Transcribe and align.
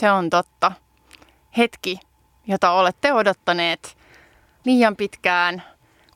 Se 0.00 0.10
on 0.12 0.30
totta. 0.30 0.72
Hetki, 1.56 2.00
jota 2.46 2.70
olette 2.70 3.12
odottaneet 3.12 3.96
liian 4.64 4.96
pitkään 4.96 5.62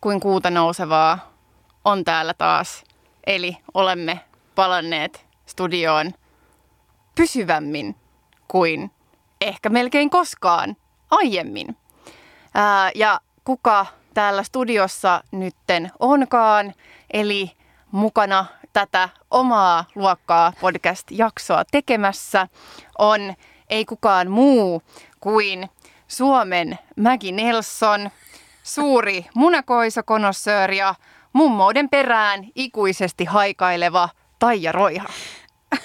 kuin 0.01 0.21
kuuta 0.21 0.51
nousevaa, 0.51 1.33
on 1.85 2.05
täällä 2.05 2.35
taas. 2.35 2.85
Eli 3.27 3.57
olemme 3.75 4.21
palanneet 4.55 5.27
studioon 5.47 6.13
pysyvämmin 7.15 7.97
kuin 8.49 8.91
ehkä 9.41 9.69
melkein 9.69 10.11
koskaan 10.11 10.77
aiemmin. 11.11 11.77
Ää, 12.55 12.91
ja 12.95 13.21
kuka 13.45 13.87
täällä 14.15 14.43
studiossa 14.43 15.25
nytten 15.31 15.93
onkaan, 15.99 16.75
eli 17.13 17.53
mukana 17.91 18.47
tätä 18.73 19.09
omaa 19.31 19.85
luokkaa 19.95 20.53
podcast-jaksoa 20.61 21.65
tekemässä 21.71 22.49
on 22.99 23.21
ei 23.71 23.85
kukaan 23.85 24.31
muu 24.31 24.83
kuin 25.21 25.69
Suomen 26.09 26.79
Maggie 26.97 27.33
Nelson, 27.33 28.11
suuri 28.63 29.27
munakoisokonossööri 29.35 30.77
ja 30.77 30.95
mummouden 31.33 31.89
perään 31.89 32.47
ikuisesti 32.55 33.25
haikaileva 33.25 34.09
Taija 34.39 34.73
Roiha. 34.73 35.09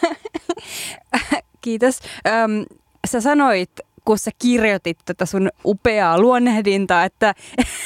Kiitos. 1.61 1.99
Öm, 2.27 2.65
sä 3.07 3.21
sanoit, 3.21 3.71
kun 4.05 4.17
sä 4.17 4.31
kirjoitit 4.39 4.97
tätä 5.05 5.25
sun 5.25 5.49
upeaa 5.65 6.19
luonnehdintaa, 6.19 7.03
että, 7.03 7.33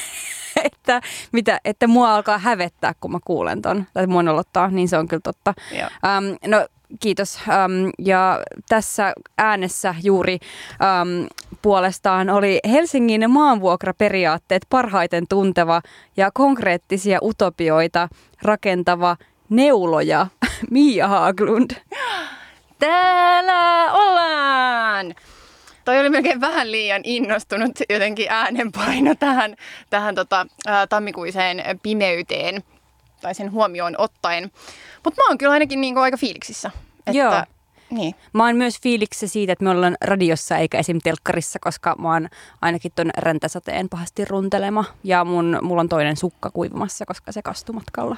että, 0.72 1.00
mitä, 1.32 1.60
että 1.64 1.86
mua 1.86 2.14
alkaa 2.14 2.38
hävettää, 2.38 2.94
kun 3.00 3.12
mä 3.12 3.18
kuulen 3.24 3.62
ton, 3.62 3.86
tai 3.94 4.06
mua 4.06 4.22
nolottaa, 4.22 4.68
niin 4.68 4.88
se 4.88 4.98
on 4.98 5.08
kyllä 5.08 5.20
totta. 5.24 5.54
Öm, 5.72 6.50
no 6.50 6.66
kiitos. 7.00 7.38
Öm, 7.48 7.90
ja 7.98 8.40
tässä 8.68 9.12
äänessä 9.38 9.94
juuri 10.02 10.38
öm, 10.72 11.26
puolestaan 11.62 12.30
oli 12.30 12.60
Helsingin 12.70 13.30
maanvuokraperiaatteet 13.30 14.62
parhaiten 14.70 15.24
tunteva 15.28 15.82
ja 16.16 16.30
konkreettisia 16.34 17.18
utopioita 17.22 18.08
rakentava 18.42 19.16
neuloja 19.48 20.26
Mia 20.70 21.08
Haglund. 21.08 21.70
Täällä 22.78 23.92
ollaan! 23.92 25.14
Toi 25.84 26.00
oli 26.00 26.10
melkein 26.10 26.40
vähän 26.40 26.72
liian 26.72 27.00
innostunut 27.04 27.72
jotenkin 27.90 28.26
äänenpaino 28.30 29.14
tähän, 29.14 29.56
tähän 29.90 30.14
tota, 30.14 30.46
ää, 30.66 30.86
tammikuiseen 30.86 31.62
pimeyteen 31.82 32.62
tai 33.24 33.34
sen 33.34 33.52
huomioon 33.52 33.94
ottaen. 33.98 34.50
Mutta 35.04 35.22
mä 35.22 35.28
oon 35.28 35.38
kyllä 35.38 35.52
ainakin 35.52 35.80
niinku 35.80 36.00
aika 36.00 36.16
fiiliksissä. 36.16 36.70
Että, 37.06 37.18
Joo. 37.18 37.42
Niin. 37.90 38.14
Mä 38.32 38.46
oon 38.46 38.56
myös 38.56 38.80
fiiliksissä 38.82 39.32
siitä, 39.32 39.52
että 39.52 39.64
me 39.64 39.70
ollaan 39.70 39.96
radiossa 40.00 40.56
eikä 40.56 40.78
esim. 40.78 40.98
telkkarissa, 41.04 41.58
koska 41.58 41.94
mä 41.98 42.12
oon 42.12 42.28
ainakin 42.62 42.92
ton 42.94 43.10
räntäsateen 43.16 43.88
pahasti 43.88 44.24
runtelema. 44.24 44.84
Ja 45.04 45.24
mun, 45.24 45.58
mulla 45.62 45.80
on 45.80 45.88
toinen 45.88 46.16
sukka 46.16 46.50
kuivumassa, 46.50 47.06
koska 47.06 47.32
se 47.32 47.42
kastui 47.42 47.74
matkalla. 47.74 48.16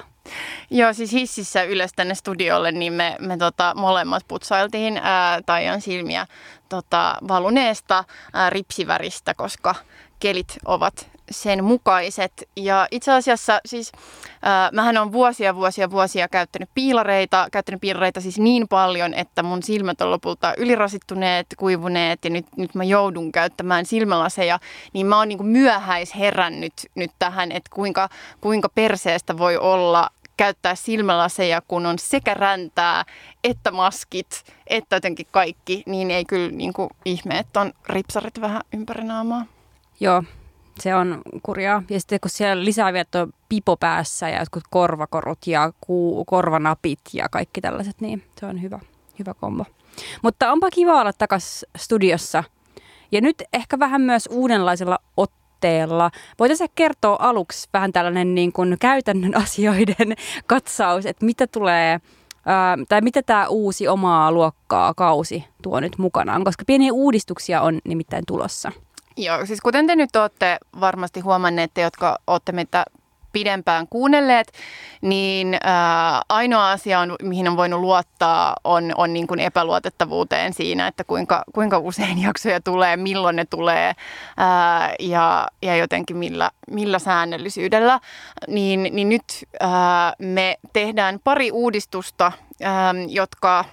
Joo, 0.69 0.93
siis 0.93 1.11
hississä 1.11 1.63
ylös 1.63 1.91
tänne 1.95 2.15
studiolle, 2.15 2.71
niin 2.71 2.93
me, 2.93 3.15
me 3.19 3.37
tota, 3.37 3.73
molemmat 3.75 4.23
putsailtiin 4.27 4.99
ää, 5.03 5.41
Taian 5.41 5.81
silmiä 5.81 6.27
tota, 6.69 7.17
valuneesta 7.27 8.03
ää, 8.33 8.49
ripsiväristä, 8.49 9.33
koska 9.33 9.75
kelit 10.19 10.57
ovat 10.65 11.09
sen 11.31 11.63
mukaiset. 11.63 12.49
Ja 12.55 12.87
itse 12.91 13.11
asiassa 13.11 13.59
siis 13.65 13.91
äh, 13.95 14.71
mähän 14.71 14.97
on 14.97 15.11
vuosia, 15.11 15.55
vuosia, 15.55 15.91
vuosia 15.91 16.27
käyttänyt 16.27 16.69
piilareita, 16.73 17.47
käyttänyt 17.51 17.81
piilareita 17.81 18.21
siis 18.21 18.39
niin 18.39 18.67
paljon, 18.67 19.13
että 19.13 19.43
mun 19.43 19.63
silmät 19.63 20.01
on 20.01 20.11
lopulta 20.11 20.53
ylirasittuneet, 20.57 21.47
kuivuneet 21.57 22.23
ja 22.23 22.29
nyt, 22.29 22.45
nyt 22.57 22.75
mä 22.75 22.83
joudun 22.83 23.31
käyttämään 23.31 23.85
silmälaseja, 23.85 24.59
niin 24.93 25.05
mä 25.05 25.17
oon 25.17 25.27
niin 25.27 25.45
myöhäis 25.45 26.15
herännyt 26.15 26.73
nyt 26.95 27.11
tähän, 27.19 27.51
että 27.51 27.69
kuinka, 27.73 28.09
kuinka 28.41 28.69
perseestä 28.69 29.37
voi 29.37 29.57
olla 29.57 30.09
käyttää 30.37 30.75
silmälaseja, 30.75 31.61
kun 31.67 31.85
on 31.85 31.99
sekä 31.99 32.33
räntää 32.33 33.05
että 33.43 33.71
maskit, 33.71 34.43
että 34.67 34.95
jotenkin 34.95 35.27
kaikki, 35.31 35.83
niin 35.85 36.11
ei 36.11 36.25
kyllä 36.25 36.51
niin 36.51 36.73
kuin 36.73 36.89
ihme, 37.05 37.37
että 37.39 37.61
on 37.61 37.73
ripsarit 37.89 38.41
vähän 38.41 38.61
ympäri 38.73 39.03
naamaa. 39.03 39.56
Joo, 39.99 40.23
se 40.79 40.95
on 40.95 41.21
kurjaa. 41.43 41.83
Ja 41.89 41.99
sitten 41.99 42.19
kun 42.19 42.31
siellä 42.31 42.65
lisää 42.65 42.93
vielä 42.93 43.05
tuo 43.11 43.27
pipo 43.49 43.77
päässä 43.77 44.29
ja 44.29 44.39
jotkut 44.39 44.63
korvakorut 44.69 45.47
ja 45.47 45.71
ku, 45.81 46.25
korvanapit 46.25 46.99
ja 47.13 47.29
kaikki 47.29 47.61
tällaiset, 47.61 48.01
niin 48.01 48.23
se 48.39 48.45
on 48.45 48.61
hyvä, 48.61 48.79
hyvä 49.19 49.33
kombo. 49.33 49.65
Mutta 50.21 50.51
onpa 50.51 50.69
kiva 50.71 51.01
olla 51.01 51.13
takaisin 51.13 51.69
studiossa. 51.77 52.43
Ja 53.11 53.21
nyt 53.21 53.43
ehkä 53.53 53.79
vähän 53.79 54.01
myös 54.01 54.29
uudenlaisella 54.31 54.99
otteella. 55.17 56.11
Voitaisiin 56.39 56.69
kertoa 56.75 57.17
aluksi 57.19 57.69
vähän 57.73 57.93
tällainen 57.93 58.35
niin 58.35 58.53
kuin 58.53 58.77
käytännön 58.79 59.37
asioiden 59.43 60.15
katsaus, 60.47 61.05
että 61.05 61.25
mitä 61.25 61.47
tulee 61.47 61.99
tai 62.89 63.01
mitä 63.01 63.21
tämä 63.21 63.47
uusi 63.47 63.87
omaa 63.87 64.31
luokkaa 64.31 64.93
kausi 64.93 65.43
tuo 65.63 65.79
nyt 65.79 65.97
mukanaan, 65.97 66.43
koska 66.43 66.63
pieniä 66.67 66.93
uudistuksia 66.93 67.61
on 67.61 67.79
nimittäin 67.85 68.23
tulossa. 68.27 68.71
Joo, 69.17 69.45
siis 69.45 69.61
kuten 69.61 69.87
te 69.87 69.95
nyt 69.95 70.15
olette 70.15 70.57
varmasti 70.79 71.19
huomanneet, 71.19 71.71
te, 71.73 71.81
jotka 71.81 72.17
olette 72.27 72.51
meitä 72.51 72.85
pidempään 73.33 73.87
kuunnelleet, 73.89 74.51
niin 75.01 75.57
ää, 75.63 76.21
ainoa 76.29 76.71
asia, 76.71 76.99
on, 76.99 77.15
mihin 77.23 77.47
on 77.47 77.57
voinut 77.57 77.79
luottaa, 77.79 78.55
on, 78.63 78.91
on 78.97 79.13
niin 79.13 79.27
kuin 79.27 79.39
epäluotettavuuteen 79.39 80.53
siinä, 80.53 80.87
että 80.87 81.03
kuinka, 81.03 81.43
kuinka 81.53 81.79
usein 81.79 82.21
jaksoja 82.27 82.61
tulee, 82.61 82.97
milloin 82.97 83.35
ne 83.35 83.45
tulee 83.45 83.93
ää, 84.37 84.93
ja, 84.99 85.47
ja 85.61 85.75
jotenkin 85.75 86.17
millä, 86.17 86.51
millä 86.71 86.99
säännöllisyydellä. 86.99 87.99
Niin, 88.47 88.89
niin 88.91 89.09
nyt 89.09 89.23
ää, 89.59 90.13
me 90.19 90.57
tehdään 90.73 91.19
pari 91.23 91.51
uudistusta, 91.51 92.31
ää, 92.63 92.93
jotka, 93.07 93.65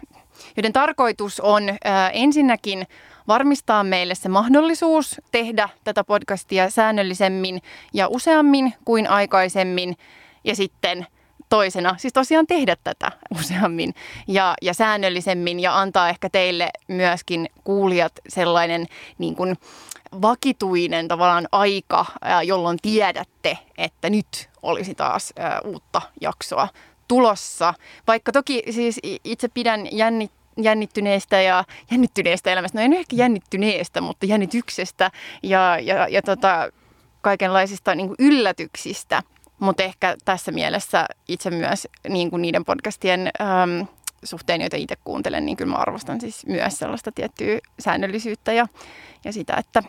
joiden 0.57 0.73
tarkoitus 0.73 1.41
on 1.41 1.63
ää, 1.85 2.11
ensinnäkin– 2.11 2.87
varmistaa 3.29 3.85
meille 3.85 4.15
se 4.15 4.29
mahdollisuus 4.29 5.21
tehdä 5.33 5.69
tätä 5.85 6.05
podcastia 6.05 6.71
säännöllisemmin 6.71 7.63
ja 7.93 8.09
useammin 8.09 8.75
kuin 8.85 9.11
aikaisemmin. 9.11 9.97
Ja 10.45 10.57
sitten 10.57 11.07
toisena, 11.49 11.95
siis 11.99 12.13
tosiaan 12.13 12.47
tehdä 12.47 12.77
tätä 12.85 13.13
useammin 13.41 13.95
ja, 14.29 14.55
ja 14.63 14.75
säännöllisemmin 14.75 15.61
ja 15.61 15.81
antaa 15.81 16.09
ehkä 16.09 16.29
teille 16.31 16.71
myöskin 16.89 17.49
kuulijat 17.65 18.13
sellainen 18.29 18.87
niin 19.19 19.37
kuin 19.37 19.57
vakituinen 20.23 21.09
tavallaan 21.09 21.49
aika, 21.53 22.07
jolloin 22.45 22.79
tiedätte, 22.83 23.59
että 23.79 24.11
nyt 24.11 24.51
olisi 24.63 24.95
taas 24.95 25.33
uutta 25.65 26.03
jaksoa 26.21 26.69
tulossa. 27.09 27.75
Vaikka 28.07 28.33
toki 28.33 28.63
siis 28.71 29.01
itse 29.25 29.49
pidän 29.49 29.89
jännittävää 29.93 30.44
jännittyneestä 30.63 31.41
ja 31.41 31.65
jännittyneestä 31.91 32.53
elämästä. 32.53 32.79
No 32.79 32.85
en 32.85 32.93
ehkä 32.93 33.17
jännittyneestä, 33.17 34.01
mutta 34.01 34.27
jännityksestä 34.27 35.11
ja, 35.43 35.79
ja, 35.79 36.09
ja 36.09 36.23
tota, 36.23 36.69
kaikenlaisista 37.21 37.95
niin 37.95 38.07
kuin 38.07 38.17
yllätyksistä. 38.19 39.23
Mutta 39.59 39.83
ehkä 39.83 40.17
tässä 40.25 40.53
mielessä 40.53 41.07
itse 41.29 41.51
myös 41.51 41.89
niin 42.09 42.31
kuin 42.31 42.43
niiden 42.43 42.65
podcastien 42.65 43.21
äm, 43.41 43.87
suhteen, 44.25 44.61
joita 44.61 44.77
itse 44.77 44.97
kuuntelen, 45.05 45.47
niin 45.47 45.57
kyllä 45.57 45.71
mä 45.71 45.77
arvostan 45.77 46.21
siis 46.21 46.47
myös 46.47 46.79
sellaista 46.79 47.13
tiettyä 47.13 47.59
säännöllisyyttä 47.79 48.53
ja, 48.53 48.67
ja 49.25 49.33
sitä, 49.33 49.55
että, 49.57 49.83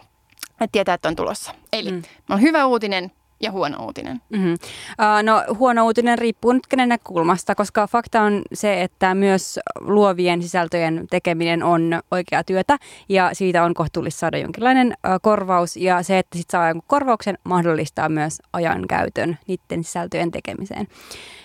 että 0.52 0.68
tietää, 0.72 0.96
että 0.96 1.08
on 1.08 1.16
tulossa. 1.16 1.52
Eli 1.74 1.92
mm. 1.92 2.02
on 2.30 2.42
hyvä 2.42 2.66
uutinen, 2.66 3.12
ja 3.42 3.52
huono 3.52 3.86
uutinen? 3.86 4.22
Mm-hmm. 4.30 4.54
Uh, 4.54 5.24
no 5.24 5.44
huono 5.60 5.86
uutinen 5.86 6.18
riippuu 6.18 6.54
nyt 6.54 6.68
kenen 6.68 6.90
näkökulmasta, 6.90 7.56
koska 7.56 7.88
fakta 7.88 8.22
on 8.22 8.42
se, 8.54 8.82
että 8.82 9.16
myös 9.16 9.60
luovien 9.80 10.42
sisältöjen 10.42 11.08
tekeminen 11.10 11.64
on 11.64 12.02
oikea 12.12 12.44
työtä 12.44 12.78
ja 13.10 13.30
siitä 13.34 13.64
on 13.64 13.74
kohtuullista 13.74 14.20
saada 14.20 14.38
jonkinlainen 14.38 14.88
uh, 14.88 15.12
korvaus 15.22 15.78
ja 15.78 16.04
se, 16.04 16.20
että 16.20 16.38
sit 16.38 16.50
saa 16.50 16.68
jonkun 16.68 16.88
korvauksen 16.88 17.38
mahdollistaa 17.44 18.10
myös 18.10 18.42
ajan 18.54 18.88
käytön 18.88 19.38
niiden 19.48 19.84
sisältöjen 19.84 20.32
tekemiseen. 20.32 20.88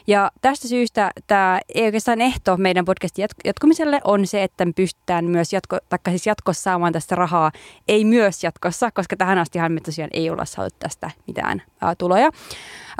Ja 0.06 0.31
tästä 0.41 0.69
syystä 0.69 1.11
tämä 1.26 1.61
ei 1.75 1.85
oikeastaan 1.85 2.20
ehto 2.20 2.56
meidän 2.56 2.85
podcastin 2.85 3.26
jatkumiselle 3.44 4.00
on 4.05 4.26
se, 4.26 4.43
että 4.43 4.64
me 4.64 4.73
pystytään 4.73 5.25
myös 5.25 5.52
jatko, 5.52 5.79
taikka 5.88 6.11
siis 6.11 6.26
jatkossa 6.26 6.62
saamaan 6.62 6.93
tästä 6.93 7.14
rahaa, 7.14 7.52
ei 7.88 8.05
myös 8.05 8.44
jatkossa, 8.44 8.91
koska 8.91 9.17
tähän 9.17 9.38
astihan 9.38 9.73
me 9.73 9.81
tosiaan 9.81 10.11
ei 10.12 10.31
olla 10.31 10.44
saatu 10.44 10.76
tästä 10.79 11.11
mitään 11.26 11.62
ää, 11.81 11.94
tuloja. 11.94 12.25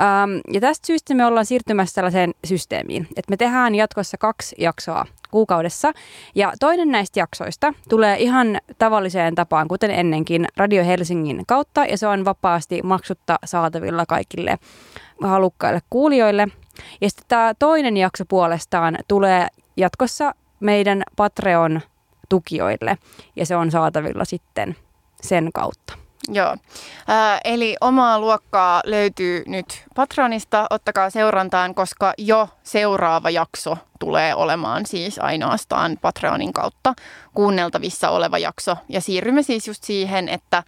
Ähm, 0.01 0.31
ja 0.53 0.61
tästä 0.61 0.87
syystä 0.87 1.13
me 1.13 1.25
ollaan 1.25 1.45
siirtymässä 1.45 1.95
tällaiseen 1.95 2.31
systeemiin, 2.45 3.07
että 3.15 3.29
me 3.29 3.37
tehdään 3.37 3.75
jatkossa 3.75 4.17
kaksi 4.17 4.55
jaksoa 4.59 5.05
kuukaudessa. 5.31 5.91
Ja 6.35 6.53
toinen 6.59 6.91
näistä 6.91 7.19
jaksoista 7.19 7.73
tulee 7.89 8.17
ihan 8.19 8.59
tavalliseen 8.77 9.35
tapaan, 9.35 9.67
kuten 9.67 9.91
ennenkin, 9.91 10.47
Radio 10.57 10.85
Helsingin 10.85 11.43
kautta, 11.47 11.85
ja 11.85 11.97
se 11.97 12.07
on 12.07 12.25
vapaasti 12.25 12.81
maksutta 12.83 13.39
saatavilla 13.45 14.05
kaikille 14.05 14.59
halukkaille 15.21 15.79
kuulijoille. 15.89 16.47
Ja 17.01 17.09
sitten 17.09 17.25
tämä 17.27 17.53
toinen 17.59 17.97
jakso 17.97 18.25
puolestaan 18.25 18.97
tulee 19.07 19.47
jatkossa 19.77 20.35
meidän 20.59 21.03
Patreon 21.15 21.81
tukijoille. 22.29 22.97
Ja 23.35 23.45
se 23.45 23.55
on 23.55 23.71
saatavilla 23.71 24.25
sitten 24.25 24.75
sen 25.21 25.49
kautta. 25.53 25.93
Joo, 26.27 26.51
äh, 27.09 27.41
eli 27.43 27.75
omaa 27.81 28.19
luokkaa 28.19 28.81
löytyy 28.85 29.43
nyt 29.47 29.83
Patronista. 29.95 30.67
Ottakaa 30.69 31.09
seurantaan, 31.09 31.75
koska 31.75 32.13
jo 32.17 32.49
seuraava 32.63 33.29
jakso 33.29 33.77
tulee 33.99 34.35
olemaan 34.35 34.85
siis 34.85 35.19
ainoastaan 35.19 35.97
Patreonin 36.01 36.53
kautta 36.53 36.93
kuunneltavissa 37.33 38.09
oleva 38.09 38.37
jakso. 38.37 38.77
Ja 38.89 39.01
siirrymme 39.01 39.43
siis 39.43 39.67
just 39.67 39.83
siihen, 39.83 40.29
että, 40.29 40.63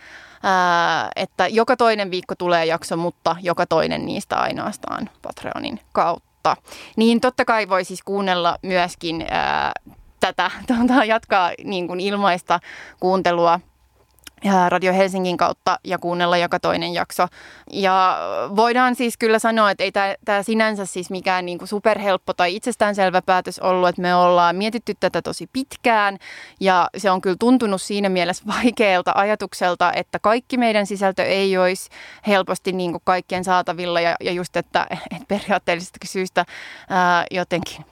että 1.15 1.47
joka 1.47 1.77
toinen 1.77 2.11
viikko 2.11 2.35
tulee 2.35 2.65
jakso, 2.65 2.97
mutta 2.97 3.35
joka 3.41 3.65
toinen 3.65 4.05
niistä 4.05 4.35
ainoastaan 4.35 5.09
Patreonin 5.21 5.79
kautta. 5.91 6.55
Niin 6.95 7.21
totta 7.21 7.45
kai 7.45 7.69
voi 7.69 7.83
siis 7.83 8.03
kuunnella 8.03 8.57
myöskin 8.61 9.21
äh, 9.21 9.71
tätä, 10.19 10.51
tuota, 10.67 11.05
jatkaa 11.05 11.51
niin 11.63 11.87
kuin 11.87 11.99
ilmaista 11.99 12.59
kuuntelua– 12.99 13.59
Radio 14.69 14.93
Helsingin 14.93 15.37
kautta 15.37 15.79
ja 15.83 15.97
kuunnella 15.97 16.37
joka 16.37 16.59
toinen 16.59 16.93
jakso. 16.93 17.27
Ja 17.71 18.17
voidaan 18.55 18.95
siis 18.95 19.17
kyllä 19.17 19.39
sanoa, 19.39 19.71
että 19.71 19.83
ei 19.83 19.91
tämä 20.25 20.43
sinänsä 20.43 20.85
siis 20.85 21.09
mikään 21.09 21.45
niinku 21.45 21.65
superhelppo 21.65 22.33
tai 22.33 22.55
itsestäänselvä 22.55 23.21
päätös 23.21 23.59
ollut, 23.59 23.89
että 23.89 24.01
me 24.01 24.15
ollaan 24.15 24.55
mietitty 24.55 24.93
tätä 24.99 25.21
tosi 25.21 25.49
pitkään 25.53 26.17
ja 26.59 26.89
se 26.97 27.11
on 27.11 27.21
kyllä 27.21 27.35
tuntunut 27.39 27.81
siinä 27.81 28.09
mielessä 28.09 28.43
vaikealta 28.57 29.11
ajatukselta, 29.15 29.93
että 29.93 30.19
kaikki 30.19 30.57
meidän 30.57 30.85
sisältö 30.85 31.23
ei 31.23 31.57
olisi 31.57 31.89
helposti 32.27 32.71
niinku 32.71 33.01
kaikkien 33.03 33.43
saatavilla 33.43 34.01
ja, 34.01 34.15
ja 34.21 34.31
just, 34.31 34.57
että, 34.57 34.87
että 34.91 35.25
periaatteellisesta 35.27 35.97
syystä 36.05 36.45
ää, 36.89 37.25
jotenkin 37.31 37.85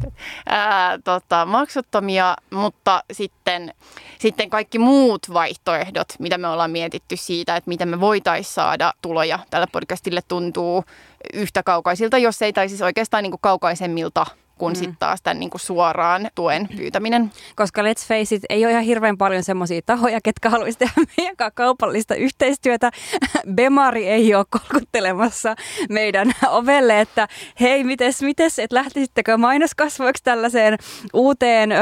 ää, 0.46 0.98
tota, 1.04 1.46
maksuttomia, 1.46 2.36
mutta 2.50 3.02
sitten, 3.12 3.74
sitten 4.18 4.50
kaikki 4.50 4.78
muut 4.78 5.32
vaihtoehdot, 5.32 6.08
mitä 6.18 6.38
me 6.38 6.48
ollaan 6.48 6.70
mietitty 6.70 7.16
siitä, 7.16 7.56
että 7.56 7.68
miten 7.68 7.88
me 7.88 8.00
voitaisiin 8.00 8.54
saada 8.54 8.92
tuloja 9.02 9.38
tälle 9.50 9.66
podcastille 9.72 10.20
tuntuu 10.28 10.84
yhtä 11.32 11.62
kaukaisilta, 11.62 12.18
jos 12.18 12.42
ei 12.42 12.52
tai 12.52 12.68
siis 12.68 12.82
oikeastaan 12.82 13.22
niin 13.22 13.30
kuin 13.30 13.40
kaukaisemmilta 13.40 14.26
kuin 14.58 14.72
mm. 14.72 14.78
sitten 14.78 14.96
taas 14.98 15.22
tämän 15.22 15.40
niin 15.40 15.50
kuin 15.50 15.60
suoraan 15.60 16.28
tuen 16.34 16.68
pyytäminen. 16.76 17.30
Koska 17.56 17.82
let's 17.82 18.06
face 18.08 18.34
it, 18.34 18.42
ei 18.48 18.64
ole 18.64 18.72
ihan 18.72 18.84
hirveän 18.84 19.18
paljon 19.18 19.42
semmoisia 19.42 19.80
tahoja, 19.86 20.20
ketkä 20.24 20.50
haluaisivat 20.50 20.78
tehdä 20.78 21.08
meidän 21.16 21.36
kaupallista 21.54 22.14
yhteistyötä. 22.14 22.90
Bemari 23.54 24.08
ei 24.08 24.34
ole 24.34 24.44
kolkuttelemassa 24.50 25.56
meidän 25.88 26.32
ovelle, 26.50 27.00
että 27.00 27.28
hei, 27.60 27.84
mites, 27.84 28.22
mites, 28.22 28.58
että 28.58 28.76
lähtisittekö 28.76 29.36
mainoskasvoiksi 29.36 30.24
tällaiseen 30.24 30.78
uuteen 31.12 31.72
ö, 31.72 31.76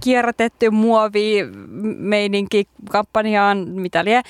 kierrätetty 0.00 0.70
muovi 0.70 1.44
meininki 1.98 2.68
kampanjaan, 2.90 3.68
mitä 3.68 4.04
lie. 4.04 4.22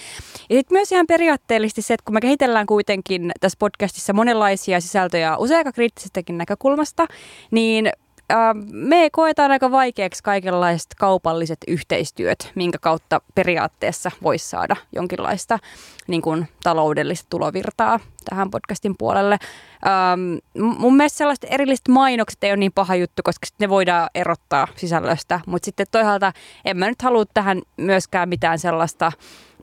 Ja 0.50 0.56
sitten 0.56 0.76
myös 0.76 0.92
ihan 0.92 1.06
periaatteellisesti 1.06 1.82
se, 1.82 1.94
että 1.94 2.04
kun 2.04 2.14
me 2.14 2.20
kehitellään 2.20 2.66
kuitenkin 2.66 3.32
tässä 3.40 3.56
podcastissa 3.58 4.12
monenlaisia 4.12 4.80
sisältöjä 4.80 5.36
usein 5.36 5.58
aika 5.58 5.72
kriittisestäkin 5.72 6.38
näkökulmasta, 6.38 7.06
niin 7.50 7.65
niin 7.66 7.86
äh, 8.32 8.54
me 8.72 9.08
koetaan 9.12 9.50
aika 9.50 9.70
vaikeaksi 9.70 10.22
kaikenlaiset 10.22 10.94
kaupalliset 10.96 11.58
yhteistyöt, 11.68 12.52
minkä 12.54 12.78
kautta 12.78 13.20
periaatteessa 13.34 14.10
voisi 14.22 14.48
saada 14.48 14.76
jonkinlaista 14.92 15.58
niin 16.06 16.22
kuin, 16.22 16.48
taloudellista 16.62 17.26
tulovirtaa 17.30 18.00
tähän 18.30 18.50
podcastin 18.50 18.94
puolelle. 18.98 19.38
Ähm, 19.86 20.36
mun 20.78 20.96
mielestä 20.96 21.16
sellaiset 21.16 21.46
erilliset 21.50 21.88
mainokset 21.88 22.44
ei 22.44 22.50
ole 22.50 22.56
niin 22.56 22.72
paha 22.72 22.94
juttu, 22.94 23.22
koska 23.24 23.46
ne 23.58 23.68
voidaan 23.68 24.10
erottaa 24.14 24.68
sisällöstä, 24.76 25.40
mutta 25.46 25.66
sitten 25.66 25.86
toisaalta 25.90 26.32
en 26.64 26.76
mä 26.76 26.88
nyt 26.88 27.02
halua 27.02 27.24
tähän 27.34 27.62
myöskään 27.76 28.28
mitään 28.28 28.58
sellaista 28.58 29.12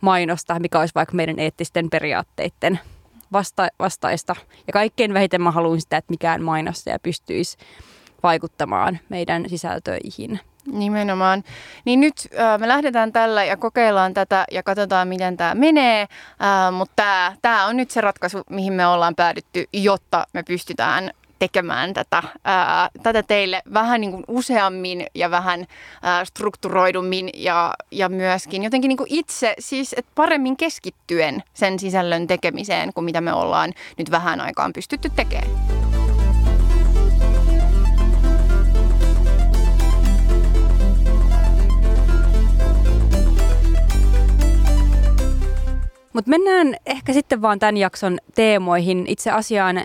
mainosta, 0.01 0.59
mikä 0.59 0.79
olisi 0.79 0.95
vaikka 0.95 1.15
meidän 1.15 1.39
eettisten 1.39 1.89
periaatteiden 1.89 2.79
vasta- 3.33 3.71
vastaista. 3.79 4.35
Ja 4.67 4.73
kaikkein 4.73 5.13
vähiten 5.13 5.41
mä 5.41 5.51
haluan 5.51 5.81
sitä, 5.81 5.97
että 5.97 6.11
mikään 6.11 6.41
mainostaja 6.41 6.99
pystyisi 6.99 7.57
vaikuttamaan 8.23 8.99
meidän 9.09 9.49
sisältöihin. 9.49 10.39
Nimenomaan. 10.71 11.43
Niin 11.85 11.99
nyt 11.99 12.13
äh, 12.39 12.59
me 12.59 12.67
lähdetään 12.67 13.11
tällä 13.11 13.43
ja 13.43 13.57
kokeillaan 13.57 14.13
tätä 14.13 14.45
ja 14.51 14.63
katsotaan, 14.63 15.07
miten 15.07 15.37
tämä 15.37 15.55
menee. 15.55 16.01
Äh, 16.01 16.73
mutta 16.73 17.33
tämä 17.41 17.65
on 17.65 17.77
nyt 17.77 17.91
se 17.91 18.01
ratkaisu, 18.01 18.41
mihin 18.49 18.73
me 18.73 18.87
ollaan 18.87 19.15
päädytty, 19.15 19.65
jotta 19.73 20.27
me 20.33 20.43
pystytään 20.43 21.11
tekemään 21.43 21.93
tätä, 21.93 22.23
ää, 22.43 22.89
tätä 23.03 23.23
teille 23.23 23.61
vähän 23.73 24.01
niin 24.01 24.11
kuin 24.11 24.23
useammin 24.27 25.05
ja 25.15 25.31
vähän 25.31 25.65
ää, 26.01 26.25
strukturoidummin 26.25 27.29
ja, 27.33 27.73
ja 27.91 28.09
myöskin 28.09 28.63
jotenkin 28.63 28.89
niin 28.89 28.97
kuin 28.97 29.13
itse 29.13 29.55
siis 29.59 29.95
et 29.97 30.05
paremmin 30.15 30.57
keskittyen 30.57 31.43
sen 31.53 31.79
sisällön 31.79 32.27
tekemiseen 32.27 32.93
kuin 32.93 33.05
mitä 33.05 33.21
me 33.21 33.33
ollaan 33.33 33.73
nyt 33.97 34.11
vähän 34.11 34.41
aikaan 34.41 34.73
pystytty 34.73 35.09
tekemään. 35.09 35.82
Mutta 46.13 46.29
mennään 46.29 46.75
ehkä 46.85 47.13
sitten 47.13 47.41
vaan 47.41 47.59
tämän 47.59 47.77
jakson 47.77 48.17
teemoihin. 48.35 49.05
Itse 49.07 49.31
asiaan 49.31 49.83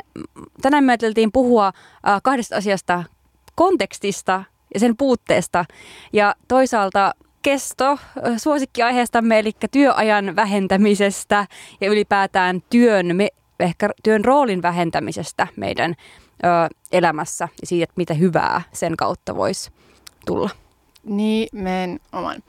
tänään 0.62 0.84
me 0.84 0.92
ajateltiin 0.92 1.32
puhua 1.32 1.66
äh, 1.66 2.20
kahdesta 2.22 2.56
asiasta, 2.56 3.04
kontekstista 3.54 4.44
ja 4.74 4.80
sen 4.80 4.96
puutteesta. 4.96 5.64
Ja 6.12 6.34
toisaalta 6.48 7.14
kesto 7.42 7.90
äh, 7.90 7.98
suosikkiaiheestamme, 8.36 9.38
eli 9.38 9.52
työajan 9.70 10.36
vähentämisestä 10.36 11.46
ja 11.80 11.90
ylipäätään 11.90 12.62
työn, 12.70 13.06
ehkä 13.60 13.90
työn 14.02 14.24
roolin 14.24 14.62
vähentämisestä 14.62 15.46
meidän 15.56 15.94
elämässä 16.92 17.48
ja 17.60 17.66
siitä, 17.66 17.92
mitä 17.96 18.14
hyvää 18.14 18.62
sen 18.72 18.96
kautta 18.96 19.36
voisi 19.36 19.70
tulla. 20.26 20.50
Nimenomaan. 21.04 22.42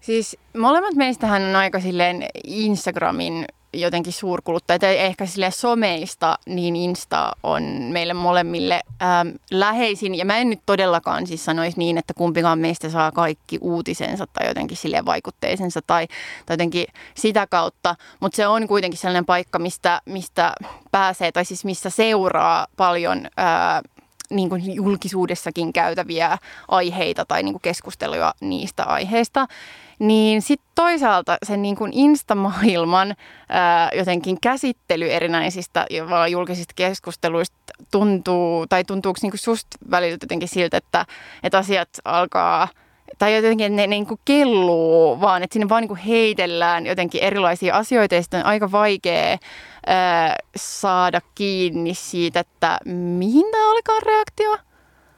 Siis 0.00 0.36
molemmat 0.58 0.94
meistähän 0.94 1.42
on 1.42 1.56
aika 1.56 1.80
silleen 1.80 2.26
Instagramin 2.44 3.44
jotenkin 3.72 4.12
suurkuluttajat 4.12 4.82
ja 4.82 4.90
ehkä 4.90 5.26
sille 5.26 5.50
someista, 5.50 6.38
niin 6.46 6.76
Insta 6.76 7.32
on 7.42 7.62
meille 7.62 8.14
molemmille 8.14 8.80
ähm, 9.02 9.28
läheisin. 9.50 10.14
Ja 10.14 10.24
mä 10.24 10.38
en 10.38 10.50
nyt 10.50 10.60
todellakaan 10.66 11.26
siis 11.26 11.44
sanoisi 11.44 11.78
niin, 11.78 11.98
että 11.98 12.14
kumpikaan 12.14 12.58
meistä 12.58 12.88
saa 12.88 13.12
kaikki 13.12 13.58
uutisensa 13.60 14.26
tai 14.26 14.48
jotenkin 14.48 14.76
sille 14.76 15.04
vaikutteisensa 15.04 15.80
tai, 15.86 16.06
tai 16.46 16.54
jotenkin 16.54 16.86
sitä 17.14 17.46
kautta. 17.46 17.96
Mutta 18.20 18.36
se 18.36 18.46
on 18.46 18.68
kuitenkin 18.68 18.98
sellainen 18.98 19.26
paikka, 19.26 19.58
mistä, 19.58 20.00
mistä 20.04 20.52
pääsee 20.90 21.32
tai 21.32 21.44
siis 21.44 21.64
missä 21.64 21.90
seuraa 21.90 22.66
paljon 22.76 23.18
äh, 23.18 23.80
niin 24.30 24.48
kuin 24.48 24.74
julkisuudessakin 24.74 25.72
käytäviä 25.72 26.38
aiheita 26.68 27.24
tai 27.24 27.42
niin 27.42 27.52
kuin 27.52 27.62
keskusteluja 27.62 28.34
niistä 28.40 28.84
aiheista. 28.84 29.46
Niin 29.98 30.42
sitten 30.42 30.70
toisaalta 30.74 31.36
sen 31.46 31.62
niin 31.62 31.76
kuin 31.76 31.92
instamaailman 31.94 33.14
ää, 33.48 33.90
jotenkin 33.96 34.40
käsittely 34.40 35.10
erinäisistä 35.10 35.86
julkisista 36.30 36.72
keskusteluista 36.76 37.56
tuntuu, 37.90 38.66
tai 38.66 38.84
tuntuuko 38.84 39.18
niin 39.22 39.30
kuin 39.30 39.38
susta 39.38 39.78
välillä 39.90 40.14
jotenkin 40.22 40.48
siltä, 40.48 40.76
että, 40.76 41.06
että 41.42 41.58
asiat 41.58 41.88
alkaa 42.04 42.68
tai 43.18 43.36
jotenkin 43.36 43.76
ne, 43.76 43.82
ne 43.82 43.86
niin 43.86 44.06
kuin 44.06 44.20
kelluu, 44.24 45.20
vaan 45.20 45.42
että 45.42 45.54
sinne 45.54 45.68
vaan 45.68 45.82
niin 45.82 45.88
kuin 45.88 46.00
heitellään 46.00 46.86
jotenkin 46.86 47.22
erilaisia 47.22 47.76
asioita 47.76 48.14
ja 48.14 48.22
sitten 48.22 48.40
on 48.40 48.46
aika 48.46 48.72
vaikea 48.72 49.38
ää, 49.86 50.36
saada 50.56 51.20
kiinni 51.34 51.94
siitä, 51.94 52.40
että 52.40 52.78
mihin 52.84 53.46
tämä 53.52 53.70
olikaan 53.70 54.02
reaktio. 54.06 54.58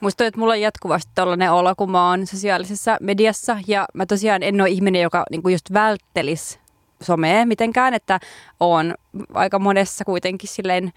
Musta 0.01 0.25
että 0.25 0.41
mulla 0.41 0.53
on 0.53 0.61
jatkuvasti 0.61 1.13
tällainen 1.15 1.53
olo, 1.53 1.75
kun 1.77 1.91
mä 1.91 2.09
oon 2.09 2.27
sosiaalisessa 2.27 2.97
mediassa 3.01 3.57
ja 3.67 3.87
mä 3.95 4.07
tosiaan 4.07 4.43
en 4.43 4.61
ole 4.61 4.71
ihminen, 4.71 5.03
joka 5.03 5.25
niinku 5.31 5.49
just 5.49 5.73
välttelisi 5.73 6.59
somea 7.03 7.47
mitenkään, 7.47 7.95
että 7.95 8.21
on 8.61 8.95
aika 9.35 9.59
monessa 9.59 10.05
kuitenkin 10.05 10.49
silleen 10.49 10.93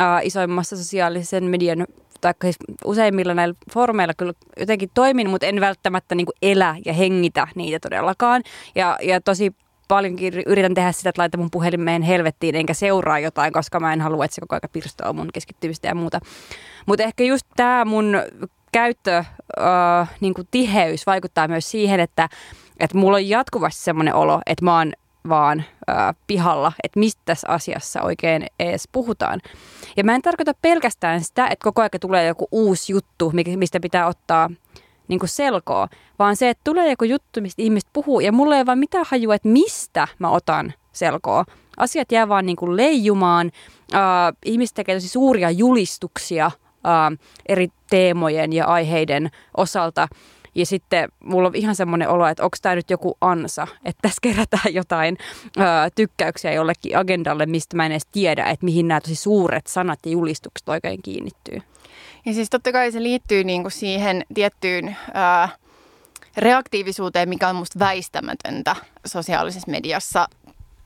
äh, 0.00 0.26
isoimmassa 0.26 0.76
sosiaalisen 0.76 1.44
median 1.44 1.86
tai 2.22 2.34
siis 2.42 2.56
useimmilla 2.84 3.34
näillä 3.34 3.54
formeilla 3.72 4.14
kyllä 4.14 4.32
jotenkin 4.60 4.90
toimin, 4.94 5.30
mutta 5.30 5.46
en 5.46 5.60
välttämättä 5.60 6.14
niin 6.14 6.26
elä 6.42 6.76
ja 6.84 6.92
hengitä 6.92 7.48
niitä 7.54 7.80
todellakaan. 7.80 8.42
Ja, 8.74 8.98
ja 9.02 9.20
tosi 9.20 9.52
paljonkin 9.88 10.42
yritän 10.46 10.74
tehdä 10.74 10.92
sitä, 10.92 11.08
että 11.08 11.20
laitan 11.20 11.40
mun 11.40 11.50
puhelimeen 11.50 12.02
helvettiin 12.02 12.54
enkä 12.54 12.74
seuraa 12.74 13.18
jotain, 13.18 13.52
koska 13.52 13.80
mä 13.80 13.92
en 13.92 14.00
halua, 14.00 14.24
että 14.24 14.34
se 14.34 14.40
koko 14.40 14.54
ajan 14.54 14.70
pirstoa 14.72 15.12
mun 15.12 15.28
keskittymistä 15.34 15.88
ja 15.88 15.94
muuta. 15.94 16.20
Mutta 16.86 17.04
ehkä 17.04 17.24
just 17.24 17.46
tämä 17.56 17.84
mun 17.84 18.16
käyttö, 18.72 19.16
äh, 19.18 20.10
niin 20.20 20.34
tiheys 20.50 21.06
vaikuttaa 21.06 21.48
myös 21.48 21.70
siihen, 21.70 22.00
että, 22.00 22.28
että 22.80 22.98
mulla 22.98 23.16
on 23.16 23.28
jatkuvasti 23.28 23.80
semmoinen 23.80 24.14
olo, 24.14 24.40
että 24.46 24.64
mä 24.64 24.78
oon 24.78 24.92
vaan 25.28 25.64
äh, 25.90 26.14
pihalla, 26.26 26.72
että 26.82 27.00
mistä 27.00 27.22
tässä 27.24 27.48
asiassa 27.48 28.02
oikein 28.02 28.46
edes 28.58 28.88
puhutaan. 28.92 29.40
Ja 29.96 30.04
mä 30.04 30.14
en 30.14 30.22
tarkoita 30.22 30.52
pelkästään 30.62 31.20
sitä, 31.20 31.46
että 31.46 31.64
koko 31.64 31.82
ajan 31.82 31.90
tulee 32.00 32.26
joku 32.26 32.48
uusi 32.52 32.92
juttu, 32.92 33.32
mistä 33.56 33.80
pitää 33.80 34.06
ottaa 34.06 34.50
niin 35.08 35.18
kuin 35.18 35.28
selkoa, 35.28 35.88
vaan 36.18 36.36
se, 36.36 36.48
että 36.48 36.60
tulee 36.64 36.90
joku 36.90 37.04
juttu, 37.04 37.40
mistä 37.40 37.62
ihmiset 37.62 37.90
puhuu 37.92 38.20
ja 38.20 38.32
mulla 38.32 38.56
ei 38.56 38.66
vaan 38.66 38.78
mitään 38.78 39.06
hajua, 39.08 39.34
että 39.34 39.48
mistä 39.48 40.08
mä 40.18 40.30
otan 40.30 40.72
selkoa. 40.92 41.44
Asiat 41.76 42.12
jää 42.12 42.28
vaan 42.28 42.46
niin 42.46 42.56
kuin 42.56 42.76
leijumaan. 42.76 43.46
Uh, 43.94 44.36
ihmiset 44.44 44.74
tekee 44.74 44.94
tosi 44.94 45.08
suuria 45.08 45.50
julistuksia 45.50 46.46
uh, 46.46 47.18
eri 47.48 47.68
teemojen 47.90 48.52
ja 48.52 48.66
aiheiden 48.66 49.30
osalta. 49.56 50.08
Ja 50.54 50.66
sitten 50.66 51.08
mulla 51.24 51.48
on 51.48 51.54
ihan 51.54 51.76
semmoinen 51.76 52.08
olo, 52.08 52.26
että 52.26 52.44
onko 52.44 52.56
tämä 52.62 52.74
nyt 52.74 52.90
joku 52.90 53.16
ansa, 53.20 53.66
että 53.84 54.02
tässä 54.02 54.18
kerätään 54.22 54.74
jotain 54.74 55.16
ö, 55.58 55.60
tykkäyksiä 55.94 56.52
jollekin 56.52 56.98
agendalle, 56.98 57.46
mistä 57.46 57.76
mä 57.76 57.86
en 57.86 57.92
edes 57.92 58.06
tiedä, 58.12 58.44
että 58.44 58.64
mihin 58.64 58.88
nämä 58.88 59.00
tosi 59.00 59.14
suuret 59.14 59.66
sanat 59.66 59.98
ja 60.04 60.12
julistukset 60.12 60.68
oikein 60.68 61.02
kiinnittyy. 61.02 61.58
Ja 62.26 62.32
siis 62.32 62.50
totta 62.50 62.72
kai 62.72 62.92
se 62.92 63.02
liittyy 63.02 63.44
niin 63.44 63.62
kuin 63.62 63.72
siihen 63.72 64.24
tiettyyn 64.34 64.96
ää, 65.14 65.48
reaktiivisuuteen, 66.36 67.28
mikä 67.28 67.48
on 67.48 67.56
musta 67.56 67.78
väistämätöntä 67.78 68.76
sosiaalisessa 69.06 69.70
mediassa 69.70 70.28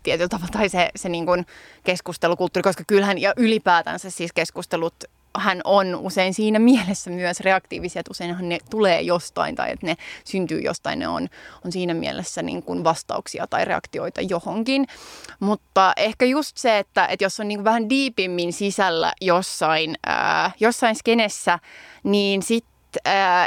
tietyllä 0.02 0.28
tavalla, 0.28 0.52
tai 0.52 0.68
se, 0.68 0.90
se 0.96 1.08
niin 1.08 1.26
kuin 1.26 1.46
keskustelukulttuuri, 1.85 2.62
koska 2.62 2.85
kyllähän 2.87 3.18
ja 3.18 3.32
ylipäätänsä 3.37 4.11
siis 4.11 4.32
keskustelut 4.32 4.94
hän 5.38 5.60
on 5.64 5.94
usein 5.94 6.34
siinä 6.34 6.58
mielessä 6.58 7.10
myös 7.10 7.40
reaktiivisia, 7.40 8.00
että 8.00 8.10
useinhan 8.10 8.48
ne 8.48 8.58
tulee 8.70 9.00
jostain 9.00 9.54
tai 9.54 9.72
että 9.72 9.86
ne 9.86 9.96
syntyy 10.24 10.60
jostain, 10.60 10.98
ne 10.98 11.08
on, 11.08 11.28
on 11.64 11.72
siinä 11.72 11.94
mielessä 11.94 12.42
niin 12.42 12.62
kuin 12.62 12.84
vastauksia 12.84 13.46
tai 13.46 13.64
reaktioita 13.64 14.20
johonkin. 14.20 14.86
Mutta 15.40 15.92
ehkä 15.96 16.24
just 16.24 16.56
se, 16.56 16.78
että, 16.78 17.06
että 17.06 17.24
jos 17.24 17.40
on 17.40 17.48
niin 17.48 17.58
kuin 17.58 17.64
vähän 17.64 17.88
diipimmin 17.90 18.52
sisällä 18.52 19.12
jossain, 19.20 19.94
ää, 20.06 20.50
jossain 20.60 20.96
skenessä, 20.96 21.58
niin 22.04 22.42
sitten 22.42 22.76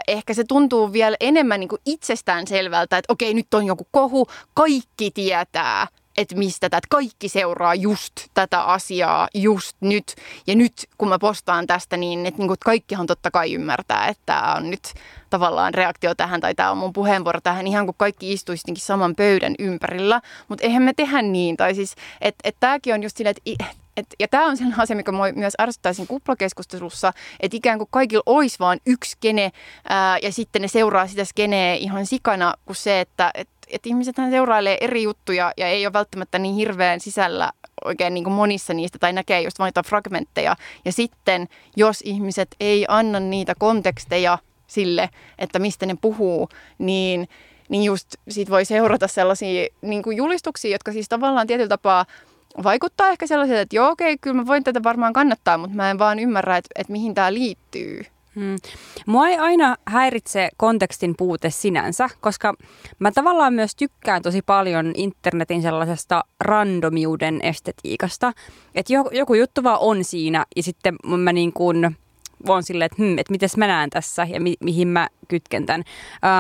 ehkä 0.08 0.34
se 0.34 0.44
tuntuu 0.44 0.94
vielä 0.94 1.18
enemmän 1.20 1.60
niin 1.60 1.70
kuin 1.70 1.82
itsestään 1.86 2.48
selvältä, 2.48 2.98
että 2.98 3.14
okei, 3.14 3.34
nyt 3.34 3.54
on 3.54 3.66
joku 3.66 3.88
kohu, 3.92 4.28
kaikki 4.54 5.12
tietää, 5.12 5.88
että 6.20 6.36
mistä 6.36 6.70
tätä 6.70 6.88
kaikki 6.90 7.30
seuraa 7.30 7.76
just 7.76 8.14
tätä 8.34 8.62
asiaa 8.62 9.28
just 9.34 9.78
nyt. 9.80 10.16
Ja 10.48 10.56
nyt 10.56 10.74
kun 10.98 11.10
mä 11.10 11.20
postaan 11.20 11.68
tästä, 11.68 11.98
niin 11.98 12.26
että 12.26 12.42
niin 12.44 12.58
kaikkihan 12.66 13.08
totta 13.08 13.32
kai 13.32 13.54
ymmärtää, 13.54 14.08
että 14.08 14.24
tämä 14.26 14.54
on 14.58 14.70
nyt 14.70 14.94
tavallaan 15.30 15.74
reaktio 15.74 16.16
tähän 16.16 16.42
tai 16.42 16.56
tämä 16.56 16.72
on 16.72 16.78
mun 16.78 16.94
puheenvuoro 16.94 17.42
tähän, 17.42 17.68
ihan 17.68 17.86
kuin 17.86 17.96
kaikki 17.98 18.34
istuisivatkin 18.34 18.86
saman 18.86 19.16
pöydän 19.16 19.56
ympärillä. 19.60 20.22
Mutta 20.48 20.66
eihän 20.66 20.84
me 20.84 20.94
tehdä 20.94 21.22
niin. 21.22 21.58
Tai 21.58 21.76
siis, 21.76 21.96
että 22.22 22.50
et 22.50 22.56
tämäkin 22.60 22.94
on 22.94 23.04
just 23.04 23.18
silleen, 23.18 23.36
että 23.46 23.66
et, 23.98 24.06
ja 24.20 24.28
tämä 24.28 24.46
on 24.46 24.58
sellainen 24.58 24.82
asia, 24.82 24.96
mikä 24.96 25.12
myös 25.36 25.54
siinä 25.92 26.08
kuplakeskustelussa, 26.08 27.14
että 27.40 27.58
ikään 27.58 27.78
kuin 27.78 27.88
kaikilla 27.92 28.24
olisi 28.26 28.60
vain 28.60 28.80
yksi 28.86 29.12
skene 29.12 29.52
ää, 29.90 30.18
ja 30.18 30.32
sitten 30.32 30.62
ne 30.62 30.68
seuraa 30.68 31.08
sitä 31.08 31.26
skeneä 31.26 31.74
ihan 31.74 32.06
sikana 32.06 32.54
kuin 32.66 32.76
se, 32.76 33.00
että 33.00 33.32
et, 33.34 33.50
et 33.70 33.86
ihmisethän 33.86 34.32
seurailee 34.32 34.78
eri 34.82 35.04
juttuja 35.04 35.54
ja 35.58 35.68
ei 35.68 35.86
ole 35.86 35.94
välttämättä 35.94 36.40
niin 36.40 36.56
hirveän 36.56 37.00
sisällä 37.00 37.52
oikein 37.86 38.14
niin 38.14 38.24
kuin 38.24 38.34
monissa 38.34 38.74
niistä 38.74 39.00
tai 39.00 39.14
näkee 39.14 39.42
just 39.42 39.60
vain 39.60 39.74
fragmentteja. 39.86 40.56
Ja 40.86 40.92
sitten, 40.92 41.48
jos 41.76 42.02
ihmiset 42.04 42.56
ei 42.60 42.86
anna 42.88 43.20
niitä 43.20 43.56
konteksteja 43.60 44.38
sille, 44.68 45.10
että 45.38 45.60
mistä 45.60 45.86
ne 45.86 45.96
puhuu, 46.02 46.50
niin 46.78 47.30
niin 47.70 47.84
just 47.84 48.08
siitä 48.30 48.52
voi 48.52 48.66
seurata 48.66 49.08
sellaisia 49.08 49.68
niin 49.82 50.04
kuin 50.04 50.18
julistuksia, 50.18 50.72
jotka 50.72 50.92
siis 50.92 51.10
tavallaan 51.10 51.48
tietyllä 51.48 51.70
tapaa 51.70 52.06
vaikuttaa 52.64 53.10
ehkä 53.10 53.28
sellaiselta, 53.28 53.62
että 53.62 53.76
joo 53.76 53.90
okei, 53.90 54.14
okay, 54.14 54.18
kyllä 54.22 54.36
mä 54.36 54.46
voin 54.46 54.64
tätä 54.64 54.84
varmaan 54.84 55.14
kannattaa, 55.14 55.58
mutta 55.58 55.76
mä 55.76 55.92
en 55.92 56.00
vaan 56.00 56.20
ymmärrä, 56.20 56.58
että, 56.58 56.70
että 56.76 56.92
mihin 56.94 57.16
tämä 57.16 57.34
liittyy. 57.34 58.06
Hmm. 58.36 58.56
Mua 59.06 59.28
ei 59.28 59.38
aina 59.38 59.76
häiritse 59.86 60.50
kontekstin 60.58 61.16
puute 61.18 61.50
sinänsä, 61.50 62.10
koska 62.22 62.54
mä 63.00 63.12
tavallaan 63.12 63.54
myös 63.54 63.76
tykkään 63.76 64.22
tosi 64.22 64.42
paljon 64.42 64.92
internetin 64.96 65.62
sellaisesta 65.62 66.24
randomiuden 66.40 67.40
estetiikasta. 67.44 68.34
Että 68.76 68.94
joku 69.12 69.34
juttu 69.34 69.64
vaan 69.64 69.80
on 69.80 70.04
siinä 70.04 70.46
ja 70.56 70.64
sitten 70.64 70.96
mä 71.18 71.34
niin 71.34 71.54
kuin 71.54 71.96
on 72.48 72.64
silleen, 72.64 72.86
että, 72.86 73.04
hmm, 73.04 73.18
että 73.18 73.32
miten 73.32 73.50
mä 73.58 73.68
näen 73.68 73.90
tässä 73.90 74.28
ja 74.30 74.42
mi- 74.42 74.58
mihin 74.60 74.88
mä 74.88 75.10
kytken 75.28 75.66
tämän. 75.66 75.84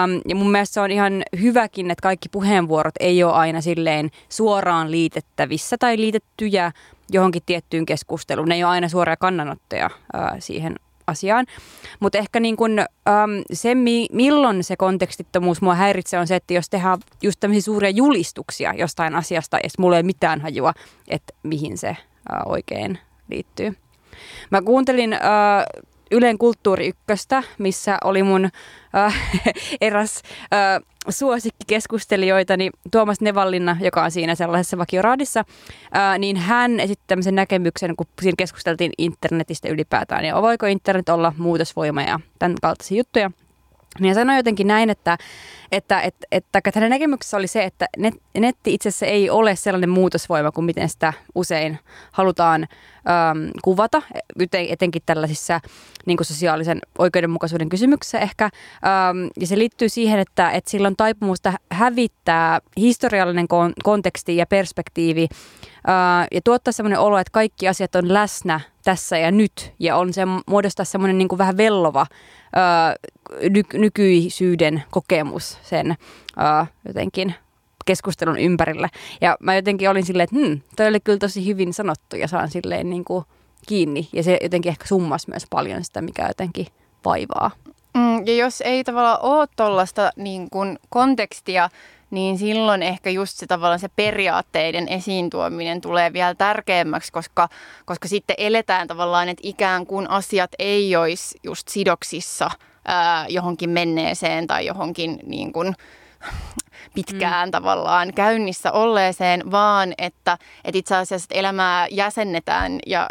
Um, 0.03 0.22
ja 0.27 0.36
mun 0.36 0.51
mielestä 0.51 0.74
se 0.74 0.81
on 0.81 0.91
ihan 0.91 1.24
hyväkin, 1.41 1.91
että 1.91 2.01
kaikki 2.01 2.29
puheenvuorot 2.29 2.96
ei 3.00 3.24
ole 3.24 3.34
aina 3.34 3.62
silleen 3.62 4.12
suoraan 4.29 4.91
liitettävissä 4.91 5.77
tai 5.77 5.98
liitettyjä 5.98 6.72
johonkin 7.12 7.41
tiettyyn 7.46 7.86
keskusteluun. 7.86 8.50
Ne 8.50 8.55
ei 8.55 8.63
ole 8.63 8.72
aina 8.72 8.89
suoria 8.89 9.17
kannanottoja 9.17 9.86
uh, 9.86 10.22
siihen 10.39 10.75
asiaan. 11.09 11.45
Mutta 11.99 12.17
ehkä 12.17 12.39
niin 12.39 12.57
kun, 12.57 12.79
äm, 12.79 12.85
se, 13.53 13.75
mi- 13.75 14.07
milloin 14.11 14.63
se 14.63 14.77
kontekstittomuus 14.77 15.61
mua 15.61 15.75
häiritsee, 15.75 16.19
on 16.19 16.27
se, 16.27 16.35
että 16.35 16.53
jos 16.53 16.69
tehdään 16.69 16.97
just 17.21 17.39
tämmöisiä 17.39 17.61
suuria 17.61 17.89
julistuksia 17.89 18.73
jostain 18.73 19.15
asiasta, 19.15 19.57
ja 19.57 19.69
mulla 19.77 19.97
ei 19.97 20.03
mitään 20.03 20.41
hajua, 20.41 20.73
että 21.07 21.33
mihin 21.43 21.77
se 21.77 21.87
ä, 21.87 21.95
oikein 22.45 22.99
liittyy. 23.29 23.75
Mä 24.49 24.61
kuuntelin 24.61 25.13
äh, 25.13 25.19
Ylen 26.11 26.37
Kulttuuri 26.37 26.87
Ykköstä, 26.87 27.43
missä 27.57 27.97
oli 28.03 28.23
mun 28.23 28.49
äh, 28.95 29.31
eräs 29.81 30.21
äh, 30.53 30.81
suosikkikeskustelijoitani 31.09 32.69
Tuomas 32.91 33.21
Nevallinna, 33.21 33.77
joka 33.81 34.03
on 34.03 34.11
siinä 34.11 34.35
sellaisessa 34.35 34.77
vakioraadissa, 34.77 35.39
äh, 35.95 36.19
niin 36.19 36.37
hän 36.37 36.79
esitti 36.79 37.03
tämmöisen 37.07 37.35
näkemyksen, 37.35 37.95
kun 37.95 38.07
siinä 38.21 38.35
keskusteltiin 38.37 38.91
internetistä 38.97 39.69
ylipäätään 39.69 40.25
ja 40.25 40.41
voiko 40.41 40.65
internet 40.65 41.09
olla 41.09 41.33
muutosvoima 41.37 42.01
ja 42.01 42.19
tämän 42.39 42.55
kaltaisia 42.61 42.97
juttuja. 42.97 43.31
Niin 43.99 44.15
sanoi 44.15 44.35
jotenkin 44.35 44.67
näin, 44.67 44.89
että, 44.89 45.17
että, 45.71 46.01
että, 46.01 46.27
että, 46.31 46.59
että 46.65 46.71
hänen 46.79 46.89
näkemyksessä 46.89 47.37
oli 47.37 47.47
se, 47.47 47.63
että 47.63 47.85
net, 47.97 48.13
netti 48.39 48.73
itse 48.73 48.89
asiassa 48.89 49.05
ei 49.05 49.29
ole 49.29 49.55
sellainen 49.55 49.89
muutosvoima 49.89 50.51
kuin 50.51 50.65
miten 50.65 50.89
sitä 50.89 51.13
usein 51.35 51.79
halutaan 52.11 52.61
äm, 52.61 53.51
kuvata, 53.63 54.01
etenkin 54.69 55.01
tällaisissa 55.05 55.59
niin 56.05 56.17
kuin 56.17 56.27
sosiaalisen 56.27 56.79
oikeudenmukaisuuden 56.97 57.69
kysymyksissä 57.69 58.19
ehkä. 58.19 58.43
Äm, 58.43 59.29
ja 59.39 59.47
se 59.47 59.57
liittyy 59.57 59.89
siihen, 59.89 60.19
että, 60.19 60.51
että 60.51 60.71
sillä 60.71 60.87
on 60.87 60.95
taipumusta 60.95 61.53
hävittää 61.71 62.59
historiallinen 62.77 63.45
kon- 63.45 63.73
konteksti 63.83 64.37
ja 64.37 64.45
perspektiivi 64.45 65.27
ää, 65.87 66.27
ja 66.31 66.41
tuottaa 66.43 66.71
sellainen 66.71 66.99
olo, 66.99 67.17
että 67.17 67.31
kaikki 67.31 67.67
asiat 67.67 67.95
on 67.95 68.13
läsnä 68.13 68.59
tässä 68.83 69.17
ja 69.17 69.31
nyt 69.31 69.73
ja 69.79 69.97
on 69.97 70.13
se 70.13 70.21
muodostaa 70.47 70.85
semmoinen 70.85 71.17
niin 71.17 71.27
kuin 71.27 71.39
vähän 71.39 71.57
vellova 71.57 72.05
ny- 73.49 73.79
nykyisyyden 73.79 74.83
kokemus 74.91 75.57
sen 75.63 75.95
jotenkin 76.87 77.35
keskustelun 77.85 78.39
ympärillä. 78.39 78.89
Ja 79.21 79.37
mä 79.39 79.55
jotenkin 79.55 79.89
olin 79.89 80.05
silleen, 80.05 80.23
että 80.23 80.35
hm, 80.35 80.59
toi 80.75 80.87
oli 80.87 80.99
kyllä 80.99 81.19
tosi 81.19 81.45
hyvin 81.45 81.73
sanottu 81.73 82.15
ja 82.15 82.27
saan 82.27 82.49
silleen 82.49 82.89
niin 82.89 83.05
kuin 83.05 83.25
kiinni. 83.67 84.09
Ja 84.13 84.23
se 84.23 84.37
jotenkin 84.41 84.69
ehkä 84.69 84.87
summas 84.87 85.27
myös 85.27 85.45
paljon 85.49 85.83
sitä, 85.83 86.01
mikä 86.01 86.27
jotenkin 86.27 86.67
vaivaa. 87.05 87.51
Mm, 87.97 88.25
ja 88.25 88.35
jos 88.35 88.61
ei 88.61 88.83
tavallaan 88.83 89.21
ole 89.21 89.47
tuollaista 89.55 90.11
niin 90.15 90.47
kontekstia, 90.89 91.69
niin 92.11 92.37
silloin 92.37 92.83
ehkä 92.83 93.09
just 93.09 93.37
se 93.37 93.47
tavallaan 93.47 93.79
se 93.79 93.89
periaatteiden 93.95 94.87
esiin 94.87 95.29
tuominen 95.29 95.81
tulee 95.81 96.13
vielä 96.13 96.35
tärkeämmäksi, 96.35 97.11
koska, 97.11 97.49
koska 97.85 98.07
sitten 98.07 98.35
eletään 98.39 98.87
tavallaan, 98.87 99.29
että 99.29 99.47
ikään 99.47 99.85
kuin 99.85 100.09
asiat 100.09 100.51
ei 100.59 100.95
olisi 100.95 101.39
just 101.43 101.67
sidoksissa 101.67 102.51
ää, 102.85 103.27
johonkin 103.27 103.69
menneeseen 103.69 104.47
tai 104.47 104.65
johonkin 104.65 105.19
niin 105.23 105.53
kuin, 105.53 105.75
pitkään 106.95 107.47
mm. 107.47 107.51
tavallaan 107.51 108.13
käynnissä 108.13 108.71
olleeseen, 108.71 109.51
vaan 109.51 109.93
että, 109.97 110.37
että 110.65 110.79
itse 110.79 110.95
asiassa 110.95 111.25
että 111.25 111.39
elämää 111.39 111.87
jäsennetään 111.91 112.79
ja 112.85 113.07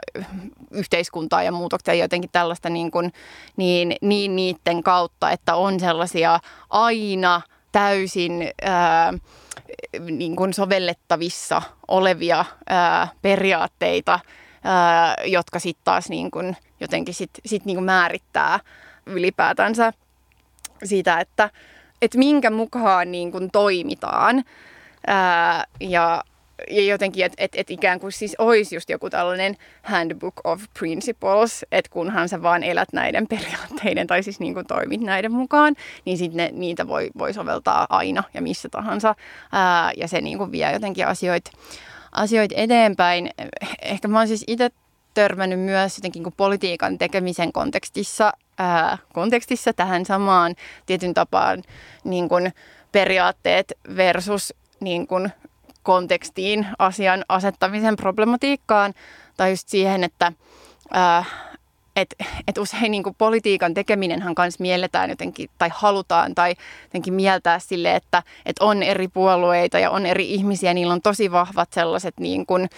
yhteiskuntaa 0.70 1.42
ja 1.42 1.52
muutoksia 1.52 1.94
jotenkin 1.94 2.30
tällaista 2.32 2.70
niin, 2.70 2.90
kuin, 2.90 3.12
niin, 3.56 3.96
niin 4.00 4.36
niiden 4.36 4.82
kautta, 4.82 5.30
että 5.30 5.54
on 5.54 5.80
sellaisia 5.80 6.40
aina 6.70 7.40
täysin 7.78 8.50
ää, 8.62 9.12
niin 10.10 10.36
kuin 10.36 10.54
sovellettavissa 10.54 11.62
olevia 11.88 12.44
ää, 12.68 13.08
periaatteita, 13.22 14.20
ää, 14.64 15.14
jotka 15.24 15.58
sitten 15.58 15.84
taas 15.84 16.08
niin 16.08 16.30
kuin, 16.30 16.56
jotenkin 16.80 17.14
sit, 17.14 17.30
sit 17.46 17.64
niin 17.64 17.76
kuin 17.76 17.84
määrittää 17.84 18.60
ylipäätänsä 19.06 19.92
sitä, 20.84 21.20
että, 21.20 21.50
että 22.02 22.18
minkä 22.18 22.50
mukaan 22.50 23.12
niin 23.12 23.32
kuin 23.32 23.50
toimitaan. 23.50 24.44
Ää, 25.06 25.64
ja, 25.80 26.24
ja 26.70 26.82
jotenkin, 26.82 27.24
että 27.24 27.44
et, 27.44 27.52
et 27.54 27.70
ikään 27.70 28.00
kuin 28.00 28.12
siis 28.12 28.34
olisi 28.38 28.76
just 28.76 28.90
joku 28.90 29.10
tällainen 29.10 29.56
handbook 29.82 30.34
of 30.44 30.62
principles, 30.78 31.66
että 31.72 31.90
kunhan 31.90 32.28
sä 32.28 32.42
vaan 32.42 32.62
elät 32.62 32.92
näiden 32.92 33.26
periaatteiden 33.28 34.06
tai 34.06 34.22
siis 34.22 34.40
niin 34.40 34.54
kuin 34.54 34.66
toimit 34.66 35.00
näiden 35.00 35.32
mukaan, 35.32 35.74
niin 36.04 36.18
sitten 36.18 36.50
niitä 36.52 36.88
voi, 36.88 37.10
voi 37.18 37.32
soveltaa 37.32 37.86
aina 37.90 38.22
ja 38.34 38.42
missä 38.42 38.68
tahansa. 38.68 39.14
Ää, 39.52 39.92
ja 39.96 40.08
se 40.08 40.20
niin 40.20 40.38
kuin 40.38 40.52
vie 40.52 40.72
jotenkin 40.72 41.06
asioita 41.06 41.50
asioit 42.12 42.52
eteenpäin. 42.56 43.30
Ehkä 43.82 44.08
mä 44.08 44.18
oon 44.18 44.28
siis 44.28 44.44
itse 44.46 44.70
törmännyt 45.14 45.60
myös 45.60 45.98
jotenkin 45.98 46.22
kuin 46.22 46.34
politiikan 46.36 46.98
tekemisen 46.98 47.52
kontekstissa 47.52 48.32
ää, 48.58 48.98
kontekstissa 49.12 49.72
tähän 49.72 50.04
samaan 50.04 50.54
tietyn 50.86 51.14
tapaan 51.14 51.62
niin 52.04 52.28
kuin 52.28 52.52
periaatteet 52.92 53.72
versus 53.96 54.54
niin 54.80 55.06
kuin 55.06 55.32
kontekstiin 55.82 56.66
asian 56.78 57.24
asettamisen 57.28 57.96
problematiikkaan 57.96 58.94
tai 59.36 59.50
just 59.50 59.68
siihen, 59.68 60.04
että 60.04 60.32
ää, 60.92 61.24
et, 61.96 62.14
et 62.48 62.58
usein 62.58 62.90
niin 62.90 63.02
politiikan 63.18 63.74
tekeminenhän 63.74 64.34
kanssa 64.34 64.62
mielletään 64.62 65.10
jotenkin 65.10 65.50
tai 65.58 65.68
halutaan 65.72 66.34
tai 66.34 66.54
jotenkin 66.82 67.14
mieltää 67.14 67.58
sille, 67.58 67.94
että 67.94 68.22
et 68.46 68.56
on 68.60 68.82
eri 68.82 69.08
puolueita 69.08 69.78
ja 69.78 69.90
on 69.90 70.06
eri 70.06 70.34
ihmisiä, 70.34 70.74
niillä 70.74 70.92
on 70.92 71.02
tosi 71.02 71.32
vahvat 71.32 71.72
sellaiset 71.72 72.20
niin 72.20 72.46
kuin 72.46 72.68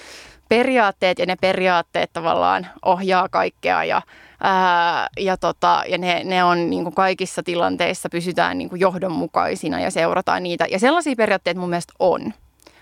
periaatteet 0.49 1.19
ja 1.19 1.27
ne 1.27 1.37
periaatteet 1.37 2.11
tavallaan 2.13 2.67
ohjaa 2.85 3.29
kaikkea 3.29 3.85
ja, 3.85 4.03
ää, 4.41 5.09
ja, 5.19 5.37
tota, 5.37 5.83
ja 5.89 5.99
ne, 5.99 6.25
ne 6.25 6.45
on 6.45 6.71
niin 6.71 6.83
kuin 6.83 6.95
kaikissa 6.95 7.43
tilanteissa 7.43 8.09
pysytään 8.09 8.59
niin 8.59 8.69
kuin 8.69 8.81
johdonmukaisina 8.81 9.81
ja 9.81 9.91
seurataan 9.91 10.43
niitä. 10.43 10.67
Ja 10.71 10.79
sellaisia 10.79 11.17
periaatteita 11.17 11.61
mun 11.61 11.71
mielestä 11.71 11.93
on. 11.99 12.35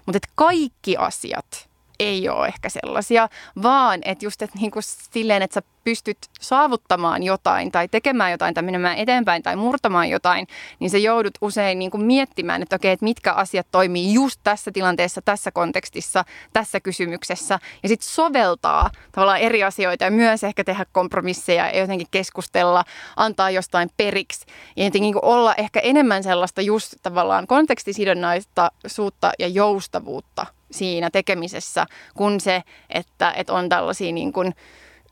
Mutta 0.08 0.28
kaikki 0.34 0.96
asiat 0.96 1.67
ei 2.00 2.28
ole 2.28 2.46
ehkä 2.46 2.68
sellaisia, 2.68 3.28
vaan 3.62 4.00
että 4.04 4.24
just 4.24 4.42
että 4.42 4.58
niinku 4.58 4.78
silleen, 4.82 5.42
että 5.42 5.54
sä 5.54 5.62
pystyt 5.84 6.18
saavuttamaan 6.40 7.22
jotain 7.22 7.72
tai 7.72 7.88
tekemään 7.88 8.30
jotain 8.30 8.54
tai 8.54 8.62
menemään 8.62 8.98
eteenpäin 8.98 9.42
tai 9.42 9.56
murtamaan 9.56 10.10
jotain, 10.10 10.46
niin 10.80 10.90
se 10.90 10.98
joudut 10.98 11.38
usein 11.40 11.78
niin 11.78 11.90
kuin 11.90 12.04
miettimään, 12.04 12.62
että 12.62 12.76
okei, 12.76 12.92
että 12.92 13.04
mitkä 13.04 13.32
asiat 13.32 13.66
toimii 13.70 14.14
just 14.14 14.40
tässä 14.44 14.70
tilanteessa, 14.70 15.22
tässä 15.22 15.50
kontekstissa, 15.50 16.24
tässä 16.52 16.80
kysymyksessä. 16.80 17.58
Ja 17.82 17.88
sitten 17.88 18.08
soveltaa 18.08 18.90
tavallaan 19.12 19.40
eri 19.40 19.64
asioita 19.64 20.04
ja 20.04 20.10
myös 20.10 20.44
ehkä 20.44 20.64
tehdä 20.64 20.86
kompromisseja 20.92 21.66
ja 21.66 21.78
jotenkin 21.78 22.08
keskustella, 22.10 22.84
antaa 23.16 23.50
jostain 23.50 23.90
periksi. 23.96 24.46
Ja 24.76 24.84
jotenkin 24.84 25.02
niin 25.02 25.24
olla 25.24 25.54
ehkä 25.54 25.80
enemmän 25.80 26.22
sellaista 26.22 26.62
just 26.62 26.94
tavallaan 27.02 27.46
kontekstisidonnaista 27.46 28.70
suutta 28.86 29.32
ja 29.38 29.48
joustavuutta 29.48 30.46
siinä 30.70 31.10
tekemisessä, 31.10 31.86
kun 32.14 32.40
se, 32.40 32.62
että, 32.90 33.32
että 33.36 33.52
on 33.52 33.68
tällaisia 33.68 34.12
niin 34.12 34.32
kuin 34.32 34.54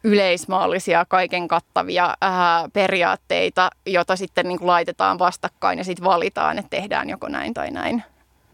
yleismaallisia, 0.05 1.05
kaiken 1.09 1.49
kattavia 1.49 2.15
ää, 2.21 2.69
periaatteita, 2.73 3.71
joita 3.87 4.17
sitten 4.17 4.49
niin 4.49 4.59
kuin 4.59 4.67
laitetaan 4.67 5.19
vastakkain 5.19 5.79
ja 5.79 5.85
sitten 5.85 6.05
valitaan, 6.05 6.59
että 6.59 6.71
tehdään 6.71 7.11
joko 7.11 7.29
näin 7.29 7.55
tai 7.55 7.71
näin. 7.71 8.03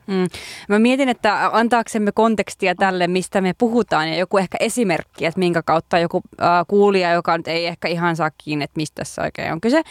Mm. 0.06 0.28
Mä 0.68 0.78
mietin, 0.78 1.08
että 1.08 1.50
antaaksemme 1.52 2.12
kontekstia 2.12 2.74
tälle, 2.74 3.06
mistä 3.06 3.40
me 3.40 3.52
puhutaan 3.58 4.08
ja 4.08 4.16
joku 4.16 4.38
ehkä 4.38 4.56
esimerkki, 4.60 5.26
että 5.26 5.38
minkä 5.38 5.62
kautta 5.62 5.98
joku 5.98 6.22
äh, 6.42 6.48
kuulija, 6.68 7.12
joka 7.12 7.36
nyt 7.36 7.48
ei 7.48 7.66
ehkä 7.66 7.88
ihan 7.88 8.16
saa 8.16 8.30
kiinni, 8.44 8.64
että 8.64 8.76
mistä 8.76 8.94
tässä 8.94 9.22
oikein 9.22 9.52
on 9.52 9.60
kyse, 9.60 9.82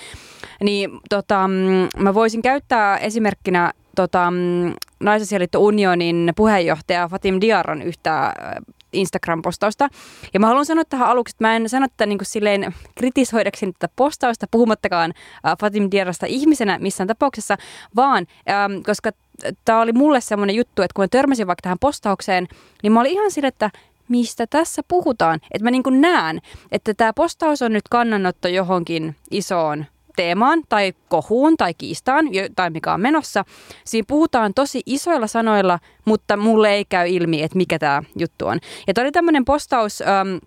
niin 0.63 0.89
tota, 1.10 1.48
mm, 1.48 1.88
mä 1.98 2.13
voisin 2.13 2.41
käyttää 2.41 2.98
esimerkkinä 2.98 3.74
tota, 3.95 4.31
mm, 4.31 4.74
Naisasialiitto 5.00 5.60
Unionin 5.60 6.33
puheenjohtaja 6.36 7.07
Fatim 7.07 7.41
Diaron 7.41 7.81
yhtä 7.81 8.33
Instagram-postausta. 8.93 9.89
Ja 10.33 10.39
mä 10.39 10.48
haluan 10.48 10.65
sanoa 10.65 10.83
tähän 10.86 11.07
aluksi, 11.07 11.33
että 11.36 11.43
mä 11.43 11.55
en 11.55 11.69
sano 11.69 11.88
tätä 11.88 12.05
niin 12.05 12.17
kuin 12.17 12.25
silleen 12.25 12.74
kritisoidakseni 12.95 13.74
tätä 13.74 13.93
postausta, 13.95 14.48
puhumattakaan 14.51 15.13
äh, 15.48 15.57
Fatim 15.62 15.88
Diarasta 15.91 16.25
ihmisenä 16.25 16.79
missään 16.79 17.07
tapauksessa, 17.07 17.57
vaan 17.95 18.27
ähm, 18.50 18.81
koska 18.86 19.12
tämä 19.65 19.82
oli 19.82 19.93
mulle 19.93 20.21
semmoinen 20.21 20.56
juttu, 20.56 20.82
että 20.82 20.93
kun 20.95 21.04
mä 21.04 21.08
törmäsin 21.08 21.47
vaikka 21.47 21.62
tähän 21.62 21.80
postaukseen, 21.80 22.47
niin 22.84 22.93
mä 22.93 22.99
olin 22.99 23.12
ihan 23.12 23.32
sille, 23.32 23.47
että 23.47 23.69
mistä 24.08 24.47
tässä 24.47 24.82
puhutaan. 24.88 25.39
Että 25.51 25.63
mä 25.63 25.71
niin 25.71 26.01
näen, 26.01 26.39
että 26.71 26.93
tämä 26.93 27.13
postaus 27.13 27.62
on 27.62 27.73
nyt 27.73 27.88
kannanotto 27.89 28.47
johonkin 28.47 29.15
isoon 29.32 29.86
teemaan 30.21 30.62
tai 30.69 30.93
kohuun 31.10 31.57
tai 31.57 31.73
kiistaan 31.73 32.25
tai 32.55 32.69
mikä 32.69 32.93
on 32.93 33.01
menossa. 33.01 33.45
Siinä 33.86 34.05
puhutaan 34.07 34.53
tosi 34.53 34.81
isoilla 34.86 35.27
sanoilla, 35.27 35.79
mutta 36.05 36.38
mulle 36.38 36.69
ei 36.73 36.86
käy 36.86 37.07
ilmi, 37.10 37.43
että 37.43 37.57
mikä 37.57 37.79
tämä 37.79 38.03
juttu 38.19 38.47
on. 38.47 38.60
Ja 38.88 38.93
tämä 38.93 39.05
oli 39.05 39.12
tämmöinen 39.12 39.45
postaus, 39.45 40.01
ähm, 40.01 40.38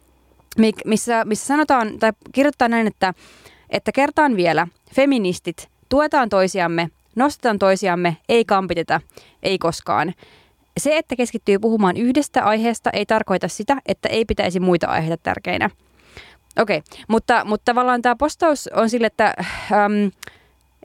missä, 0.84 1.24
missä 1.24 1.46
sanotaan 1.46 1.98
tai 1.98 2.12
kirjoittaa 2.32 2.68
näin, 2.68 2.86
että, 2.86 3.14
että 3.70 3.92
kertaan 3.92 4.36
vielä, 4.36 4.66
feministit, 4.94 5.68
tuetaan 5.88 6.28
toisiamme, 6.28 6.90
nostetaan 7.16 7.58
toisiamme, 7.58 8.16
ei 8.28 8.44
kampiteta, 8.44 9.00
ei 9.42 9.58
koskaan. 9.58 10.14
Se, 10.80 10.98
että 10.98 11.16
keskittyy 11.16 11.58
puhumaan 11.58 11.96
yhdestä 11.96 12.44
aiheesta, 12.44 12.90
ei 12.90 13.06
tarkoita 13.06 13.48
sitä, 13.48 13.76
että 13.86 14.08
ei 14.08 14.24
pitäisi 14.24 14.60
muita 14.60 14.86
aiheita 14.86 15.22
tärkeinä. 15.22 15.70
Okei, 16.60 16.76
okay. 16.76 17.00
mutta, 17.08 17.44
mutta 17.44 17.64
tavallaan 17.64 18.02
tämä 18.02 18.16
postaus 18.16 18.68
on 18.68 18.90
sille, 18.90 19.06
että 19.06 19.34
äm, 19.72 20.10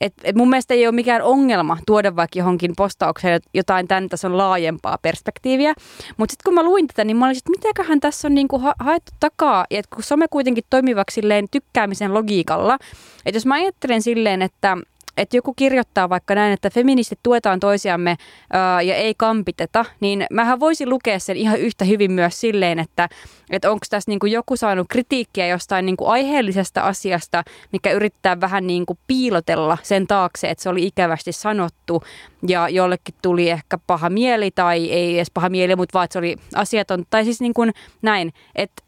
et, 0.01 0.13
et 0.23 0.35
mun 0.35 0.49
mielestä 0.49 0.73
ei 0.73 0.87
ole 0.87 0.95
mikään 0.95 1.21
ongelma 1.21 1.77
tuoda 1.85 2.15
vaikka 2.15 2.39
johonkin 2.39 2.73
postaukseen 2.77 3.41
jotain 3.53 3.87
tämän 3.87 4.09
tason 4.09 4.37
laajempaa 4.37 4.97
perspektiiviä. 5.01 5.73
Mutta 6.17 6.33
sitten 6.33 6.43
kun 6.43 6.53
mä 6.53 6.63
luin 6.63 6.87
tätä, 6.87 7.03
niin 7.03 7.17
mä 7.17 7.25
olin, 7.25 7.37
että 7.37 7.49
mitäköhän 7.51 7.99
tässä 7.99 8.27
on 8.27 8.35
niinku 8.35 8.59
ha- 8.59 8.75
haettu 8.79 9.11
takaa. 9.19 9.65
Ja 9.71 9.81
kun 9.93 10.03
some 10.03 10.25
kuitenkin 10.29 10.63
toimivaksi 10.69 11.13
silleen 11.13 11.45
tykkäämisen 11.51 12.13
logiikalla. 12.13 12.77
Että 13.25 13.37
jos 13.37 13.45
mä 13.45 13.55
ajattelen 13.55 14.01
silleen, 14.01 14.41
että 14.41 14.77
että 15.19 15.37
joku 15.37 15.53
kirjoittaa 15.53 16.09
vaikka 16.09 16.35
näin, 16.35 16.53
että 16.53 16.69
feministit 16.69 17.19
tuetaan 17.23 17.59
toisiamme 17.59 18.17
ää, 18.53 18.81
ja 18.81 18.95
ei 18.95 19.13
kampiteta, 19.17 19.85
niin 19.99 20.25
mähän 20.31 20.59
voisin 20.59 20.89
lukea 20.89 21.19
sen 21.19 21.37
ihan 21.37 21.59
yhtä 21.59 21.85
hyvin 21.85 22.11
myös 22.11 22.41
silleen, 22.41 22.79
että, 22.79 23.09
että 23.49 23.71
onko 23.71 23.85
tässä 23.89 24.11
niinku 24.11 24.25
joku 24.25 24.57
saanut 24.57 24.87
kritiikkiä 24.89 25.47
jostain 25.47 25.85
niinku 25.85 26.05
aiheellisesta 26.05 26.81
asiasta, 26.81 27.43
mikä 27.71 27.91
yrittää 27.91 28.41
vähän 28.41 28.67
niinku 28.67 28.97
piilotella 29.07 29.77
sen 29.83 30.07
taakse, 30.07 30.49
että 30.49 30.63
se 30.63 30.69
oli 30.69 30.85
ikävästi 30.85 31.31
sanottu 31.31 32.03
ja 32.47 32.69
jollekin 32.69 33.15
tuli 33.21 33.49
ehkä 33.49 33.77
paha 33.87 34.09
mieli 34.09 34.51
tai 34.51 34.91
ei 34.91 35.15
edes 35.15 35.31
paha 35.31 35.49
mieli, 35.49 35.75
mutta 35.75 35.93
vaan 35.93 36.05
että 36.05 36.13
se 36.13 36.19
oli 36.19 36.35
asiaton. 36.55 37.03
Tai 37.09 37.23
siis 37.23 37.41
niin 37.41 37.53
kuin 37.53 37.73
näin, 38.01 38.33
että 38.55 38.83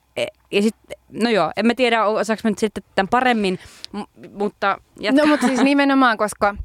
ja 0.52 0.62
sit, 0.62 0.76
no 1.10 1.30
joo, 1.30 1.52
en 1.58 1.66
mä 1.66 1.76
tiedä, 1.76 2.06
osaako 2.06 2.42
nyt 2.50 2.58
sitten 2.58 2.84
tämän 2.96 3.08
paremmin, 3.08 3.60
mutta... 4.34 4.78
Jatka. 5.00 5.22
No 5.22 5.28
mutta 5.28 5.48
siis 5.48 5.64
nimenomaan, 5.64 6.18
koska 6.18 6.56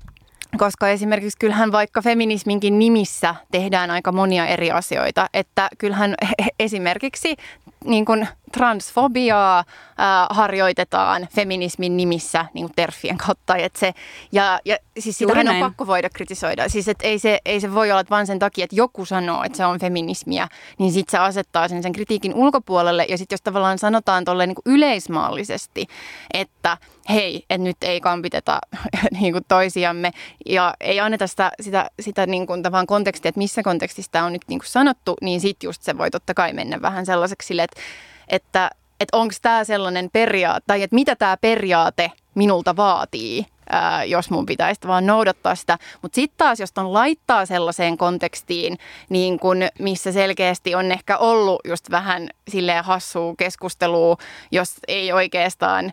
koska 0.58 0.88
esimerkiksi 0.88 1.38
kyllähän 1.38 1.72
vaikka 1.72 2.02
feminisminkin 2.02 2.78
nimissä 2.78 3.34
tehdään 3.50 3.90
aika 3.90 4.12
monia 4.12 4.46
eri 4.46 4.70
asioita. 4.70 5.28
Että 5.34 5.68
kyllähän 5.78 6.14
esimerkiksi 6.58 7.36
niin 7.86 8.04
kuin 8.04 8.28
transfobiaa 8.52 9.64
ää, 9.98 10.26
harjoitetaan 10.30 11.28
feminismin 11.34 11.96
nimissä 11.96 12.46
niin 12.54 12.66
kuin 12.66 12.72
terfien 12.76 13.18
kautta. 13.18 13.56
Et 13.56 13.76
se, 13.76 13.94
ja, 14.32 14.60
ja 14.64 14.76
siis 14.98 15.18
sitähän 15.18 15.48
on 15.48 15.60
pakko 15.60 15.86
voida 15.86 16.10
kritisoida. 16.10 16.68
Siis 16.68 16.88
et 16.88 16.98
ei, 17.02 17.18
se, 17.18 17.38
ei 17.44 17.60
se 17.60 17.74
voi 17.74 17.92
olla 17.92 18.04
vain 18.10 18.26
sen 18.26 18.38
takia, 18.38 18.64
että 18.64 18.76
joku 18.76 19.04
sanoo, 19.04 19.44
että 19.44 19.56
se 19.56 19.66
on 19.66 19.78
feminismiä, 19.78 20.48
niin 20.78 20.92
sitten 20.92 21.10
se 21.10 21.18
asettaa 21.18 21.68
sen, 21.68 21.82
sen 21.82 21.92
kritiikin 21.92 22.34
ulkopuolelle. 22.34 23.06
Ja 23.08 23.18
sitten 23.18 23.34
jos 23.34 23.42
tavallaan 23.42 23.78
sanotaan 23.78 24.24
tolleen 24.24 24.48
niin 24.48 24.74
yleismaallisesti, 24.74 25.86
että 26.34 26.76
hei, 27.08 27.44
että 27.50 27.64
nyt 27.64 27.76
ei 27.82 28.00
kampiteta 28.00 28.58
niin 29.20 29.32
kuin 29.32 29.44
toisiamme 29.48 30.10
ja 30.46 30.74
ei 30.80 31.00
anneta 31.00 31.26
sitä, 31.26 31.52
sitä, 31.60 31.90
sitä 32.00 32.26
niin 32.26 32.46
kuin 32.46 32.62
tavallaan 32.62 32.86
kontekstia, 32.86 33.28
että 33.28 33.38
missä 33.38 33.62
kontekstista 33.62 34.22
on 34.22 34.32
nyt 34.32 34.42
niin 34.48 34.58
kuin 34.58 34.68
sanottu, 34.68 35.16
niin 35.20 35.40
sitten 35.40 35.68
just 35.68 35.82
se 35.82 35.98
voi 35.98 36.10
totta 36.10 36.34
kai 36.34 36.52
mennä 36.52 36.82
vähän 36.82 37.06
sellaiseksi 37.06 37.46
sille, 37.46 37.62
että 37.62 37.80
että, 38.28 38.70
että 39.00 39.16
onko 39.16 39.34
tämä 39.42 39.64
sellainen 39.64 40.10
periaate, 40.12 40.64
tai 40.66 40.82
että 40.82 40.94
mitä 40.94 41.16
tämä 41.16 41.36
periaate 41.36 42.12
minulta 42.34 42.76
vaatii, 42.76 43.46
ää, 43.70 44.04
jos 44.04 44.30
mun 44.30 44.46
pitäisi 44.46 44.80
vaan 44.86 45.06
noudattaa 45.06 45.54
sitä. 45.54 45.78
Mutta 46.02 46.14
sitten 46.14 46.38
taas, 46.38 46.60
jos 46.60 46.72
on 46.76 46.92
laittaa 46.92 47.46
sellaiseen 47.46 47.96
kontekstiin, 47.96 48.78
niin 49.08 49.38
kun, 49.38 49.58
missä 49.78 50.12
selkeästi 50.12 50.74
on 50.74 50.92
ehkä 50.92 51.18
ollut 51.18 51.60
just 51.64 51.90
vähän 51.90 52.28
silleen 52.48 52.84
hassua 52.84 53.34
keskustelua, 53.38 54.16
jos 54.50 54.74
ei 54.88 55.12
oikeastaan 55.12 55.92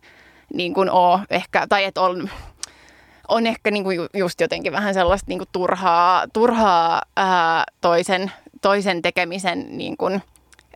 niin 0.53 0.73
kun 0.73 0.89
ole 0.89 1.19
ehkä, 1.29 1.67
tai 1.69 1.83
että 1.83 2.01
on, 2.01 2.29
on 3.27 3.47
ehkä 3.47 3.71
niin 3.71 3.83
kuin 3.83 3.99
just 4.13 4.41
jotenkin 4.41 4.71
vähän 4.71 4.93
sellaista 4.93 5.25
niin 5.29 5.39
kuin 5.39 5.49
turhaa, 5.51 6.25
turhaa 6.33 7.01
ää, 7.17 7.63
toisen, 7.81 8.31
toisen 8.61 9.01
tekemisen 9.01 9.77
niin 9.77 9.97
kuin, 9.97 10.21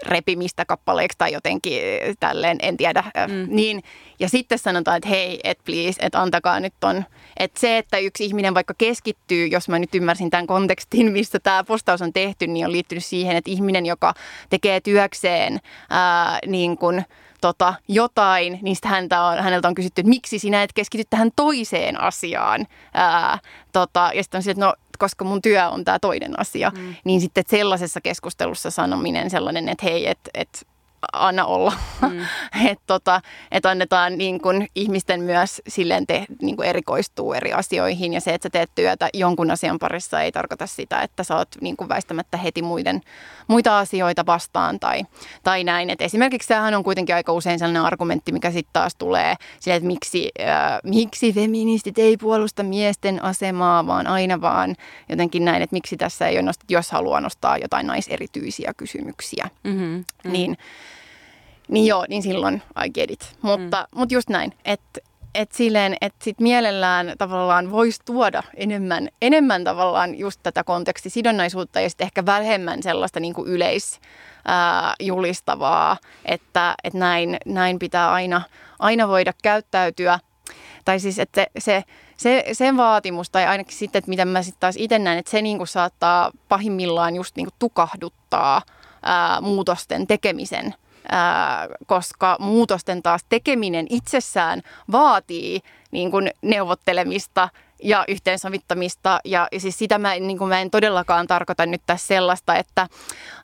repimistä 0.05 0.65
kappaleeksi 0.65 1.17
tai 1.17 1.33
jotenkin 1.33 1.81
tälleen, 2.19 2.57
en 2.61 2.77
tiedä. 2.77 3.03
Mm. 3.27 3.55
Niin, 3.55 3.83
ja 4.19 4.29
sitten 4.29 4.59
sanotaan, 4.59 4.97
että 4.97 5.09
hei, 5.09 5.39
et 5.43 5.59
please, 5.65 5.99
että 5.99 6.21
antakaa 6.21 6.59
nyt 6.59 6.73
ton. 6.79 7.05
Että 7.37 7.59
se, 7.59 7.77
että 7.77 7.97
yksi 7.97 8.25
ihminen 8.25 8.53
vaikka 8.53 8.73
keskittyy, 8.77 9.47
jos 9.47 9.69
mä 9.69 9.79
nyt 9.79 9.95
ymmärsin 9.95 10.29
tämän 10.29 10.47
kontekstin, 10.47 11.11
mistä 11.11 11.39
tämä 11.39 11.63
postaus 11.63 12.01
on 12.01 12.13
tehty, 12.13 12.47
niin 12.47 12.65
on 12.65 12.71
liittynyt 12.71 13.05
siihen, 13.05 13.35
että 13.37 13.51
ihminen, 13.51 13.85
joka 13.85 14.13
tekee 14.49 14.81
työkseen 14.81 15.59
ää, 15.89 16.39
niin 16.45 16.77
kuin, 16.77 17.05
tota, 17.41 17.73
jotain, 17.87 18.59
niin 18.61 18.75
häntä 18.83 19.23
on, 19.23 19.37
häneltä 19.37 19.67
on 19.67 19.75
kysytty, 19.75 20.01
että 20.01 20.09
miksi 20.09 20.39
sinä 20.39 20.63
et 20.63 20.73
keskity 20.73 21.03
tähän 21.09 21.31
toiseen 21.35 22.01
asiaan. 22.01 22.67
Ää, 22.93 23.39
tota, 23.71 24.11
ja 24.13 24.23
sitten 24.23 24.39
on 24.39 24.43
sille, 24.43 24.51
että 24.51 24.65
no 24.65 24.73
koska 24.97 25.25
mun 25.25 25.41
työ 25.41 25.69
on 25.69 25.85
tämä 25.85 25.99
toinen 25.99 26.39
asia, 26.39 26.71
mm. 26.77 26.95
niin 27.03 27.21
sitten 27.21 27.43
sellaisessa 27.47 28.01
keskustelussa 28.01 28.71
sanominen 28.71 29.29
sellainen, 29.29 29.69
että 29.69 29.85
hei, 29.85 30.09
että 30.09 30.29
et, 30.33 30.67
anna 31.13 31.45
olla. 31.45 31.73
Mm. 32.01 32.19
että 32.69 32.83
tota, 32.87 33.21
et 33.51 33.65
annetaan 33.65 34.17
niin 34.17 34.41
kun, 34.41 34.67
ihmisten 34.75 35.21
myös 35.21 35.61
silleen 35.67 36.07
te, 36.07 36.25
niin 36.41 36.55
kun 36.55 36.65
erikoistuu 36.65 37.33
eri 37.33 37.53
asioihin 37.53 38.13
ja 38.13 38.21
se, 38.21 38.33
että 38.33 38.45
sä 38.45 38.49
teet 38.49 38.69
työtä 38.75 39.09
jonkun 39.13 39.51
asian 39.51 39.79
parissa 39.79 40.21
ei 40.21 40.31
tarkoita 40.31 40.67
sitä, 40.67 41.01
että 41.01 41.23
sä 41.23 41.37
oot 41.37 41.47
niin 41.61 41.77
kun 41.77 41.89
väistämättä 41.89 42.37
heti 42.37 42.61
muiden, 42.61 43.01
muita 43.47 43.79
asioita 43.79 44.25
vastaan 44.25 44.79
tai, 44.79 45.01
tai 45.43 45.63
näin. 45.63 45.89
Et 45.89 46.01
esimerkiksi 46.01 46.47
tämähän 46.47 46.73
on 46.73 46.83
kuitenkin 46.83 47.15
aika 47.15 47.33
usein 47.33 47.59
sellainen 47.59 47.81
argumentti, 47.81 48.31
mikä 48.31 48.51
sitten 48.51 48.73
taas 48.73 48.95
tulee 48.95 49.35
sille, 49.59 49.75
että 49.75 49.87
miksi, 49.87 50.31
äh, 50.41 50.79
miksi 50.83 51.33
feministit 51.33 51.99
ei 51.99 52.17
puolusta 52.17 52.63
miesten 52.63 53.23
asemaa, 53.23 53.87
vaan 53.87 54.07
aina 54.07 54.41
vaan 54.41 54.75
jotenkin 55.09 55.45
näin, 55.45 55.61
että 55.61 55.73
miksi 55.73 55.97
tässä 55.97 56.27
ei 56.27 56.35
ole 56.35 56.41
nostettu, 56.41 56.73
jos 56.73 56.91
haluaa 56.91 57.21
nostaa 57.21 57.57
jotain 57.57 57.87
naiserityisiä 57.87 58.73
kysymyksiä. 58.77 59.49
Mm-hmm, 59.63 59.81
mm-hmm. 59.81 60.31
Niin, 60.31 60.57
niin 61.67 61.85
joo, 61.85 62.05
niin 62.09 62.23
silloin 62.23 62.61
I 62.85 62.89
get 62.89 63.11
it. 63.11 63.35
Mutta, 63.41 63.87
mm. 63.91 63.99
mutta 63.99 64.13
just 64.13 64.29
näin, 64.29 64.53
että 64.65 64.99
et 65.37 65.51
silleen, 65.51 65.97
että 66.01 66.23
sit 66.23 66.39
mielellään 66.39 67.13
tavallaan 67.17 67.71
voisi 67.71 68.01
tuoda 68.05 68.43
enemmän, 68.55 69.09
enemmän 69.21 69.63
tavallaan 69.63 70.17
just 70.19 70.39
tätä 70.43 70.63
kontekstisidonnaisuutta 70.63 71.81
ja 71.81 71.89
sitten 71.89 72.05
ehkä 72.05 72.25
vähemmän 72.25 72.83
sellaista 72.83 73.19
niin 73.19 73.33
kuin 73.33 73.49
yleis, 73.49 73.99
ää, 74.45 74.93
julistavaa, 74.99 75.97
että, 76.25 76.75
että 76.83 76.99
näin, 76.99 77.37
näin 77.45 77.79
pitää 77.79 78.11
aina, 78.11 78.41
aina 78.79 79.07
voida 79.07 79.33
käyttäytyä. 79.43 80.19
Tai 80.85 80.99
siis, 80.99 81.19
että 81.19 81.47
se, 81.57 81.83
se, 82.17 82.43
sen 82.51 82.77
vaatimus, 82.77 83.29
tai 83.29 83.45
ainakin 83.45 83.77
sitten, 83.77 83.99
että 83.99 84.09
mitä 84.09 84.25
mä 84.25 84.43
sitten 84.43 84.59
taas 84.59 84.75
itse 84.77 84.99
näen, 84.99 85.19
että 85.19 85.31
se 85.31 85.41
niinku 85.41 85.65
saattaa 85.65 86.31
pahimmillaan 86.49 87.15
just 87.15 87.35
niinku 87.35 87.53
tukahduttaa 87.59 88.61
ää, 89.03 89.41
muutosten 89.41 90.07
tekemisen– 90.07 90.73
koska 91.85 92.37
muutosten 92.39 93.03
taas 93.03 93.25
tekeminen 93.29 93.87
itsessään 93.89 94.61
vaatii 94.91 95.61
niin 95.91 96.11
kuin 96.11 96.31
neuvottelemista 96.41 97.49
ja 97.83 98.05
yhteensovittamista. 98.07 99.19
Ja, 99.25 99.47
siis 99.57 99.77
sitä 99.77 99.97
mä, 99.97 100.15
niin 100.15 100.37
kuin 100.37 100.49
mä 100.49 100.61
en 100.61 100.71
todellakaan 100.71 101.27
tarkoita 101.27 101.65
nyt 101.65 101.81
tässä 101.85 102.07
sellaista, 102.07 102.55
että 102.55 102.87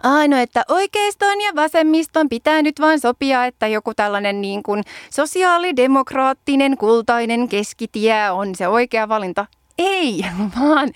aino, 0.04 0.38
että 0.38 0.63
oikeiston 0.67 1.41
ja 1.41 1.52
vasemmiston 1.56 2.30
pitää 2.30 2.62
nyt 2.62 2.82
vain 2.82 2.99
sopia, 2.99 3.45
että 3.45 3.67
joku 3.67 3.93
tällainen 3.93 4.41
niin 4.41 4.63
kuin 4.63 4.84
sosiaalidemokraattinen 5.10 6.78
kultainen 6.78 7.49
keskitie 7.49 8.32
on 8.32 8.56
se 8.56 8.67
oikea 8.67 9.10
valinta. 9.10 9.45
Ei, 9.78 10.26
vaan 10.60 10.89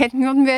et, 0.00 0.12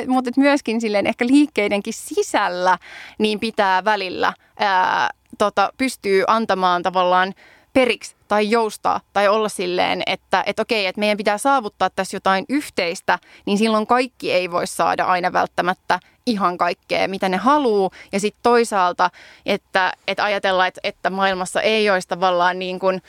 mutta 0.09 0.31
myöskin 0.37 0.81
silleen 0.81 1.07
ehkä 1.07 1.27
liikkeidenkin 1.27 1.95
sisällä 1.95 2.79
niin 3.19 3.41
pitää 3.41 3.85
välillä 3.85 4.33
ää, 4.59 5.11
tota, 5.39 5.73
pystyy 5.79 6.25
antamaan 6.27 6.83
tavallaan 6.83 7.35
periksi 7.73 8.17
tai 8.29 8.51
joustaa 8.51 9.01
tai 9.13 9.29
olla 9.29 9.49
silleen, 9.49 10.03
että 10.07 10.45
et 10.47 10.61
okei, 10.61 10.87
että 10.87 10.99
meidän 10.99 11.17
pitää 11.17 11.39
saavuttaa 11.39 11.91
tässä 11.91 12.17
jotain 12.17 12.45
yhteistä, 12.49 13.19
niin 13.47 13.59
silloin 13.59 13.87
kaikki 13.87 14.33
ei 14.33 14.51
voi 14.51 14.67
saada 14.67 15.05
aina 15.05 15.33
välttämättä 15.33 16.01
ihan 16.27 16.59
kaikkea, 16.59 17.09
mitä 17.09 17.29
ne 17.29 17.37
haluaa. 17.37 17.91
Ja 18.13 18.21
sitten 18.21 18.41
toisaalta, 18.43 19.11
että, 19.47 19.93
että 20.09 20.25
ajatellaan, 20.25 20.69
että, 20.69 20.81
että 20.85 21.11
maailmassa 21.11 21.61
ei 21.61 21.91
olisi 21.91 22.09
tavallaan 22.09 22.59
niin 22.59 22.79
kuin 22.79 23.03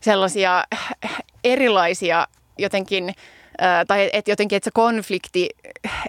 sellaisia 0.00 0.64
erilaisia 1.44 2.26
jotenkin 2.58 3.14
tai 3.88 4.10
että 4.12 4.30
jotenkin, 4.30 4.56
että 4.56 4.64
se 4.64 4.70
konflikti 4.74 5.48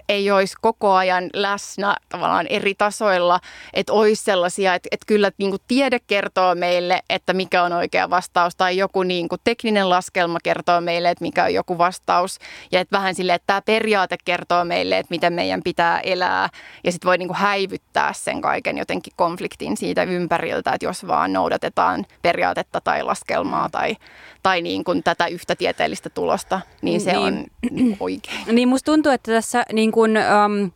ei 0.08 0.30
olisi 0.30 0.54
koko 0.60 0.92
ajan 0.92 1.30
läsnä 1.34 1.96
tavallaan 2.08 2.46
eri 2.50 2.74
tasoilla, 2.74 3.40
että 3.74 3.92
olisi 3.92 4.24
sellaisia, 4.24 4.74
että, 4.74 4.88
että 4.92 5.04
kyllä 5.06 5.30
niin 5.38 5.50
kuin 5.50 5.62
tiede 5.68 5.98
kertoo 6.06 6.54
meille, 6.54 7.02
että 7.10 7.32
mikä 7.32 7.62
on 7.62 7.72
oikea 7.72 8.10
vastaus, 8.10 8.56
tai 8.56 8.76
joku 8.76 9.02
niin 9.02 9.28
kuin 9.28 9.40
tekninen 9.44 9.90
laskelma 9.90 10.38
kertoo 10.42 10.80
meille, 10.80 11.10
että 11.10 11.24
mikä 11.24 11.44
on 11.44 11.54
joku 11.54 11.78
vastaus, 11.78 12.38
ja 12.72 12.80
että 12.80 12.96
vähän 12.96 13.14
silleen, 13.14 13.36
että 13.36 13.46
tämä 13.46 13.62
periaate 13.62 14.16
kertoo 14.24 14.64
meille, 14.64 14.98
että 14.98 15.10
miten 15.10 15.32
meidän 15.32 15.60
pitää 15.64 16.00
elää, 16.00 16.48
ja 16.84 16.92
sitten 16.92 17.08
voi 17.08 17.18
niin 17.18 17.28
kuin 17.28 17.38
häivyttää 17.38 18.12
sen 18.12 18.40
kaiken 18.40 18.78
jotenkin 18.78 19.12
konfliktin 19.16 19.76
siitä 19.76 20.02
ympäriltä, 20.02 20.72
että 20.72 20.86
jos 20.86 21.06
vaan 21.06 21.32
noudatetaan 21.32 22.06
periaatetta 22.22 22.80
tai 22.80 23.02
laskelmaa 23.02 23.68
tai, 23.68 23.96
tai 24.42 24.62
niin 24.62 24.84
kuin 24.84 25.02
tätä 25.02 25.26
yhtä 25.26 25.56
tieteellistä 25.56 26.10
tulosta, 26.10 26.60
niin 26.82 27.00
se 27.00 27.12
niin. 27.12 27.22
on 27.22 27.33
oikein. 28.00 28.36
Niin 28.52 28.68
musta 28.68 28.92
tuntuu, 28.92 29.12
että 29.12 29.32
tässä 29.32 29.64
niin 29.72 29.92
kuin, 29.92 30.16
um, 30.16 30.70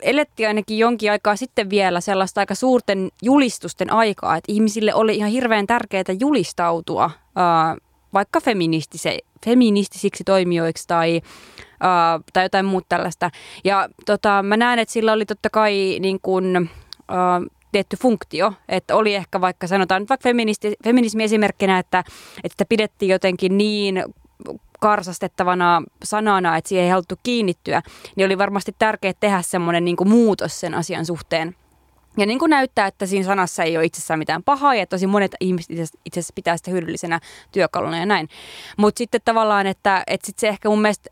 elettiin 0.00 0.48
ainakin 0.48 0.78
jonkin 0.78 1.10
aikaa 1.10 1.36
sitten 1.36 1.70
vielä 1.70 2.00
sellaista 2.00 2.40
aika 2.40 2.54
suurten 2.54 3.08
julistusten 3.22 3.92
aikaa, 3.92 4.36
että 4.36 4.52
ihmisille 4.52 4.94
oli 4.94 5.16
ihan 5.16 5.30
hirveän 5.30 5.66
tärkeää 5.66 6.04
julistautua 6.20 7.04
uh, 7.06 7.84
vaikka 8.14 8.40
feministisiksi 9.44 10.24
toimijoiksi 10.24 10.88
tai, 10.88 11.20
uh, 11.64 12.24
tai 12.32 12.44
jotain 12.44 12.66
muuta 12.66 12.86
tällaista. 12.88 13.30
Ja 13.64 13.88
tota, 14.06 14.42
mä 14.42 14.56
näen, 14.56 14.78
että 14.78 14.92
sillä 14.92 15.12
oli 15.12 15.26
totta 15.26 15.50
kai 15.50 15.98
niin 16.00 16.20
kuin, 16.20 16.56
uh, 16.98 17.50
tietty 17.74 17.96
funktio, 17.96 18.52
että 18.68 18.96
oli 18.96 19.14
ehkä 19.14 19.40
vaikka 19.40 19.66
sanotaan 19.66 20.02
nyt 20.02 20.08
vaikka 20.08 20.22
feministi, 20.22 20.74
feminismi 20.84 21.24
esimerkkinä, 21.24 21.78
että, 21.78 22.04
että 22.44 22.64
pidettiin 22.64 23.10
jotenkin 23.10 23.58
niin 23.58 24.04
karsastettavana 24.84 25.82
sanana, 26.04 26.56
että 26.56 26.68
siihen 26.68 26.84
ei 26.84 26.90
haluttu 26.90 27.14
kiinnittyä, 27.22 27.82
niin 28.16 28.26
oli 28.26 28.38
varmasti 28.38 28.74
tärkeää 28.78 29.12
tehdä 29.20 29.42
semmoinen 29.42 29.84
niin 29.84 29.96
muutos 30.04 30.60
sen 30.60 30.74
asian 30.74 31.06
suhteen. 31.06 31.56
Ja 32.16 32.26
niin 32.26 32.38
kuin 32.38 32.50
näyttää, 32.50 32.86
että 32.86 33.06
siinä 33.06 33.26
sanassa 33.26 33.62
ei 33.62 33.76
ole 33.76 33.84
itsessään 33.84 34.18
mitään 34.18 34.42
pahaa 34.42 34.74
ja 34.74 34.86
tosi 34.86 35.06
monet 35.06 35.32
ihmiset 35.40 35.70
itse 36.04 36.20
asiassa 36.20 36.32
pitää 36.34 36.56
sitä 36.56 36.70
hyödyllisenä 36.70 37.20
työkaluna 37.52 37.98
ja 37.98 38.06
näin. 38.06 38.28
Mutta 38.76 38.98
sitten 38.98 39.20
tavallaan, 39.24 39.66
että, 39.66 40.02
että 40.06 40.26
sit 40.26 40.38
se 40.38 40.48
ehkä 40.48 40.68
mun 40.68 40.82
mielestä 40.82 41.10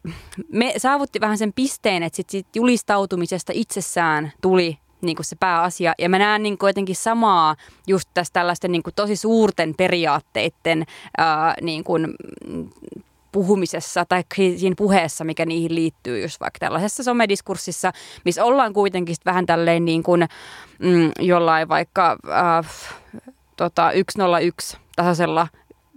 me 0.48 0.74
saavutti 0.76 1.20
vähän 1.20 1.38
sen 1.38 1.52
pisteen, 1.52 2.02
että 2.02 2.16
sitten 2.16 2.32
sit 2.32 2.56
julistautumisesta 2.56 3.52
itsessään 3.54 4.32
tuli 4.40 4.78
niin 5.00 5.16
kuin 5.16 5.26
se 5.26 5.36
pääasia. 5.40 5.92
Ja 5.98 6.08
mä 6.08 6.18
näen 6.18 6.42
niin 6.42 6.58
kuin 6.58 6.68
jotenkin 6.68 6.96
samaa 6.96 7.56
just 7.86 8.08
tässä 8.14 8.32
tällaisten 8.32 8.72
niin 8.72 8.82
kuin 8.82 8.94
tosi 8.94 9.16
suurten 9.16 9.74
periaatteiden 9.74 10.84
ää, 11.18 11.54
niin 11.60 11.84
kuin, 11.84 12.14
puhumisessa 13.32 14.04
tai 14.04 14.24
siinä 14.36 14.74
puheessa, 14.78 15.24
mikä 15.24 15.46
niihin 15.46 15.74
liittyy, 15.74 16.22
just 16.22 16.40
vaikka 16.40 16.58
tällaisessa 16.58 17.02
somediskurssissa, 17.02 17.92
missä 18.24 18.44
ollaan 18.44 18.72
kuitenkin 18.72 19.16
vähän 19.24 19.46
tälleen 19.46 19.84
niin 19.84 20.02
kuin 20.02 20.28
mm, 20.78 21.10
jollain 21.20 21.68
vaikka 21.68 22.16
äh, 22.28 22.72
tota, 23.56 23.90
101 24.12 24.76
tasoisella 24.96 25.48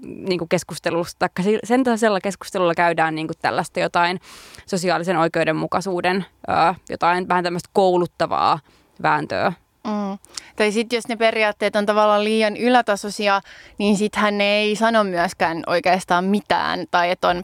niin 0.03 0.39
kuin 0.39 0.49
keskustelusta, 0.49 1.29
sen 1.63 1.83
tasoisella 1.83 2.21
keskustelulla 2.21 2.73
käydään 2.73 3.15
niin 3.15 3.27
kuin 3.27 3.37
tällaista 3.41 3.79
jotain 3.79 4.19
sosiaalisen 4.65 5.17
oikeudenmukaisuuden, 5.17 6.25
äh, 6.49 6.79
jotain 6.89 7.27
vähän 7.27 7.43
tämmöistä 7.43 7.69
kouluttavaa 7.73 8.59
vääntöä 9.03 9.53
Mm. 9.85 10.17
Tai 10.55 10.71
sitten 10.71 10.97
jos 10.97 11.07
ne 11.07 11.15
periaatteet 11.15 11.75
on 11.75 11.85
tavallaan 11.85 12.23
liian 12.23 12.57
ylätasoisia, 12.57 13.41
niin 13.77 13.97
sitten 13.97 14.37
ne 14.37 14.57
ei 14.57 14.75
sano 14.75 15.03
myöskään 15.03 15.63
oikeastaan 15.67 16.25
mitään. 16.25 16.85
Tai 16.91 17.11
että 17.11 17.27
on, 17.27 17.43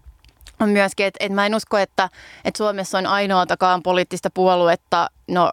on 0.60 0.70
myöskin, 0.70 1.06
että 1.06 1.26
et 1.26 1.32
mä 1.32 1.46
en 1.46 1.56
usko, 1.56 1.78
että, 1.78 2.10
että 2.46 2.58
Suomessa 2.58 2.98
on 2.98 3.06
ainoatakaan 3.06 3.84
poliittista 3.84 4.30
puoluetta, 4.34 5.10
no 5.28 5.52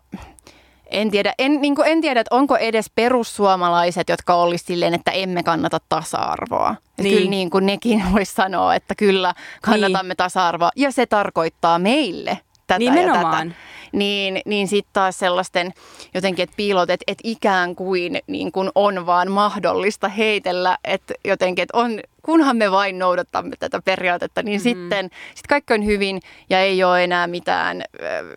en 0.91 1.11
tiedä, 1.11 1.35
en, 1.39 1.61
niin 1.61 1.75
en 1.87 2.01
tiedä, 2.01 2.21
että 2.21 2.35
onko 2.35 2.57
edes 2.57 2.91
perussuomalaiset, 2.95 4.09
jotka 4.09 4.35
olisivat 4.35 4.67
silleen, 4.67 4.95
että 4.95 5.11
emme 5.11 5.43
kannata 5.43 5.79
tasa-arvoa. 5.89 6.75
Niin. 6.99 7.17
kyllä 7.17 7.31
niin 7.31 7.51
kuin 7.51 7.67
nekin 7.67 8.05
voisi 8.13 8.35
sanoa, 8.35 8.75
että 8.75 8.95
kyllä 8.95 9.35
kannatamme 9.63 10.13
niin. 10.13 10.17
tasa-arvoa. 10.17 10.71
Ja 10.77 10.91
se 10.93 11.07
tarkoittaa 11.07 11.79
meille 11.79 12.39
tätä 12.67 12.79
Nimenomaan. 12.79 13.49
ja 13.49 13.55
tätä 13.55 13.61
niin, 13.93 14.41
niin 14.47 14.69
sitten 14.69 14.93
taas 14.93 15.19
sellaisten 15.19 15.73
jotenkin, 16.15 16.43
että 16.43 16.57
piilot, 16.57 16.91
että, 16.91 17.05
että 17.07 17.23
ikään 17.25 17.77
kuin, 17.77 18.21
niin 18.27 18.53
kuin 18.53 18.71
on 18.75 19.07
vaan 19.07 19.31
mahdollista 19.31 20.09
heitellä, 20.09 20.79
että 20.85 21.15
jotenkin, 21.25 21.63
että 21.63 21.79
on, 21.79 22.01
kunhan 22.23 22.57
me 22.57 22.71
vain 22.71 22.99
noudattamme 22.99 23.57
tätä 23.59 23.83
periaatetta, 23.85 24.43
niin 24.43 24.61
mm-hmm. 24.61 24.81
sitten 24.81 25.11
sit 25.35 25.47
kaikki 25.47 25.75
on 25.75 25.85
hyvin 25.85 26.21
ja 26.51 26.61
ei 26.61 26.85
ole 26.85 27.05
enää 27.05 27.27
mitään, 27.27 27.83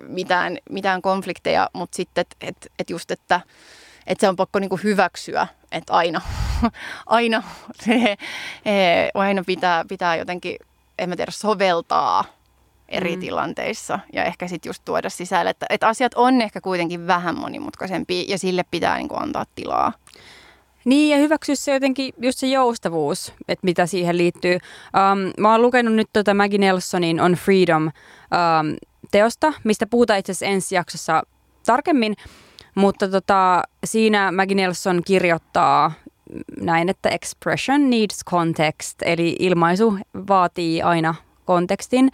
mitään, 0.08 0.58
mitään 0.70 1.02
konflikteja, 1.02 1.70
mutta 1.74 1.96
sitten, 1.96 2.22
että 2.22 2.36
et, 2.42 2.72
et 2.80 2.90
just, 2.90 3.12
että 3.12 3.42
että 4.08 4.22
se 4.22 4.30
on 4.30 4.36
pakko 4.36 4.60
niinku 4.60 4.80
hyväksyä, 4.84 5.48
että 5.72 5.94
aina, 5.94 6.22
aina, 7.06 7.44
se, 7.86 8.18
aina 9.14 9.44
pitää, 9.48 9.86
pitää 9.90 10.16
jotenkin, 10.16 10.56
en 11.00 11.10
mä 11.10 11.16
tiedä, 11.16 11.32
soveltaa 11.32 12.24
eri 12.92 13.16
mm. 13.16 13.20
tilanteissa 13.20 14.00
ja 14.14 14.24
ehkä 14.24 14.48
sitten 14.48 14.70
just 14.70 14.86
tuoda 14.86 15.10
sisälle, 15.10 15.50
että, 15.50 15.66
että 15.70 15.88
asiat 15.88 16.14
on 16.16 16.42
ehkä 16.42 16.62
kuitenkin 16.62 17.08
vähän 17.08 17.38
monimutkaisempia 17.38 18.26
ja 18.28 18.38
sille 18.38 18.64
pitää 18.72 18.98
niin 18.98 19.08
kuin 19.08 19.22
antaa 19.22 19.46
tilaa. 19.56 19.94
Niin 20.86 21.10
ja 21.10 21.18
hyväksyä 21.18 21.56
se 21.56 21.74
jotenkin 21.74 22.14
just 22.22 22.40
se 22.40 22.48
joustavuus, 22.48 23.34
että 23.48 23.66
mitä 23.66 23.86
siihen 23.86 24.18
liittyy. 24.18 24.54
Um, 24.54 25.34
mä 25.38 25.52
oon 25.52 25.62
lukenut 25.62 25.94
nyt 25.94 26.08
tuota 26.14 26.34
Maggie 26.34 26.60
Nelsonin 26.60 27.22
On 27.22 27.34
Freedom 27.34 27.84
um, 27.84 27.92
teosta, 29.12 29.54
mistä 29.64 29.88
puhutaan 29.88 30.20
itse 30.20 30.32
asiassa 30.32 30.46
ensi 30.46 30.76
jaksossa 30.76 31.24
tarkemmin. 31.66 32.16
Mutta 32.76 33.08
tota, 33.08 33.64
siinä 33.86 34.32
Maggie 34.32 34.56
Nelson 34.56 35.02
kirjoittaa 35.06 35.92
näin, 36.62 36.90
että 36.90 37.10
expression 37.10 37.90
needs 37.90 38.20
context, 38.26 39.02
eli 39.02 39.36
ilmaisu 39.40 39.98
vaatii 40.28 40.82
aina 40.82 41.16
kontekstin. 41.46 42.12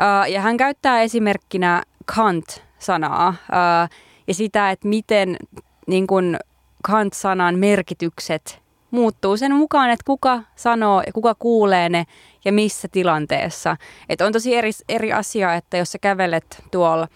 Uh, 0.00 0.30
ja 0.32 0.40
hän 0.40 0.56
käyttää 0.56 1.02
esimerkkinä 1.02 1.82
Kant-sanaa 2.16 3.28
uh, 3.28 3.96
ja 4.26 4.34
sitä, 4.34 4.70
että 4.70 4.88
miten 4.88 5.36
niin 5.86 6.06
kun 6.06 6.36
Kant-sanan 6.82 7.58
merkitykset 7.58 8.62
muuttuu 8.90 9.36
sen 9.36 9.54
mukaan, 9.54 9.90
että 9.90 10.04
kuka 10.06 10.42
sanoo 10.56 11.02
ja 11.06 11.12
kuka 11.12 11.34
kuulee 11.34 11.88
ne 11.88 12.04
ja 12.44 12.52
missä 12.52 12.88
tilanteessa. 12.92 13.76
Et 14.08 14.20
on 14.20 14.32
tosi 14.32 14.54
eri, 14.54 14.70
eri 14.88 15.12
asia, 15.12 15.54
että 15.54 15.76
jos 15.76 15.92
sä 15.92 15.98
kävelet 15.98 16.62
tuolla 16.70 17.08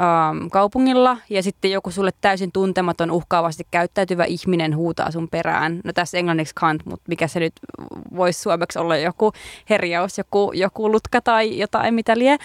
ähm, 0.00 0.46
kaupungilla 0.52 1.16
ja 1.30 1.42
sitten 1.42 1.70
joku 1.70 1.90
sulle 1.90 2.10
täysin 2.20 2.52
tuntematon 2.52 3.10
uhkaavasti 3.10 3.66
käyttäytyvä 3.70 4.24
ihminen 4.24 4.76
huutaa 4.76 5.10
sun 5.10 5.28
perään. 5.28 5.80
No 5.84 5.92
tässä 5.92 6.18
englanniksi 6.18 6.54
kant, 6.54 6.86
mutta 6.86 7.04
mikä 7.08 7.28
se 7.28 7.40
nyt 7.40 7.52
voisi 8.16 8.40
suomeksi 8.40 8.78
olla 8.78 8.96
joku 8.96 9.32
herjaus, 9.70 10.18
joku, 10.18 10.52
joku 10.54 10.92
lutka 10.92 11.20
tai 11.20 11.58
jotain 11.58 11.94
mitä 11.94 12.18
lie. 12.18 12.32
Ähm, 12.32 12.38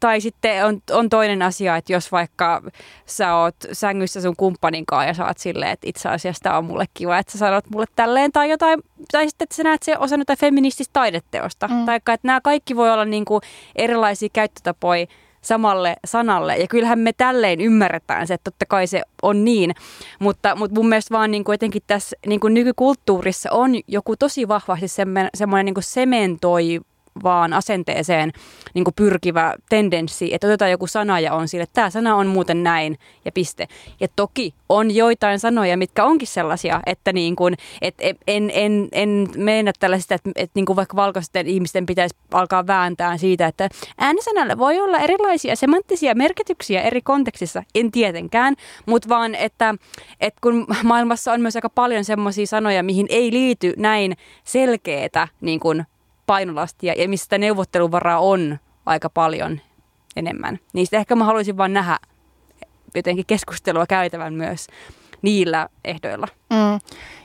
tai 0.00 0.20
sitten 0.20 0.66
on, 0.66 0.82
on 0.90 1.08
toinen 1.08 1.42
asia, 1.42 1.76
että 1.76 1.92
jos 1.92 2.12
vaikka 2.12 2.62
sä 3.06 3.34
oot 3.34 3.56
sängyssä 3.72 4.20
sun 4.20 4.36
kumppanin 4.36 4.86
kanssa 4.86 5.08
ja 5.08 5.14
sä 5.14 5.26
oot 5.26 5.38
silleen, 5.38 5.70
että 5.70 5.88
itse 5.88 6.08
asiassa 6.08 6.42
tämä 6.42 6.58
on 6.58 6.64
mulle 6.64 6.84
kiva, 6.94 7.18
että 7.18 7.32
sä 7.32 7.38
sanot 7.38 7.70
mulle 7.70 7.86
tälleen 7.96 8.32
tai 8.32 8.50
jotain, 8.50 8.80
tai 9.12 9.28
sitten 9.28 9.44
että 9.44 9.56
sä 9.56 9.62
näet 9.62 9.82
se 9.82 9.98
osa 9.98 10.16
jotain 10.16 10.38
feminististä 10.38 10.92
taideteosta. 10.92 11.68
Mm. 11.68 11.86
Tai 11.86 11.96
että 11.96 12.18
nämä 12.22 12.40
kaikki 12.40 12.76
voi 12.76 12.92
olla 12.92 13.04
niinku 13.04 13.40
erilaisia 13.76 14.28
käyttötapoja 14.32 15.06
samalle 15.40 15.96
sanalle. 16.04 16.56
Ja 16.56 16.66
kyllähän 16.66 16.98
me 16.98 17.12
tälleen 17.12 17.60
ymmärretään 17.60 18.26
se, 18.26 18.34
että 18.34 18.50
totta 18.50 18.66
kai 18.66 18.86
se 18.86 19.02
on 19.22 19.44
niin. 19.44 19.74
Mutta, 20.18 20.56
mutta 20.56 20.74
mun 20.74 20.88
mielestä 20.88 21.14
vaan 21.14 21.30
niin 21.30 21.44
kuin 21.44 21.54
etenkin 21.54 21.82
tässä 21.86 22.16
niin 22.26 22.40
kuin 22.40 22.54
nykykulttuurissa 22.54 23.50
on 23.52 23.70
joku 23.88 24.16
tosi 24.16 24.48
vahvasti 24.48 24.88
semmoinen 24.88 25.64
niin 25.64 25.74
sementoi 25.80 26.80
vaan 27.22 27.52
asenteeseen 27.52 28.32
niin 28.74 28.84
kuin 28.84 28.94
pyrkivä 28.94 29.54
tendenssi, 29.68 30.34
että 30.34 30.46
otetaan 30.46 30.70
joku 30.70 30.86
sana 30.86 31.20
ja 31.20 31.34
on 31.34 31.48
sille, 31.48 31.62
että 31.62 31.74
tämä 31.74 31.90
sana 31.90 32.16
on 32.16 32.26
muuten 32.26 32.62
näin 32.62 32.98
ja 33.24 33.32
piste. 33.32 33.68
Ja 34.00 34.08
toki 34.16 34.54
on 34.68 34.94
joitain 34.94 35.38
sanoja, 35.38 35.76
mitkä 35.76 36.04
onkin 36.04 36.28
sellaisia, 36.28 36.80
että 36.86 37.12
niin 37.12 37.36
kuin, 37.36 37.54
et 37.82 37.94
en, 38.26 38.50
en, 38.54 38.88
en 38.92 39.28
mennä 39.36 39.72
tällaisista, 39.80 40.14
että, 40.14 40.30
että 40.36 40.52
niin 40.54 40.66
kuin 40.66 40.76
vaikka 40.76 40.96
valkoisten 40.96 41.46
ihmisten 41.46 41.86
pitäisi 41.86 42.16
alkaa 42.32 42.66
vääntää 42.66 43.16
siitä, 43.16 43.46
että 43.46 43.68
äänisanalle 43.98 44.58
voi 44.58 44.80
olla 44.80 44.98
erilaisia 44.98 45.56
semanttisia 45.56 46.14
merkityksiä 46.14 46.82
eri 46.82 47.02
kontekstissa, 47.02 47.62
en 47.74 47.90
tietenkään, 47.90 48.54
mutta 48.86 49.08
vaan, 49.08 49.34
että, 49.34 49.74
että 50.20 50.38
kun 50.40 50.66
maailmassa 50.84 51.32
on 51.32 51.40
myös 51.40 51.56
aika 51.56 51.70
paljon 51.70 52.04
semmoisia 52.04 52.46
sanoja, 52.46 52.82
mihin 52.82 53.06
ei 53.08 53.32
liity 53.32 53.74
näin 53.76 54.16
selkeätä 54.44 55.28
niin 55.40 55.60
kuin 55.60 55.86
painolastia 56.30 56.94
ja 56.96 57.08
mistä 57.08 57.38
neuvotteluvaraa 57.38 58.18
on 58.18 58.58
aika 58.86 59.10
paljon 59.10 59.60
enemmän. 60.16 60.58
Niistä 60.72 60.96
ehkä 60.96 61.16
mä 61.16 61.24
haluaisin 61.24 61.56
vaan 61.56 61.72
nähdä 61.72 61.98
jotenkin 62.94 63.26
keskustelua 63.26 63.86
käytävän 63.86 64.34
myös 64.34 64.66
niillä 65.22 65.68
ehdoilla. 65.84 66.26
Mm. 66.50 66.80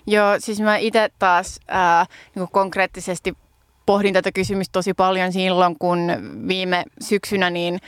Joo, 0.07 0.35
siis 0.39 0.61
mä 0.61 0.77
itse 0.77 1.09
taas 1.19 1.59
ää, 1.67 2.05
niin 2.35 2.47
konkreettisesti 2.51 3.37
pohdin 3.85 4.13
tätä 4.13 4.31
kysymystä 4.31 4.71
tosi 4.71 4.93
paljon 4.93 5.33
silloin, 5.33 5.75
kun 5.79 5.99
viime 6.47 6.83
syksynä 7.01 7.49
niin 7.49 7.79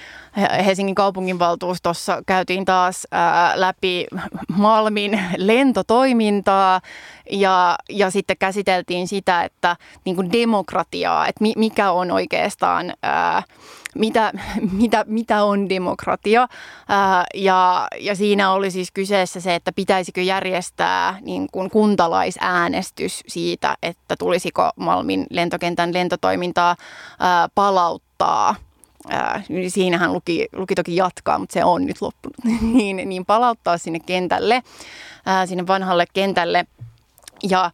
Helsingin 0.65 0.95
kaupunginvaltuustossa 0.95 2.21
käytiin 2.25 2.65
taas 2.65 3.07
läpi 3.55 4.07
Malmin 4.57 5.21
lentotoimintaa 5.37 6.81
ja, 7.31 7.75
ja 7.89 8.11
sitten 8.11 8.37
käsiteltiin 8.39 9.07
sitä, 9.07 9.43
että 9.43 9.75
niin 10.05 10.15
kuin 10.15 10.31
demokratiaa, 10.31 11.27
että 11.27 11.41
mi, 11.41 11.53
mikä 11.55 11.91
on 11.91 12.11
oikeastaan, 12.11 12.93
ää, 13.03 13.43
mitä, 13.97 14.31
mitä, 14.71 15.05
mitä 15.07 15.43
on 15.43 15.69
demokratia. 15.69 16.47
Ja, 17.33 17.87
ja 17.99 18.15
siinä 18.15 18.51
oli 18.51 18.71
siis 18.71 18.91
kyseessä 18.91 19.41
se, 19.41 19.55
että 19.55 19.71
pitäisikö 19.71 20.21
järjestää 20.21 21.17
niin 21.21 21.47
kuin 21.51 21.69
kuntalaisäänestys 21.69 23.23
siitä, 23.27 23.77
että 23.83 24.15
tulisiko 24.19 24.69
Malmin 24.75 25.25
lentokentän 25.29 25.93
lentotoimintaa 25.93 26.75
palauttaa– 27.55 28.55
siinähän 29.67 30.13
luki, 30.13 30.47
luki 30.53 30.75
toki 30.75 30.95
jatkaa, 30.95 31.39
mutta 31.39 31.53
se 31.53 31.63
on 31.63 31.85
nyt 31.85 32.01
loppunut, 32.01 32.35
niin, 32.73 33.09
niin 33.09 33.25
palauttaa 33.25 33.77
sinne 33.77 33.99
kentälle, 33.99 34.63
sinne 35.45 35.67
vanhalle 35.67 36.05
kentälle. 36.13 36.65
Ja, 37.49 37.71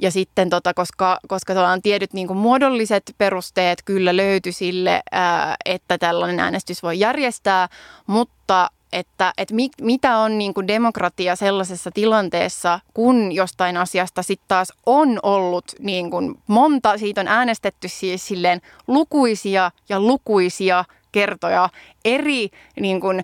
ja 0.00 0.10
sitten, 0.10 0.50
tota, 0.50 0.74
koska, 0.74 1.18
koska 1.28 1.52
on 1.72 1.82
tietyt 1.82 2.12
niin 2.12 2.36
muodolliset 2.36 3.14
perusteet 3.18 3.82
kyllä 3.84 4.16
löytyi 4.16 4.52
sille, 4.52 5.02
ää, 5.12 5.56
että 5.64 5.98
tällainen 5.98 6.40
äänestys 6.40 6.82
voi 6.82 6.98
järjestää, 6.98 7.68
mutta 8.06 8.70
että, 8.92 9.32
että 9.38 9.54
mit, 9.54 9.72
mitä 9.80 10.16
on 10.18 10.38
niin 10.38 10.54
kuin 10.54 10.68
demokratia 10.68 11.36
sellaisessa 11.36 11.90
tilanteessa, 11.90 12.80
kun 12.94 13.32
jostain 13.32 13.76
asiasta 13.76 14.22
sitten 14.22 14.48
taas 14.48 14.72
on 14.86 15.18
ollut 15.22 15.64
niin 15.78 16.10
kuin 16.10 16.34
monta, 16.46 16.98
siitä 16.98 17.20
on 17.20 17.28
äänestetty 17.28 17.88
siis 17.88 18.26
silleen 18.26 18.60
lukuisia 18.86 19.70
ja 19.88 20.00
lukuisia 20.00 20.84
kertoja 21.12 21.68
eri 22.04 22.48
niin 22.80 23.00
kuin, 23.00 23.22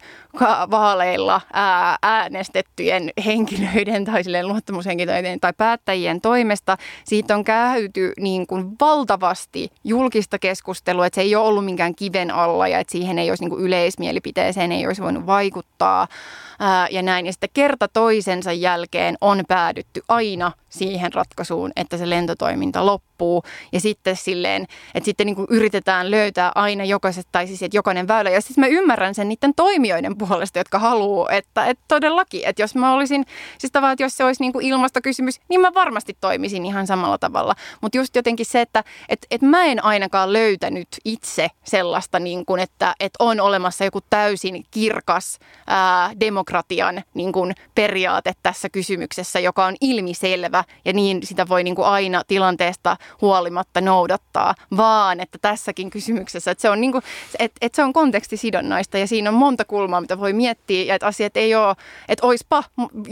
vaaleilla 0.71 1.41
ää, 1.53 1.97
äänestettyjen 2.03 3.11
henkilöiden 3.25 4.05
tai 4.05 4.23
luottamushenkilöiden 4.43 5.41
tai 5.41 5.53
päättäjien 5.57 6.21
toimesta. 6.21 6.77
Siitä 7.05 7.35
on 7.35 7.45
käyty 7.45 8.13
niin 8.21 8.47
kuin, 8.47 8.77
valtavasti 8.81 9.71
julkista 9.85 10.39
keskustelua, 10.39 11.07
että 11.07 11.15
se 11.15 11.21
ei 11.21 11.35
ole 11.35 11.47
ollut 11.47 11.65
minkään 11.65 11.95
kiven 11.95 12.31
alla 12.31 12.69
ja 12.69 12.79
että 12.79 12.93
siihen 12.93 13.19
ei 13.19 13.31
olisi 13.31 13.43
niin 13.43 13.51
kuin, 13.51 13.63
yleismielipiteeseen 13.63 14.73
ei 14.73 14.87
olisi 14.87 15.03
voinut 15.03 15.27
vaikuttaa 15.27 16.09
ää, 16.59 16.89
ja 16.91 17.03
näin. 17.03 17.27
Ja 17.27 17.33
sitten 17.33 17.51
kerta 17.55 17.89
toisensa 17.89 18.53
jälkeen 18.53 19.17
on 19.21 19.43
päädytty 19.49 20.03
aina 20.09 20.53
siihen 20.69 21.13
ratkaisuun, 21.13 21.73
että 21.77 21.97
se 21.97 22.11
lentotoiminta 22.11 22.87
loppuu. 22.87 23.43
Ja 23.73 23.81
sitten 23.81 24.17
silleen, 24.17 24.67
että 24.95 25.05
sitten 25.05 25.27
niin 25.27 25.37
kuin 25.37 25.47
yritetään 25.51 26.11
löytää 26.11 26.53
aina 26.55 26.85
jokaisesta, 26.85 27.29
tai 27.33 27.47
siis 27.47 27.63
että 27.63 27.77
jokainen 27.77 28.09
väylä. 28.09 28.31
Ja 28.31 28.41
sitten 28.41 28.63
mä 28.63 28.67
ymmärrän 28.67 29.15
sen 29.15 29.29
niiden 29.29 29.55
toimijoiden 29.55 30.19
puolesta, 30.19 30.59
jotka 30.59 30.79
haluaa, 30.79 31.31
että, 31.31 31.67
että 31.67 31.85
todellakin, 31.89 32.43
että 32.45 32.63
jos 32.63 32.75
mä 32.75 32.95
olisin, 32.95 33.25
siis 33.59 33.73
tavallaan, 33.73 33.93
että 33.93 34.03
jos 34.03 34.17
se 34.17 34.25
olisi 34.25 34.43
niin 34.43 34.53
kuin 34.53 34.67
ilmastokysymys, 34.67 35.41
niin 35.49 35.61
mä 35.61 35.75
varmasti 35.75 36.17
toimisin 36.21 36.67
ihan 36.67 36.87
samalla 36.87 37.19
tavalla. 37.19 37.55
Mutta 37.81 37.99
just 37.99 38.17
jotenkin 38.17 38.47
se, 38.47 38.61
että 38.61 38.85
että 39.09 39.27
että 39.31 39.47
mä 39.47 39.65
en 39.65 39.85
ainakaan 39.85 40.33
löytänyt 40.33 40.89
itse 41.05 41.49
sellaista, 41.65 42.19
niin 42.19 42.47
kuin, 42.47 42.61
että 42.61 42.95
että 43.01 43.25
on 43.25 43.41
olemassa 43.41 43.85
joku 43.85 44.01
täysin 44.11 44.65
kirkas 44.71 45.39
ää, 45.67 46.11
demokratian 46.49 47.03
niin 47.15 47.33
kuin 47.33 47.55
periaate 47.75 48.33
tässä 48.43 48.69
kysymyksessä, 48.69 49.41
joka 49.41 49.67
on 49.67 49.77
ilmiselvä 49.81 50.65
ja 50.85 50.93
niin 50.93 51.27
sitä 51.27 51.49
voi 51.49 51.65
niin 51.65 51.75
kuin 51.75 51.87
aina 51.87 52.23
tilanteesta 52.27 52.97
huolimatta 53.21 53.81
noudattaa, 53.81 54.55
vaan 54.77 55.21
että 55.21 55.39
tässäkin 55.43 55.91
kysymyksessä, 55.91 56.51
että 56.51 56.63
se 56.63 56.71
on, 56.71 56.81
niin 56.81 56.93
kuin, 56.93 57.05
että, 57.39 57.59
että 57.61 57.77
se 57.77 57.83
on 57.83 57.93
kontekstisidonnaista 57.93 58.99
ja 58.99 59.07
siinä 59.07 59.31
on 59.31 59.37
monta 59.37 59.65
kulmaa, 59.65 60.01
mitä 60.01 60.19
voi 60.19 60.33
miettiä 60.33 60.85
ja 60.85 60.95
että 60.95 61.07
asiat 61.07 61.37
ei 61.37 61.55
ole, 61.55 61.77
että 62.09 62.27
oispa 62.27 62.65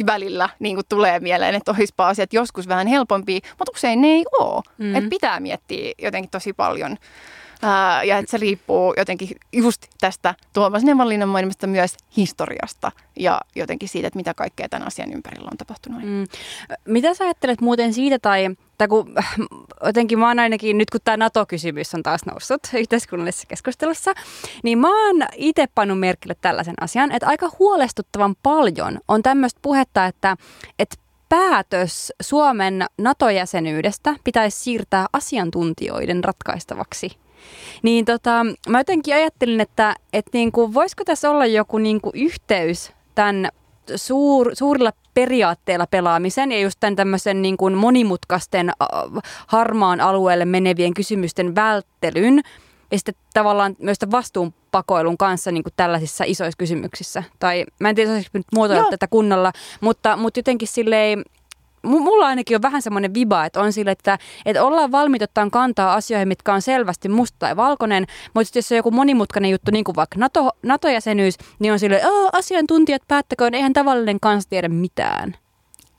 välillä 0.06 0.48
niin 0.58 0.76
kuin 0.76 0.86
tulee 0.88 1.20
mieleen, 1.20 1.54
että 1.54 1.74
oispa 1.78 2.08
asiat 2.08 2.32
joskus 2.32 2.68
vähän 2.68 2.86
helpompia, 2.86 3.40
mutta 3.58 3.72
usein 3.74 4.00
ne 4.00 4.08
ei 4.08 4.24
ole. 4.38 4.62
Mm. 4.78 4.94
Että 4.94 5.10
pitää 5.10 5.40
miettiä 5.40 5.92
jotenkin 6.02 6.30
tosi 6.30 6.52
paljon 6.52 6.96
Ää, 7.62 8.04
ja 8.04 8.18
että 8.18 8.30
se 8.30 8.36
riippuu 8.36 8.94
jotenkin 8.96 9.28
just 9.52 9.86
tästä 10.00 10.34
Tuomas 10.52 10.82
Nevanlinnan 10.82 11.28
maailmasta 11.28 11.66
myös 11.66 11.96
historiasta 12.16 12.92
ja 13.18 13.40
jotenkin 13.56 13.88
siitä, 13.88 14.08
että 14.08 14.16
mitä 14.16 14.34
kaikkea 14.34 14.68
tämän 14.68 14.86
asian 14.86 15.12
ympärillä 15.12 15.48
on 15.52 15.58
tapahtunut. 15.58 16.02
Mm. 16.02 16.26
Mitä 16.84 17.14
sä 17.14 17.24
ajattelet 17.24 17.60
muuten 17.60 17.94
siitä, 17.94 18.18
tai, 18.18 18.50
tai 18.78 18.88
kun 18.88 19.14
jotenkin 19.86 20.18
mä 20.18 20.28
oon 20.28 20.38
ainakin, 20.38 20.78
nyt 20.78 20.90
kun 20.90 21.00
tämä 21.04 21.16
NATO-kysymys 21.16 21.94
on 21.94 22.02
taas 22.02 22.26
noussut 22.26 22.60
yhteiskunnallisessa 22.80 23.46
keskustelussa, 23.46 24.12
niin 24.62 24.78
mä 24.78 25.06
oon 25.06 25.22
itse 25.36 25.66
pannut 25.74 26.00
merkille 26.00 26.36
tällaisen 26.40 26.74
asian, 26.80 27.12
että 27.12 27.26
aika 27.26 27.50
huolestuttavan 27.58 28.34
paljon 28.42 28.98
on 29.08 29.22
tämmöistä 29.22 29.58
puhetta, 29.62 30.06
että, 30.06 30.36
että 30.78 30.96
päätös 31.28 32.12
Suomen 32.20 32.86
NATO-jäsenyydestä 32.98 34.16
pitäisi 34.24 34.58
siirtää 34.60 35.06
asiantuntijoiden 35.12 36.24
ratkaistavaksi. 36.24 37.25
Niin 37.82 38.04
tota, 38.04 38.46
mä 38.68 38.80
jotenkin 38.80 39.14
ajattelin, 39.14 39.60
että, 39.60 39.94
että 40.12 40.30
niin 40.32 40.52
kuin, 40.52 40.74
voisiko 40.74 41.04
tässä 41.04 41.30
olla 41.30 41.46
joku 41.46 41.78
niin 41.78 42.00
kuin 42.00 42.12
yhteys 42.14 42.92
tämän 43.14 43.48
suur, 43.96 44.50
suurilla 44.54 44.92
periaatteilla 45.14 45.86
pelaamisen 45.86 46.52
ja 46.52 46.60
just 46.60 46.76
tämän 46.80 46.96
tämmöisen 46.96 47.42
niin 47.42 47.56
kuin 47.56 47.74
monimutkaisten 47.74 48.72
harmaan 49.46 50.00
alueelle 50.00 50.44
menevien 50.44 50.94
kysymysten 50.94 51.54
välttelyn 51.54 52.40
ja 52.90 52.98
sitten 52.98 53.14
tavallaan 53.34 53.76
myös 53.78 53.98
vastuunpakoilun 54.10 55.18
kanssa 55.18 55.50
niin 55.50 55.62
kuin 55.62 55.72
tällaisissa 55.76 56.24
isoissa 56.26 56.58
kysymyksissä. 56.58 57.22
Tai 57.38 57.64
mä 57.80 57.88
en 57.88 57.94
tiedä, 57.94 58.12
olisiko 58.12 58.38
nyt 58.38 58.46
muotoilla 58.54 58.82
Joo. 58.82 58.90
tätä 58.90 59.06
kunnolla, 59.06 59.52
mutta, 59.80 60.16
mutta 60.16 60.38
jotenkin 60.38 60.68
silleen 60.68 61.22
mulla 61.86 62.26
ainakin 62.26 62.56
on 62.56 62.62
vähän 62.62 62.82
semmoinen 62.82 63.14
viba, 63.14 63.44
että 63.44 63.60
on 63.60 63.72
sille, 63.72 63.90
että, 63.90 64.18
että 64.46 64.64
ollaan 64.64 64.92
valmiit 64.92 65.22
ottaa 65.22 65.50
kantaa 65.50 65.94
asioihin, 65.94 66.28
mitkä 66.28 66.54
on 66.54 66.62
selvästi 66.62 67.08
musta 67.08 67.36
tai 67.38 67.56
valkoinen, 67.56 68.06
mutta 68.34 68.58
jos 68.58 68.72
on 68.72 68.76
joku 68.76 68.90
monimutkainen 68.90 69.50
juttu, 69.50 69.70
niin 69.70 69.84
kuin 69.84 69.96
vaikka 69.96 70.18
NATO, 70.18 70.50
NATO-jäsenyys, 70.62 71.34
niin 71.58 71.72
on 71.72 71.78
sille, 71.78 71.96
että 71.96 72.08
asiantuntijat 72.32 73.02
päättäköön, 73.08 73.54
eihän 73.54 73.72
tavallinen 73.72 74.20
kansa 74.20 74.48
tiedä 74.48 74.68
mitään. 74.68 75.36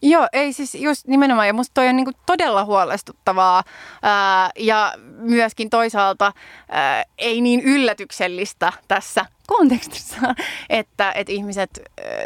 Joo, 0.01 0.27
ei 0.33 0.53
siis 0.53 0.75
just 0.75 1.07
nimenomaan, 1.07 1.47
ja 1.47 1.53
musta 1.53 1.73
toi 1.73 1.87
on 1.87 1.95
niinku 1.95 2.11
todella 2.25 2.65
huolestuttavaa 2.65 3.63
ää, 4.01 4.49
ja 4.59 4.93
myöskin 5.17 5.69
toisaalta 5.69 6.33
ää, 6.69 7.03
ei 7.17 7.41
niin 7.41 7.61
yllätyksellistä 7.61 8.73
tässä 8.87 9.25
kontekstissa, 9.47 10.17
että, 10.69 11.11
että 11.11 11.33
ihmiset, 11.33 11.79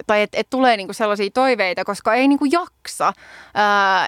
tai 0.08 0.22
että, 0.22 0.38
että 0.38 0.50
tulee 0.50 0.78
niinku 0.78 0.94
sellaisia 0.94 1.30
toiveita, 1.34 1.86
koska 1.86 2.14
ei 2.14 2.28
niinku 2.28 2.46
jaksa, 2.46 3.14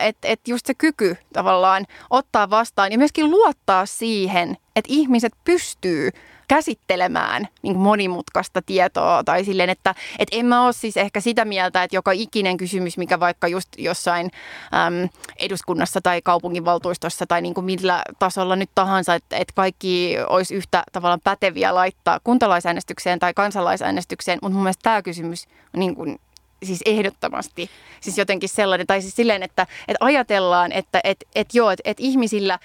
että, 0.02 0.28
että 0.28 0.52
just 0.52 0.66
se 0.66 0.74
kyky 0.74 1.18
tavallaan 1.34 1.86
ottaa 2.10 2.50
vastaan 2.50 2.92
ja 2.92 2.98
myöskin 2.98 3.32
luottaa 3.32 3.86
siihen, 3.86 4.58
että 4.76 4.94
ihmiset 4.94 5.34
pystyy 5.44 6.10
käsittelemään 6.48 7.48
niin 7.62 7.78
monimutkaista 7.78 8.62
tietoa 8.62 9.24
tai 9.24 9.46
silleen, 9.46 9.70
että 9.70 9.96
et 10.20 10.28
en 10.32 10.46
mä 10.46 10.66
ole 10.66 10.74
siis 10.74 10.98
ehkä 10.98 11.20
sitä 11.20 11.46
mieltä, 11.46 11.84
että 11.84 11.96
joka 11.96 12.12
ikinen 12.12 12.58
kysymys, 12.58 12.98
mikä 12.98 13.20
vaikka 13.20 13.48
just 13.48 13.70
jossain 13.78 14.32
äm, 14.74 15.10
eduskunnassa 15.40 16.02
tai 16.02 16.22
kaupunginvaltuustossa 16.22 17.26
tai 17.26 17.42
niin 17.42 17.54
kuin 17.54 17.66
millä 17.66 18.02
tasolla 18.20 18.56
nyt 18.56 18.70
tahansa, 18.76 19.16
että, 19.16 19.38
että 19.38 19.54
kaikki 19.56 20.16
olisi 20.30 20.56
yhtä 20.56 20.84
tavallaan 20.92 21.22
päteviä 21.24 21.76
laittaa 21.76 22.20
kuntalaisäänestykseen 22.24 23.20
tai 23.20 23.34
kansalaisäänestykseen, 23.34 24.40
mutta 24.42 24.54
mun 24.54 24.64
mielestä 24.64 24.84
tämä 24.84 25.02
kysymys 25.02 25.48
on 25.74 25.80
niin 25.80 25.96
kuin 25.96 26.20
siis 26.66 26.82
ehdottomasti 26.86 27.70
siis 28.02 28.18
jotenkin 28.18 28.50
sellainen, 28.50 28.88
tai 28.88 29.02
siis 29.02 29.16
silleen, 29.16 29.44
että, 29.44 29.68
että 29.88 30.06
ajatellaan, 30.06 30.72
että 30.72 31.02
et, 31.04 31.24
et 31.36 31.48
joo, 31.54 31.70
että 31.70 31.82
et 31.86 32.00
ihmisillä, 32.00 32.60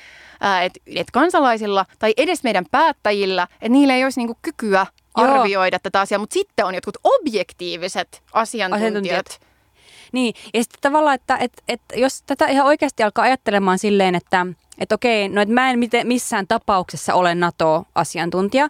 että 0.64 0.80
et 0.86 1.10
kansalaisilla 1.10 1.86
tai 1.98 2.14
edes 2.16 2.42
meidän 2.42 2.64
päättäjillä, 2.70 3.42
että 3.52 3.68
niillä 3.68 3.94
ei 3.94 4.04
olisi 4.04 4.20
niinku 4.20 4.38
kykyä 4.42 4.86
arvioida 5.14 5.74
joo. 5.74 5.80
tätä 5.82 6.00
asiaa, 6.00 6.18
mutta 6.18 6.34
sitten 6.34 6.66
on 6.66 6.74
jotkut 6.74 6.96
objektiiviset 7.04 8.22
asiantuntijat, 8.32 8.88
asiantuntijat. 8.88 9.40
Niin, 10.12 10.34
ja 10.54 10.62
sitten 10.62 10.80
tavallaan, 10.80 11.14
että, 11.14 11.36
että, 11.36 11.62
että 11.68 11.98
jos 11.98 12.22
tätä 12.22 12.46
ihan 12.46 12.66
oikeasti 12.66 13.02
alkaa 13.02 13.24
ajattelemaan 13.24 13.78
silleen, 13.78 14.14
että, 14.14 14.46
että 14.78 14.94
okei, 14.94 15.28
no 15.28 15.40
että 15.40 15.54
mä 15.54 15.70
en 15.70 15.78
missään 16.04 16.46
tapauksessa 16.46 17.14
ole 17.14 17.34
NATO-asiantuntija, 17.34 18.68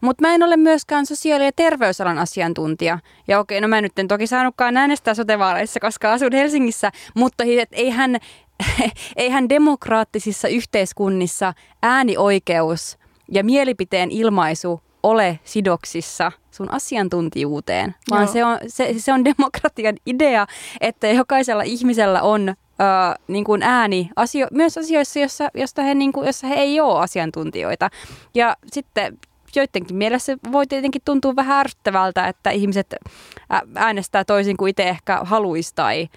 mutta 0.00 0.22
mä 0.22 0.34
en 0.34 0.42
ole 0.42 0.56
myöskään 0.56 1.06
sosiaali- 1.06 1.44
ja 1.44 1.52
terveysalan 1.56 2.18
asiantuntija. 2.18 2.98
Ja 3.28 3.38
okei, 3.38 3.60
no 3.60 3.68
mä 3.68 3.80
nyt 3.80 3.98
en 3.98 4.08
toki 4.08 4.26
saanutkaan 4.26 4.76
äänestää 4.76 5.14
sotevaaleissa, 5.14 5.80
koska 5.80 6.12
asun 6.12 6.32
Helsingissä, 6.32 6.92
mutta 7.14 7.44
eihän, 7.72 8.16
eihän 9.16 9.48
demokraattisissa 9.48 10.48
yhteiskunnissa 10.48 11.54
äänioikeus 11.82 12.98
ja 13.32 13.44
mielipiteen 13.44 14.10
ilmaisu 14.10 14.80
ole 15.02 15.38
sidoksissa 15.44 16.32
sun 16.50 16.70
asiantuntijuuteen, 16.70 17.94
vaan 18.10 18.28
se 18.28 18.44
on, 18.44 18.58
se, 18.66 18.94
se 18.98 19.12
on 19.12 19.24
demokratian 19.24 19.94
idea, 20.06 20.46
että 20.80 21.06
jokaisella 21.06 21.62
ihmisellä 21.62 22.22
on 22.22 22.54
Uh, 22.80 23.24
niin 23.28 23.44
kuin 23.44 23.62
ääni 23.62 24.10
asio- 24.16 24.48
myös 24.52 24.78
asioissa, 24.78 25.18
jossa, 25.18 25.48
josta 25.54 25.82
he, 25.82 25.94
niin 25.94 26.12
kuin, 26.12 26.26
jossa 26.26 26.46
he 26.46 26.54
ei 26.54 26.80
ole 26.80 27.00
asiantuntijoita. 27.00 27.90
Ja 28.34 28.56
sitten 28.72 29.18
joidenkin 29.56 29.96
mielessä 29.96 30.36
voi 30.52 30.66
tietenkin 30.66 31.02
tuntua 31.04 31.36
vähän 31.36 31.58
ärsyttävältä, 31.58 32.28
että 32.28 32.50
ihmiset 32.50 32.94
äänestää 33.74 34.24
toisin 34.24 34.56
kuin 34.56 34.70
itse 34.70 34.88
ehkä 34.88 35.20
haluaisi 35.22 35.74
tai, 35.74 36.08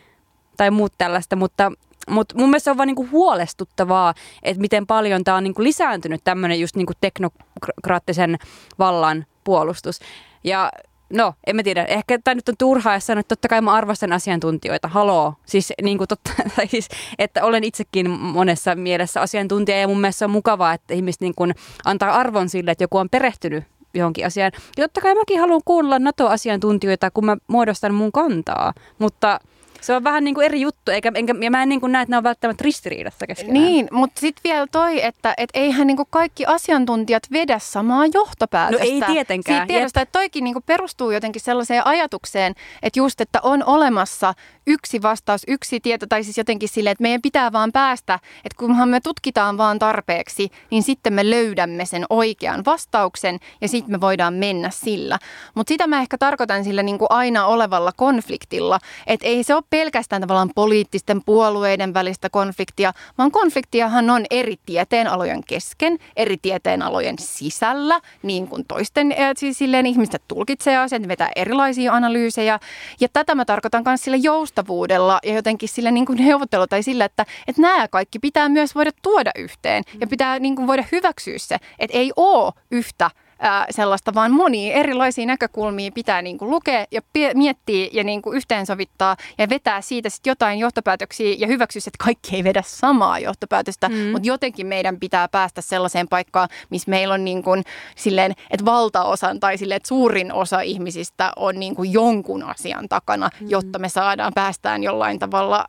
tai 0.58 0.72
muut 0.72 0.93
tällaista, 0.98 1.36
mutta, 1.36 1.72
mutta 2.10 2.36
mun 2.38 2.50
mielestä 2.50 2.63
se 2.63 2.72
on 2.72 2.78
vaan 2.78 2.88
niinku 2.88 3.08
huolestuttavaa, 3.12 4.13
että 4.43 4.62
miten 4.62 4.88
paljon 4.88 5.24
tämä 5.24 5.38
on 5.38 5.43
niinku 5.43 5.63
lisääntynyt 5.63 6.22
tämmöinen 6.24 6.60
just 6.60 6.76
niinku 6.76 6.93
teknokraattisen 7.02 8.38
vallan 8.80 9.26
puolustus. 9.43 10.00
Ja 10.43 10.72
No, 11.13 11.34
en 11.47 11.56
mä 11.56 11.63
tiedä. 11.63 11.86
Ehkä 11.86 12.19
tämä 12.23 12.36
nyt 12.36 12.49
on 12.49 12.56
turhaa 12.58 12.99
sanoa, 12.99 13.19
että 13.19 13.36
totta 13.36 13.47
kai 13.47 13.62
mä 13.62 13.73
arvostan 13.73 14.13
asiantuntijoita. 14.13 14.88
Haloo. 14.88 15.34
Siis, 15.45 15.73
niin 15.82 15.97
kuin 15.97 16.08
totta, 16.08 16.32
siis, 16.71 16.88
että 17.19 17.43
olen 17.45 17.63
itsekin 17.63 18.10
monessa 18.10 18.76
mielessä 18.76 19.21
asiantuntija 19.21 19.80
ja 19.80 19.88
mun 19.88 20.02
mielestä 20.02 20.26
on 20.26 20.32
mukavaa, 20.32 20.73
että 20.73 20.93
ihmiset 20.93 21.21
niin 21.21 21.36
kuin 21.36 21.56
antaa 21.86 22.12
arvon 22.12 22.49
sille, 22.49 22.71
että 22.71 22.84
joku 22.84 22.97
on 22.97 23.10
perehtynyt 23.10 23.63
johonkin 23.93 24.26
asiaan. 24.26 24.52
Ja 24.78 24.84
totta 24.84 25.02
kai 25.02 25.15
mäkin 25.15 25.39
haluan 25.39 25.62
kuunnella 25.65 25.99
NATO-asiantuntijoita, 25.99 27.12
kun 27.12 27.26
mä 27.26 27.38
muodostan 27.47 27.93
mun 27.93 28.12
kantaa. 28.12 28.73
Mutta 28.99 29.39
se 29.84 29.93
on 29.93 30.04
vähän 30.04 30.24
niin 30.24 30.36
kuin 30.36 30.46
eri 30.46 30.62
juttu, 30.62 30.91
eikä, 30.91 31.12
enkä, 31.15 31.34
ja 31.41 31.52
mä 31.52 31.63
en 31.63 31.69
niin 31.69 31.80
kuin 31.80 31.91
näe, 31.91 32.02
että 32.02 32.13
ne 32.13 32.17
on 32.17 32.24
välttämättä 32.24 32.63
ristiriidassa 32.63 33.28
keskenään. 33.28 33.65
Niin, 33.65 33.88
mutta 33.91 34.19
sitten 34.19 34.41
vielä 34.43 34.67
toi, 34.72 35.06
että 35.06 35.34
et 35.38 35.50
eihän 35.54 35.88
niin 35.88 35.98
kuin 35.98 36.08
kaikki 36.10 36.46
asiantuntijat 36.46 37.24
vedä 37.32 37.60
samaa 37.60 38.06
johtopäätöstä. 38.13 38.86
No 38.86 38.91
ei 38.91 39.02
tietenkään. 39.13 39.58
Siitä 39.58 39.67
tiedosta, 39.67 40.02
että 40.02 40.19
toikin 40.19 40.43
niin 40.43 40.54
kuin 40.54 40.63
perustuu 40.63 41.12
jotenkin 41.12 41.41
sellaiseen 41.41 41.88
ajatukseen, 41.88 42.54
että 42.84 43.00
just, 43.00 43.22
että 43.22 43.39
on 43.43 43.63
olemassa 43.65 44.34
yksi 44.67 45.02
vastaus, 45.02 45.41
yksi 45.48 45.80
tieto, 45.80 46.06
tai 46.10 46.24
siis 46.24 46.38
jotenkin 46.38 46.69
silleen, 46.69 46.91
että 46.91 47.02
meidän 47.02 47.22
pitää 47.22 47.52
vaan 47.52 47.72
päästä, 47.72 48.19
että 48.46 48.58
kunhan 48.60 48.89
me 48.89 49.00
tutkitaan 49.00 49.58
vaan 49.58 49.80
tarpeeksi, 49.80 50.50
niin 50.72 50.84
sitten 50.84 51.13
me 51.13 51.30
löydämme 51.30 51.86
sen 51.86 52.06
oikean 52.10 52.65
vastauksen, 52.65 53.39
ja 53.62 53.67
sitten 53.67 53.91
me 53.91 54.02
voidaan 54.02 54.34
mennä 54.34 54.69
sillä. 54.69 55.19
Mutta 55.56 55.72
sitä 55.72 55.88
mä 55.88 56.02
ehkä 56.02 56.17
tarkoitan 56.17 56.63
sillä 56.63 56.84
niin 56.84 56.98
kuin 56.98 57.08
aina 57.10 57.46
olevalla 57.46 57.91
konfliktilla, 57.96 58.80
että 59.08 59.28
ei 59.28 59.43
se 59.43 59.56
ole 59.56 59.63
pelkästään 59.74 60.22
tavallaan 60.22 60.52
poliittisten 60.56 61.22
puolueiden 61.26 61.94
välistä 61.94 62.30
konfliktia, 62.30 62.94
vaan 63.18 63.32
konfliktiahan 63.32 64.10
on 64.10 64.26
eri 64.30 64.56
tieteenalojen 64.66 65.44
kesken, 65.48 65.98
eri 66.16 66.38
tieteenalojen 66.42 67.16
sisällä, 67.20 68.00
niin 68.24 68.48
kuin 68.48 68.66
toisten, 68.68 69.16
siis 69.38 69.58
silleen 69.58 69.86
ihmiset 69.86 70.24
tulkitsee 70.28 70.78
asiat, 70.78 71.08
vetää 71.08 71.32
erilaisia 71.36 71.94
analyysejä. 71.94 72.60
Ja 73.00 73.08
tätä 73.14 73.36
mä 73.36 73.46
tarkoitan 73.46 73.84
myös 73.86 74.02
sillä 74.02 74.18
joustavuudella 74.18 75.20
ja 75.24 75.34
jotenkin 75.34 75.70
sillä 75.70 75.92
niin 75.92 76.06
kuin 76.06 76.18
neuvottelu 76.26 76.68
tai 76.68 76.84
sillä, 76.84 77.06
että, 77.06 77.26
että 77.48 77.62
nämä 77.62 77.88
kaikki 77.88 78.20
pitää 78.20 78.50
myös 78.50 78.76
voida 78.76 78.92
tuoda 79.02 79.32
yhteen 79.38 79.84
ja 80.02 80.08
pitää 80.08 80.40
niin 80.40 80.56
kuin 80.56 80.68
voida 80.68 80.84
hyväksyä 80.92 81.38
se, 81.38 81.58
että 81.80 81.98
ei 81.98 82.12
ole 82.16 82.54
yhtä 82.72 83.10
ää, 83.39 83.65
sellaista, 83.69 84.13
vaan 84.13 84.32
monia 84.32 84.74
erilaisia 84.74 85.26
näkökulmia 85.26 85.91
pitää 85.91 86.22
niin 86.22 86.38
kuin 86.38 86.52
lukea 86.52 86.86
ja 86.91 87.02
pie- 87.02 87.34
miettiä 87.34 87.89
ja 87.93 88.04
niin 88.04 88.22
kuin 88.22 88.38
yhteensovittaa 88.38 89.17
ja 89.38 89.50
vetää 89.50 89.82
siitä 89.82 90.10
sitten 90.10 90.32
jotain 90.32 90.60
johtopäätöksiä 90.60 91.36
ja 91.39 91.48
hyväksyä, 91.48 91.80
että 91.88 92.04
kaikki 92.04 92.36
ei 92.36 92.43
vedä 92.43 92.63
samaa 92.65 93.19
johtopäätöstä, 93.19 93.89
mm. 93.89 93.96
mutta 93.96 94.28
jotenkin 94.28 94.67
meidän 94.67 95.00
pitää 95.00 95.28
päästä 95.28 95.62
sellaiseen 95.62 96.08
paikkaan, 96.08 96.50
missä 96.69 96.89
meillä 96.89 97.13
on 97.13 97.26
niin 97.26 97.43
kuin 97.43 97.63
silleen, 97.96 98.32
että 98.52 98.65
valtaosan 98.65 99.39
tai 99.39 99.58
silleen, 99.58 99.78
että 99.78 99.88
suurin 99.88 100.34
osa 100.34 100.62
ihmisistä 100.62 101.32
on 101.36 101.60
niin 101.60 101.76
kuin 101.76 101.93
jonkun 101.93 102.43
asian 102.43 102.89
takana, 102.89 103.30
mm. 103.39 103.50
jotta 103.50 103.80
me 103.80 103.89
saadaan 103.89 104.34
päästään 104.36 104.84
jollain 104.84 105.19
tavalla 105.19 105.65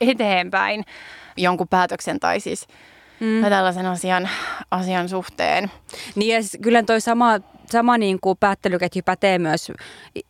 eteenpäin 0.00 0.84
jonkun 1.36 1.68
päätöksen 1.68 2.20
tai 2.20 2.40
siis 2.40 2.66
mm. 3.20 3.40
tällaisen 3.40 3.86
asian, 3.86 4.28
asian 4.70 5.08
suhteen. 5.08 5.70
Niin 6.14 6.34
ja 6.34 6.42
siis 6.42 6.58
kyllä 6.62 6.82
toi 6.82 7.00
sama, 7.00 7.40
sama 7.70 7.98
niin 7.98 8.18
kuin 8.20 8.38
päättelyketju 8.38 9.02
pätee 9.04 9.38
myös, 9.38 9.72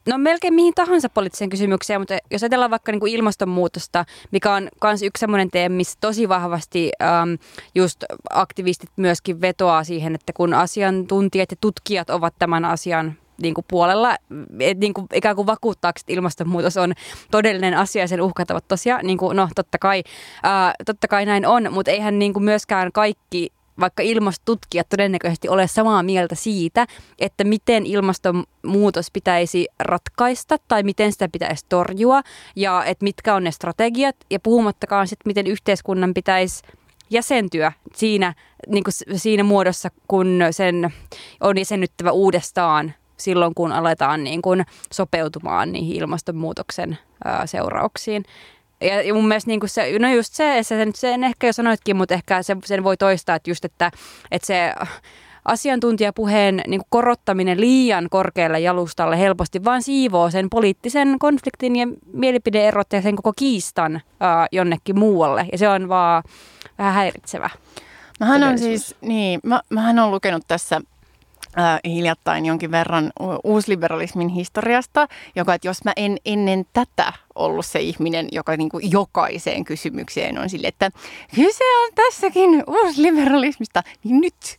no 0.08 0.18
melkein 0.18 0.54
mihin 0.54 0.74
tahansa 0.74 1.08
poliittiseen 1.08 1.50
kysymykseen, 1.50 2.00
mutta 2.00 2.18
jos 2.30 2.42
ajatellaan 2.42 2.70
vaikka 2.70 2.92
niin 2.92 3.00
kuin 3.00 3.12
ilmastonmuutosta, 3.12 4.04
mikä 4.30 4.54
on 4.54 4.68
myös 4.82 5.02
yksi 5.02 5.20
semmoinen 5.20 5.50
teema, 5.50 5.76
missä 5.76 5.98
tosi 6.00 6.28
vahvasti 6.28 6.90
äm, 7.02 7.38
just 7.74 8.04
aktivistit 8.30 8.90
myöskin 8.96 9.40
vetoaa 9.40 9.84
siihen, 9.84 10.14
että 10.14 10.32
kun 10.32 10.54
asiantuntijat 10.54 11.50
ja 11.50 11.56
tutkijat 11.60 12.10
ovat 12.10 12.34
tämän 12.38 12.64
asian 12.64 13.16
niin 13.42 13.54
kuin 13.54 13.64
puolella, 13.68 14.16
että 14.60 14.80
niin 14.80 14.94
kuin, 14.94 15.06
ikään 15.14 15.36
kuin 15.36 15.46
vakuuttaakseni, 15.46 16.04
että 16.04 16.12
ilmastonmuutos 16.12 16.76
on 16.76 16.92
todellinen 17.30 17.74
asia 17.74 18.02
ja 18.02 18.08
sen 18.08 18.22
uhkat 18.22 18.50
ovat 18.50 18.68
tosiaan, 18.68 19.06
niin 19.06 19.18
kuin, 19.18 19.36
no 19.36 19.48
totta 19.54 19.78
kai, 19.78 20.02
ää, 20.42 20.74
totta 20.86 21.08
kai 21.08 21.26
näin 21.26 21.46
on, 21.46 21.72
mutta 21.72 21.90
eihän 21.90 22.18
niin 22.18 22.32
kuin 22.32 22.44
myöskään 22.44 22.92
kaikki 22.92 23.52
vaikka 23.80 24.02
ilmastotutkijat 24.02 24.88
todennäköisesti 24.88 25.48
ole 25.48 25.66
samaa 25.66 26.02
mieltä 26.02 26.34
siitä, 26.34 26.86
että 27.18 27.44
miten 27.44 27.86
ilmastonmuutos 27.86 29.10
pitäisi 29.10 29.68
ratkaista 29.80 30.56
tai 30.68 30.82
miten 30.82 31.12
sitä 31.12 31.28
pitäisi 31.28 31.66
torjua 31.68 32.22
ja 32.56 32.84
että 32.84 33.04
mitkä 33.04 33.34
on 33.34 33.44
ne 33.44 33.50
strategiat. 33.50 34.16
Ja 34.30 34.40
puhumattakaan 34.40 35.08
sitten, 35.08 35.30
miten 35.30 35.46
yhteiskunnan 35.46 36.14
pitäisi 36.14 36.62
jäsentyä 37.10 37.72
siinä, 37.94 38.34
niin 38.68 38.84
kuin 38.84 38.94
siinä 39.18 39.42
muodossa, 39.42 39.88
kun 40.08 40.40
sen 40.50 40.92
on 41.40 41.58
jäsennyttävä 41.58 42.10
uudestaan 42.10 42.94
silloin, 43.20 43.54
kun 43.54 43.72
aletaan 43.72 44.24
niin 44.24 44.42
kuin 44.42 44.64
sopeutumaan 44.92 45.72
niihin 45.72 45.96
ilmastonmuutoksen 45.96 46.98
ää, 47.24 47.46
seurauksiin. 47.46 48.24
Ja, 48.80 49.14
mun 49.14 49.28
mielestä 49.28 49.48
niin 49.48 49.60
kuin 49.60 49.70
se, 49.70 49.98
no 49.98 50.12
just 50.12 50.34
se, 50.34 50.58
se 50.62 50.76
sen, 50.76 50.90
sen 50.94 51.24
ehkä 51.24 51.46
jo 51.46 51.52
sanoitkin, 51.52 51.96
mutta 51.96 52.14
ehkä 52.14 52.42
se, 52.42 52.56
sen 52.64 52.84
voi 52.84 52.96
toistaa, 52.96 53.36
että 53.36 53.50
just, 53.50 53.64
että, 53.64 53.90
että 54.30 54.46
se 54.46 54.74
asiantuntijapuheen 55.44 56.62
niin 56.66 56.80
kuin 56.80 56.86
korottaminen 56.90 57.60
liian 57.60 58.06
korkealle 58.10 58.60
jalustalle 58.60 59.18
helposti 59.18 59.64
vaan 59.64 59.82
siivoo 59.82 60.30
sen 60.30 60.50
poliittisen 60.50 61.18
konfliktin 61.18 61.76
ja 61.76 61.88
mielipideerot 62.12 62.92
ja 62.92 63.02
sen 63.02 63.16
koko 63.16 63.32
kiistan 63.36 64.00
ää, 64.20 64.46
jonnekin 64.52 64.98
muualle. 64.98 65.46
Ja 65.52 65.58
se 65.58 65.68
on 65.68 65.88
vaan 65.88 66.22
vähän 66.78 66.94
häiritsevä. 66.94 67.50
Mähän 68.20 68.44
on 68.44 68.58
siis, 68.58 68.96
niin, 69.00 69.40
mä, 69.42 69.60
mähän 69.70 69.98
on 69.98 70.10
lukenut 70.10 70.42
tässä 70.48 70.80
hiljattain 71.84 72.46
jonkin 72.46 72.70
verran 72.70 73.12
uusliberalismin 73.44 74.28
historiasta, 74.28 75.08
joka, 75.36 75.54
että 75.54 75.68
jos 75.68 75.84
mä 75.84 75.92
en 75.96 76.16
ennen 76.24 76.66
tätä 76.72 77.12
ollut 77.34 77.66
se 77.66 77.80
ihminen, 77.80 78.28
joka 78.32 78.56
niin 78.56 78.68
kuin 78.68 78.90
jokaiseen 78.90 79.64
kysymykseen 79.64 80.38
on 80.38 80.50
sille, 80.50 80.68
että 80.68 80.90
kyse 81.34 81.64
on 81.84 81.92
tässäkin 81.94 82.64
uusliberalismista, 82.66 83.82
niin 84.04 84.20
nyt 84.20 84.58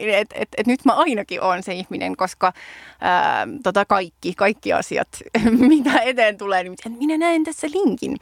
että 0.00 0.34
et, 0.38 0.48
et 0.56 0.66
nyt 0.66 0.84
mä 0.84 0.92
ainakin 0.92 1.42
olen 1.42 1.62
se 1.62 1.74
ihminen, 1.74 2.16
koska 2.16 2.52
ää, 3.00 3.48
tota 3.62 3.84
kaikki, 3.84 4.34
kaikki 4.36 4.72
asiat, 4.72 5.08
mitä 5.68 5.98
eteen 5.98 6.38
tulee, 6.38 6.62
niin 6.62 6.76
minä 6.98 7.18
näen 7.18 7.44
tässä 7.44 7.66
linkin. 7.74 8.16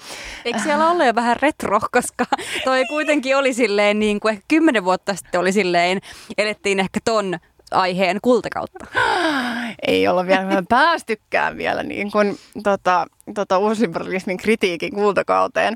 Eikö 0.45 0.59
siellä 0.59 0.91
ole 0.91 1.07
jo 1.07 1.15
vähän 1.15 1.37
retro, 1.43 1.81
koska 1.93 2.27
toi 2.65 2.85
kuitenkin 2.87 3.37
oli 3.37 3.55
silleen 3.55 3.99
niin 3.99 4.21
kuin 4.21 4.33
ehkä 4.33 4.45
kymmenen 4.49 4.85
vuotta 4.85 5.15
sitten 5.15 5.41
oli 5.41 5.53
silleen, 5.53 6.01
elettiin 6.39 6.81
ehkä 6.81 7.01
ton 7.05 7.39
aiheen 7.71 8.19
kultakautta? 8.23 8.87
Ei 9.87 10.09
olla 10.09 10.27
vielä 10.27 10.63
päästykään 10.69 11.57
vielä 11.57 11.83
niin 11.83 12.11
kuin, 12.11 12.39
tota, 12.63 13.07
tota, 13.35 13.59
uusliberalismin 13.59 14.37
kritiikin 14.37 14.95
kultakauteen, 14.95 15.75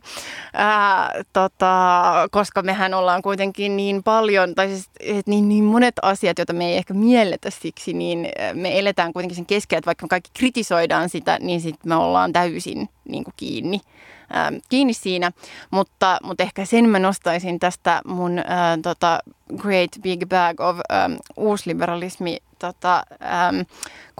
Ää, 0.54 1.12
tota, 1.32 2.28
koska 2.30 2.62
mehän 2.62 2.94
ollaan 2.94 3.22
kuitenkin 3.22 3.76
niin 3.76 4.02
paljon, 4.02 4.54
tai 4.54 4.68
siis 4.68 4.90
et 5.00 5.26
niin, 5.26 5.48
niin 5.48 5.64
monet 5.64 5.94
asiat, 6.02 6.38
joita 6.38 6.52
me 6.52 6.66
ei 6.66 6.76
ehkä 6.76 6.94
mielletä 6.94 7.50
siksi, 7.50 7.92
niin 7.92 8.28
me 8.54 8.78
eletään 8.78 9.12
kuitenkin 9.12 9.36
sen 9.36 9.46
keskellä, 9.46 9.78
että 9.78 9.86
vaikka 9.86 10.04
me 10.04 10.08
kaikki 10.08 10.30
kritisoidaan 10.38 11.08
sitä, 11.08 11.38
niin 11.40 11.60
sitten 11.60 11.88
me 11.88 11.96
ollaan 11.96 12.32
täysin 12.32 12.88
niin 13.08 13.24
kuin 13.24 13.34
kiinni 13.36 13.80
kiinni 14.68 14.92
siinä, 14.92 15.32
mutta, 15.70 16.18
mutta 16.22 16.42
ehkä 16.42 16.64
sen 16.64 16.88
mä 16.88 16.98
nostaisin 16.98 17.60
tästä 17.60 18.02
mun 18.06 18.38
äh, 18.38 18.44
tota 18.82 19.18
Great 19.56 19.90
Big 20.02 20.26
Bag 20.28 20.60
of 20.60 20.78
ähm, 20.92 21.12
uusliberalismi 21.36 22.38
tota, 22.58 23.02
ähm, 23.22 23.60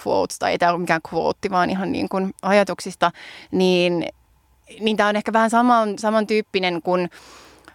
quotes, 0.06 0.38
tai 0.38 0.50
ei 0.50 0.58
tämä 0.58 0.72
ole 0.72 0.80
mikään 0.80 1.00
quote, 1.12 1.50
vaan 1.50 1.70
ihan 1.70 1.92
niin 1.92 2.08
kuin 2.08 2.34
ajatuksista, 2.42 3.12
niin, 3.50 4.06
niin 4.80 4.96
tämä 4.96 5.08
on 5.08 5.16
ehkä 5.16 5.32
vähän 5.32 5.50
saman, 5.50 5.98
samantyyppinen 5.98 6.82
kuin 6.82 7.10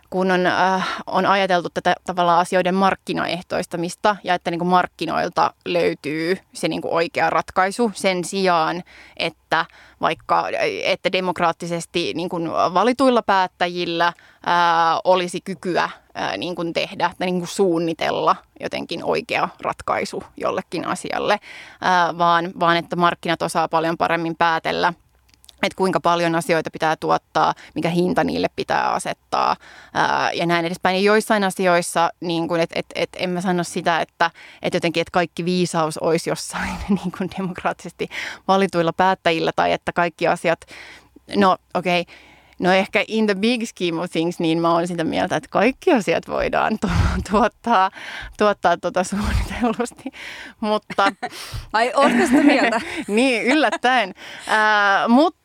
kun 0.10 0.32
on, 0.32 0.46
äh, 0.46 0.88
on 1.08 1.26
ajateltu 1.26 1.70
tätä 1.74 1.96
tavallaan 2.06 2.40
asioiden 2.40 2.76
markkinaehtoistamista 2.76 4.16
ja 4.24 4.34
että 4.34 4.52
niin 4.52 4.60
kuin 4.60 4.70
markkinoilta 4.70 5.54
löytyy 5.66 6.38
se 6.54 6.68
niin 6.68 6.82
kuin 6.82 6.94
oikea 6.94 7.30
ratkaisu 7.30 7.92
sen 7.96 8.24
sijaan, 8.24 8.84
että 9.18 9.66
vaikka 10.02 10.46
että 10.84 11.12
demokraattisesti 11.12 12.14
niin 12.14 12.30
kuin 12.30 12.52
valituilla 12.52 13.22
päättäjillä 13.22 14.08
äh, 14.08 14.14
olisi 15.04 15.42
kykyä 15.42 15.84
äh, 15.84 16.38
niin 16.38 16.56
kuin 16.56 16.74
tehdä 16.74 17.12
tai 17.20 17.26
niin 17.26 17.40
kuin 17.40 17.48
suunnitella 17.48 18.36
jotenkin 18.60 19.04
oikea 19.04 19.50
ratkaisu 19.62 20.24
jollekin 20.38 20.88
asialle, 20.88 21.34
äh, 21.34 22.18
vaan, 22.18 22.52
vaan 22.60 22.78
että 22.78 22.96
markkinat 22.96 23.42
osaa 23.42 23.68
paljon 23.68 23.98
paremmin 23.98 24.36
päätellä– 24.36 24.94
että 25.68 25.78
kuinka 25.78 26.00
paljon 26.00 26.36
asioita 26.36 26.72
pitää 26.72 26.96
tuottaa, 26.96 27.54
mikä 27.76 27.90
hinta 27.90 28.24
niille 28.24 28.48
pitää 28.56 28.92
asettaa 28.92 29.56
ää, 29.94 30.32
ja 30.32 30.46
näin 30.46 30.66
edespäin. 30.66 30.96
Ja 30.96 31.02
joissain 31.02 31.44
asioissa, 31.44 32.10
niin 32.22 32.48
kuin, 32.48 32.62
et, 32.62 32.70
et, 32.76 32.86
et, 32.96 33.10
en 33.16 33.30
mä 33.30 33.42
sano 33.42 33.64
sitä, 33.64 34.02
että 34.02 34.32
et 34.62 34.74
jotenkin, 34.74 35.02
että 35.02 35.12
kaikki 35.12 35.46
viisaus 35.46 35.98
olisi 35.98 36.30
jossain 36.30 36.72
niin 37.04 37.12
kuin 37.18 37.30
demokraattisesti 37.40 38.10
valituilla 38.48 38.94
päättäjillä 38.94 39.52
tai 39.56 39.72
että 39.72 39.92
kaikki 39.92 40.28
asiat, 40.28 40.60
no 41.36 41.58
okei, 41.74 42.02
okay, 42.02 42.16
No 42.60 42.72
ehkä 42.72 43.04
in 43.08 43.26
the 43.26 43.36
big 43.36 43.66
scheme 43.66 44.02
of 44.02 44.12
things, 44.12 44.40
niin 44.40 44.62
mä 44.62 44.74
olen 44.74 44.88
sitä 44.88 45.04
mieltä, 45.04 45.36
että 45.36 45.50
kaikki 45.50 45.92
asiat 45.92 46.28
voidaan 46.28 46.80
tu- 46.82 46.90
tuottaa, 47.32 47.92
tuottaa 48.38 48.78
tuota 48.78 49.04
suunnitellusti. 49.04 50.12
Mutta... 50.60 51.12
Ai, 51.74 51.92
ootko 51.96 52.26
sitä 52.26 52.44
mieltä? 52.44 52.82
niin, 53.08 53.44
yllättäen. 53.44 54.14
Äh, 54.48 55.10
mutta, 55.10 55.39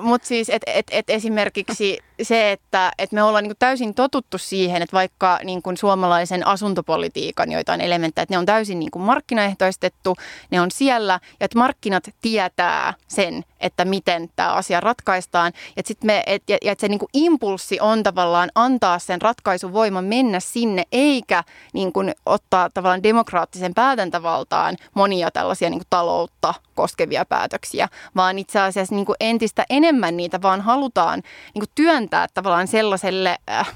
mutta 0.00 0.28
siis, 0.28 0.50
että 0.50 0.70
et, 0.70 0.86
et 0.90 1.10
esimerkiksi 1.10 1.98
se, 2.22 2.52
että, 2.52 2.92
että 2.98 3.14
me 3.14 3.22
ollaan 3.22 3.44
niin 3.44 3.54
täysin 3.58 3.94
totuttu 3.94 4.38
siihen, 4.38 4.82
että 4.82 4.96
vaikka 4.96 5.38
niin 5.44 5.62
kuin 5.62 5.76
suomalaisen 5.76 6.46
asuntopolitiikan 6.46 7.52
joitain 7.52 7.80
elementtejä, 7.80 8.22
että 8.22 8.34
ne 8.34 8.38
on 8.38 8.46
täysin 8.46 8.78
niin 8.78 8.90
kuin 8.90 9.02
markkinaehtoistettu, 9.02 10.16
ne 10.50 10.60
on 10.60 10.70
siellä 10.70 11.20
ja 11.40 11.44
että 11.44 11.58
markkinat 11.58 12.04
tietää 12.20 12.94
sen, 13.08 13.44
että 13.60 13.84
miten 13.84 14.30
tämä 14.36 14.52
asia 14.52 14.80
ratkaistaan. 14.80 15.52
Ja 15.76 15.82
että, 15.90 16.22
et, 16.26 16.42
ja, 16.48 16.58
ja 16.64 16.74
se 16.78 16.88
niin 16.88 16.98
kuin 16.98 17.10
impulssi 17.14 17.80
on 17.80 18.02
tavallaan 18.02 18.50
antaa 18.54 18.98
sen 18.98 19.22
ratkaisuvoiman 19.22 20.04
mennä 20.04 20.40
sinne, 20.40 20.82
eikä 20.92 21.44
niin 21.72 21.92
kuin 21.92 22.14
ottaa 22.26 22.70
tavallaan 22.74 23.02
demokraattisen 23.02 23.74
päätäntävaltaan 23.74 24.76
monia 24.94 25.30
tällaisia 25.30 25.70
niin 25.70 25.80
kuin 25.80 25.86
taloutta 25.90 26.54
koskevia 26.74 27.24
päätöksiä, 27.24 27.88
vaan 28.16 28.38
itse 28.38 28.60
asiassa 28.60 28.94
niin 28.94 29.06
kuin 29.06 29.16
entistä 29.20 29.64
enemmän 29.70 30.16
niitä 30.16 30.42
vaan 30.42 30.60
halutaan 30.60 31.22
niin 31.54 31.60
kuin 31.60 31.70
työntää 31.74 32.26
tavallaan 32.34 32.68
sellaiselle... 32.68 33.38
Äh, 33.50 33.74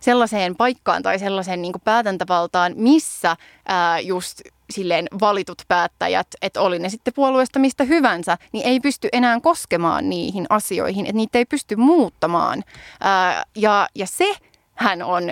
sellaiseen 0.00 0.56
paikkaan 0.56 1.02
tai 1.02 1.18
sellaiseen 1.18 1.62
niin 1.62 1.72
päätäntävaltaan, 1.84 2.72
missä 2.76 3.36
ää, 3.68 4.00
just 4.00 4.40
silleen 4.70 5.08
valitut 5.20 5.62
päättäjät, 5.68 6.26
että 6.42 6.60
oli 6.60 6.78
ne 6.78 6.88
sitten 6.88 7.14
puolueesta 7.14 7.58
mistä 7.58 7.84
hyvänsä, 7.84 8.38
niin 8.52 8.66
ei 8.66 8.80
pysty 8.80 9.08
enää 9.12 9.40
koskemaan 9.40 10.10
niihin 10.10 10.46
asioihin, 10.48 11.06
että 11.06 11.16
niitä 11.16 11.38
ei 11.38 11.44
pysty 11.44 11.76
muuttamaan. 11.76 12.64
Ää, 13.00 13.44
ja, 13.56 13.88
ja 13.94 14.06
se 14.06 14.34
hän 14.80 15.02
on, 15.02 15.22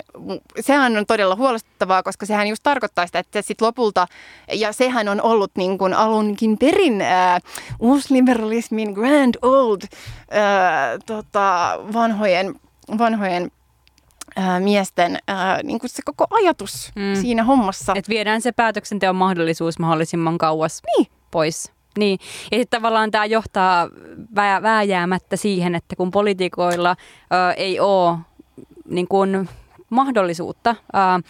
sehän 0.61 0.97
on 0.97 1.07
todella 1.07 1.37
huolestuttavaa, 1.37 2.03
koska 2.03 2.27
sehän 2.27 2.47
just 2.49 2.63
tarkoittaa 2.63 3.07
sitä, 3.07 3.19
että 3.19 3.43
sitten 3.43 3.67
lopulta, 3.67 4.07
ja 4.53 4.73
sehän 4.73 5.09
on 5.09 5.23
ollut 5.23 5.51
niin 5.57 5.79
kuin 5.79 5.95
alunkin 5.95 6.59
perin 6.59 7.01
äh, 7.01 7.43
uusliberalismin 7.79 8.93
grand 8.93 9.35
old 9.43 9.83
äh, 9.83 9.91
tota, 11.07 11.79
vanhojen, 11.93 12.55
vanhojen 12.99 13.51
ää, 14.37 14.61
miesten 14.61 15.19
ää, 15.29 15.63
niin 15.63 15.79
kuin 15.79 15.91
se 15.91 16.03
koko 16.05 16.27
ajatus 16.31 16.93
mm. 16.97 17.21
siinä 17.21 17.45
hommassa. 17.45 17.93
Että 17.97 18.09
viedään 18.09 18.41
se 18.41 18.53
päätöksenteon 18.53 19.17
mahdollisuus 19.17 19.79
mahdollisimman 19.79 20.39
kauas 20.39 20.83
niin. 20.97 21.07
pois. 21.31 21.73
Niin, 21.99 22.19
ja 22.53 22.59
sitten 22.59 22.81
tavallaan 22.81 23.11
tämä 23.11 23.25
johtaa 23.25 23.89
vää, 24.35 24.63
vääjäämättä 24.63 25.37
siihen, 25.37 25.75
että 25.75 25.97
kun 25.97 26.11
poliitikoilla 26.11 26.97
ää, 27.31 27.53
ei 27.53 27.81
ole 27.81 28.19
niin 28.89 29.09
kuin 29.09 29.49
mahdollisuutta 29.91 30.77
ää, 30.93 31.21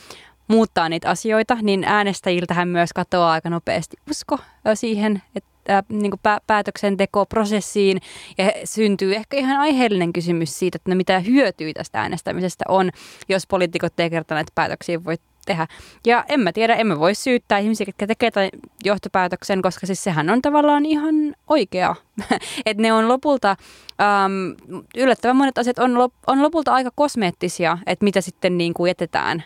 muuttaa 0.48 0.88
niitä 0.88 1.10
asioita, 1.10 1.56
niin 1.62 1.84
äänestäjiltähän 1.84 2.68
myös 2.68 2.90
katoaa 2.92 3.32
aika 3.32 3.50
nopeasti 3.50 3.96
usko 4.10 4.38
siihen, 4.74 5.22
että 5.34 5.84
niin 5.88 6.10
kuin 6.10 6.20
päätöksentekoprosessiin. 6.46 8.00
Ja 8.38 8.52
syntyy 8.64 9.14
ehkä 9.14 9.36
ihan 9.36 9.60
aiheellinen 9.60 10.12
kysymys 10.12 10.58
siitä, 10.58 10.76
että 10.76 10.90
no 10.90 10.96
mitä 10.96 11.20
hyötyä 11.20 11.72
tästä 11.74 12.00
äänestämisestä 12.00 12.64
on, 12.68 12.90
jos 13.28 13.46
poliitikot 13.46 14.00
ei 14.00 14.10
kerta 14.10 14.34
näitä 14.34 14.52
päätöksiä 14.54 15.04
voi 15.04 15.16
tehdä. 15.48 15.66
Ja 16.06 16.24
en 16.28 16.40
mä 16.40 16.52
tiedä, 16.52 16.74
emme 16.74 16.98
voi 16.98 17.14
syyttää 17.14 17.58
ihmisiä, 17.58 17.84
jotka 17.88 18.06
tekee 18.06 18.30
tämän 18.30 18.50
johtopäätöksen, 18.84 19.62
koska 19.62 19.86
siis 19.86 20.04
sehän 20.04 20.30
on 20.30 20.42
tavallaan 20.42 20.86
ihan 20.86 21.14
oikea. 21.46 21.94
että 22.66 22.82
ne 22.82 22.92
on 22.92 23.08
lopulta, 23.08 23.50
äm, 23.50 24.76
yllättävän 24.96 25.36
monet 25.36 25.58
asiat 25.58 25.78
on, 25.78 25.98
lop, 25.98 26.12
on 26.26 26.42
lopulta 26.42 26.74
aika 26.74 26.90
kosmeettisia, 26.94 27.78
että 27.86 28.04
mitä 28.04 28.20
sitten 28.20 28.58
niin 28.58 28.74
kuin 28.74 28.88
jätetään, 28.88 29.44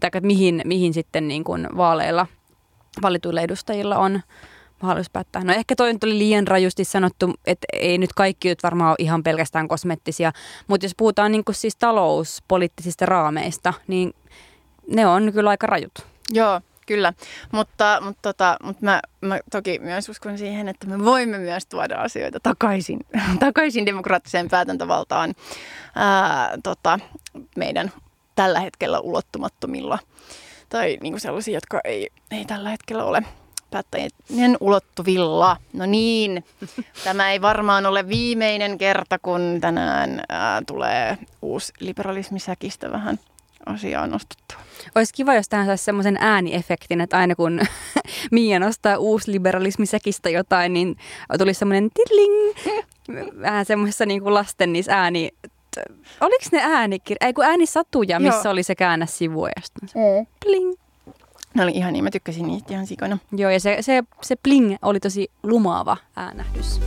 tai 0.00 0.10
mihin, 0.22 0.62
mihin 0.64 0.94
sitten 0.94 1.28
niin 1.28 1.44
kuin 1.44 1.68
vaaleilla 1.76 2.26
valituilla 3.02 3.40
edustajilla 3.40 3.98
on 3.98 4.20
mahdollisuus 4.82 5.10
päättää. 5.10 5.44
No 5.44 5.52
ehkä 5.52 5.76
toi 5.76 5.92
nyt 5.92 6.04
oli 6.04 6.18
liian 6.18 6.46
rajusti 6.46 6.84
sanottu, 6.84 7.34
että 7.46 7.66
ei 7.72 7.98
nyt 7.98 8.12
kaikki 8.12 8.48
nyt 8.48 8.62
varmaan 8.62 8.90
ole 8.90 8.96
ihan 8.98 9.22
pelkästään 9.22 9.68
kosmettisia, 9.68 10.32
mutta 10.66 10.84
jos 10.84 10.94
puhutaan 10.96 11.32
niin 11.32 11.44
kuin 11.44 11.56
siis 11.56 11.76
talouspoliittisista 11.76 13.06
raameista, 13.06 13.74
niin 13.86 14.14
ne 14.90 15.06
on 15.06 15.32
kyllä 15.32 15.50
aika 15.50 15.66
rajut. 15.66 16.06
Joo, 16.32 16.60
kyllä. 16.86 17.12
Mutta, 17.52 17.98
mutta, 18.04 18.22
tota, 18.22 18.56
mutta 18.62 18.84
mä, 18.84 19.00
mä 19.20 19.38
toki 19.50 19.78
myös 19.78 20.08
uskon 20.08 20.38
siihen, 20.38 20.68
että 20.68 20.86
me 20.86 21.04
voimme 21.04 21.38
myös 21.38 21.66
tuoda 21.66 21.96
asioita 21.96 22.40
takaisin, 22.42 23.00
takaisin 23.40 23.86
demokraattiseen 23.86 24.48
päätäntävaltaan 24.48 25.34
ää, 25.94 26.58
tota, 26.62 26.98
meidän 27.56 27.92
tällä 28.34 28.60
hetkellä 28.60 29.00
ulottumattomilla 29.00 29.98
tai 30.68 30.98
niin 31.00 31.12
kuin 31.12 31.20
sellaisia, 31.20 31.54
jotka 31.54 31.80
ei, 31.84 32.08
ei 32.30 32.44
tällä 32.44 32.70
hetkellä 32.70 33.04
ole 33.04 33.22
päättäjien 33.70 34.56
ulottuvilla. 34.60 35.56
No 35.72 35.86
niin, 35.86 36.44
tämä 37.04 37.30
ei 37.30 37.42
varmaan 37.42 37.86
ole 37.86 38.08
viimeinen 38.08 38.78
kerta, 38.78 39.18
kun 39.18 39.58
tänään 39.60 40.22
ää, 40.28 40.62
tulee 40.66 41.18
uusi 41.42 41.72
liberalismisäkistä 41.80 42.92
vähän 42.92 43.18
asiaa 43.66 44.06
nostettua. 44.06 44.58
Olisi 44.94 45.14
kiva, 45.14 45.34
jos 45.34 45.48
tähän 45.48 45.66
saisi 45.66 45.84
semmoisen 45.84 46.16
ääniefektin, 46.20 47.00
että 47.00 47.18
aina 47.18 47.34
kun 47.34 47.60
Mia 48.30 48.60
nostaa 48.60 48.98
uusliberalismisekistä 48.98 50.30
jotain, 50.30 50.72
niin 50.72 50.96
tulisi 51.38 51.58
semmoinen 51.58 51.90
tilling, 51.94 52.54
vähän 53.40 53.64
semmoisessa 53.64 54.06
niin 54.06 54.22
kuin 54.22 54.34
lasten 54.34 54.72
niissä 54.72 54.96
ääni, 54.96 55.30
oliko 56.20 56.44
ne 56.52 56.60
äänikir... 56.62 57.16
Ei 57.20 57.32
kun 57.32 57.44
äänisatuja, 57.44 58.20
missä 58.20 58.40
Joo. 58.44 58.52
oli 58.52 58.62
se 58.62 58.74
käännä 58.74 59.06
sivua 59.06 59.48
ja 59.48 59.62
mm. 59.94 60.26
pling. 60.44 60.74
Ne 61.54 61.62
oli 61.62 61.72
ihan 61.72 61.92
niin, 61.92 62.04
mä 62.04 62.10
tykkäsin 62.10 62.46
niitä 62.46 62.74
ihan 62.74 62.86
sikana. 62.86 63.18
Joo, 63.36 63.50
ja 63.50 63.60
se, 63.60 63.76
se, 63.80 64.04
se 64.22 64.36
pling 64.36 64.76
oli 64.82 65.00
tosi 65.00 65.30
lumaava 65.42 65.96
äänähdys. 66.16 66.80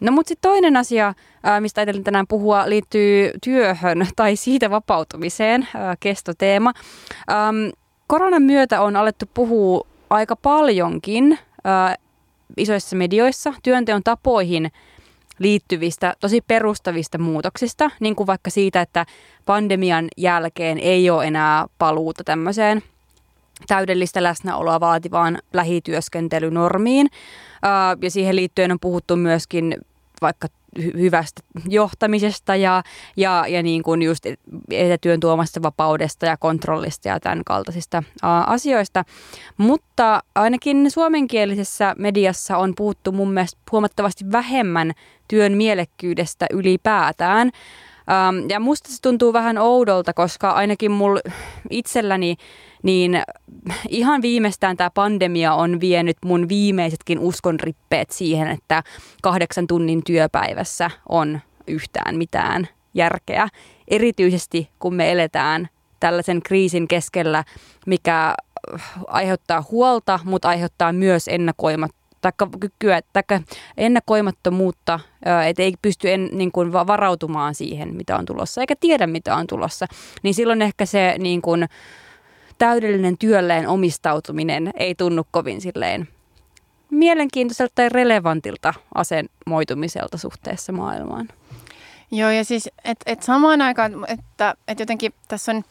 No 0.00 0.12
mutta 0.12 0.28
sitten 0.28 0.50
toinen 0.50 0.76
asia, 0.76 1.14
mistä 1.60 1.80
ajattelin 1.80 2.04
tänään 2.04 2.26
puhua, 2.26 2.68
liittyy 2.68 3.30
työhön 3.44 4.06
tai 4.16 4.36
siitä 4.36 4.70
vapautumiseen, 4.70 5.68
kestoteema. 6.00 6.72
Koronan 8.06 8.42
myötä 8.42 8.80
on 8.80 8.96
alettu 8.96 9.26
puhua 9.34 9.86
aika 10.10 10.36
paljonkin 10.36 11.38
isoissa 12.56 12.96
medioissa 12.96 13.54
työnteon 13.62 14.02
tapoihin 14.04 14.70
liittyvistä, 15.38 16.14
tosi 16.20 16.40
perustavista 16.40 17.18
muutoksista, 17.18 17.90
niin 18.00 18.16
kuin 18.16 18.26
vaikka 18.26 18.50
siitä, 18.50 18.80
että 18.80 19.06
pandemian 19.46 20.08
jälkeen 20.16 20.78
ei 20.78 21.10
ole 21.10 21.26
enää 21.26 21.66
paluuta 21.78 22.24
tämmöiseen 22.24 22.82
täydellistä 23.66 24.22
läsnäoloa 24.22 24.80
vaativaan 24.80 25.38
lähityöskentelynormiin. 25.52 27.06
Ja 28.02 28.10
siihen 28.10 28.36
liittyen 28.36 28.72
on 28.72 28.80
puhuttu 28.80 29.16
myöskin 29.16 29.76
vaikka 30.20 30.48
hyvästä 30.78 31.42
johtamisesta 31.68 32.56
ja, 32.56 32.82
ja, 33.16 33.44
ja 33.48 33.62
niin 33.62 33.82
kuin 33.82 34.02
just 34.02 34.26
etätyön 34.70 35.20
tuomasta 35.20 35.62
vapaudesta 35.62 36.26
ja 36.26 36.36
kontrollista 36.36 37.08
ja 37.08 37.20
tämän 37.20 37.42
kaltaisista 37.44 38.02
ää, 38.22 38.44
asioista. 38.44 39.04
Mutta 39.56 40.22
ainakin 40.34 40.90
suomenkielisessä 40.90 41.94
mediassa 41.98 42.56
on 42.56 42.74
puhuttu 42.76 43.12
mun 43.12 43.32
mielestä 43.32 43.60
huomattavasti 43.72 44.24
vähemmän 44.32 44.92
työn 45.28 45.52
mielekkyydestä 45.52 46.46
ylipäätään. 46.52 47.50
Ähm, 48.10 48.50
ja 48.50 48.60
musta 48.60 48.88
se 48.92 48.96
tuntuu 49.02 49.32
vähän 49.32 49.58
oudolta, 49.58 50.12
koska 50.12 50.50
ainakin 50.50 50.90
mulla 50.90 51.20
itselläni 51.70 52.36
niin 52.82 53.22
ihan 53.88 54.22
viimeistään 54.22 54.76
tämä 54.76 54.90
pandemia 54.90 55.54
on 55.54 55.80
vienyt 55.80 56.16
mun 56.24 56.48
viimeisetkin 56.48 57.18
uskonrippeet 57.18 58.10
siihen, 58.10 58.48
että 58.48 58.82
kahdeksan 59.22 59.66
tunnin 59.66 60.04
työpäivässä 60.04 60.90
on 61.08 61.40
yhtään 61.66 62.16
mitään 62.16 62.68
järkeä. 62.94 63.48
Erityisesti 63.88 64.70
kun 64.78 64.94
me 64.94 65.12
eletään 65.12 65.68
tällaisen 66.00 66.42
kriisin 66.42 66.88
keskellä, 66.88 67.44
mikä 67.86 68.34
aiheuttaa 69.06 69.64
huolta, 69.70 70.20
mutta 70.24 70.48
aiheuttaa 70.48 70.92
myös 70.92 71.28
ennakoimat 71.28 71.90
taikka 72.20 72.48
kykyä, 72.60 73.00
taikka 73.12 73.40
ennakoimattomuutta, 73.76 75.00
että 75.46 75.62
ei 75.62 75.74
pysty 75.82 76.12
en, 76.12 76.28
niin 76.32 76.52
kuin 76.52 76.72
varautumaan 76.72 77.54
siihen, 77.54 77.96
mitä 77.96 78.16
on 78.16 78.26
tulossa, 78.26 78.60
eikä 78.60 78.74
tiedä, 78.80 79.06
mitä 79.06 79.36
on 79.36 79.46
tulossa, 79.46 79.86
niin 80.22 80.34
silloin 80.34 80.62
ehkä 80.62 80.86
se 80.86 81.14
niin 81.18 81.42
kuin, 81.42 81.68
täydellinen 82.60 83.18
työlleen 83.18 83.68
omistautuminen 83.68 84.70
ei 84.74 84.94
tunnu 84.94 85.22
kovin 85.30 85.60
silleen 85.60 86.08
mielenkiintoiselta 86.90 87.72
tai 87.74 87.88
relevantilta 87.88 88.74
asenmoitumiselta 88.94 90.18
suhteessa 90.18 90.72
maailmaan. 90.72 91.28
Joo, 92.10 92.30
ja 92.30 92.44
siis, 92.44 92.68
että 92.84 93.12
et 93.12 93.22
samaan 93.22 93.62
aikaan, 93.62 93.92
että 94.08 94.54
et 94.68 94.80
jotenkin 94.80 95.14
tässä 95.28 95.52
on 95.52 95.62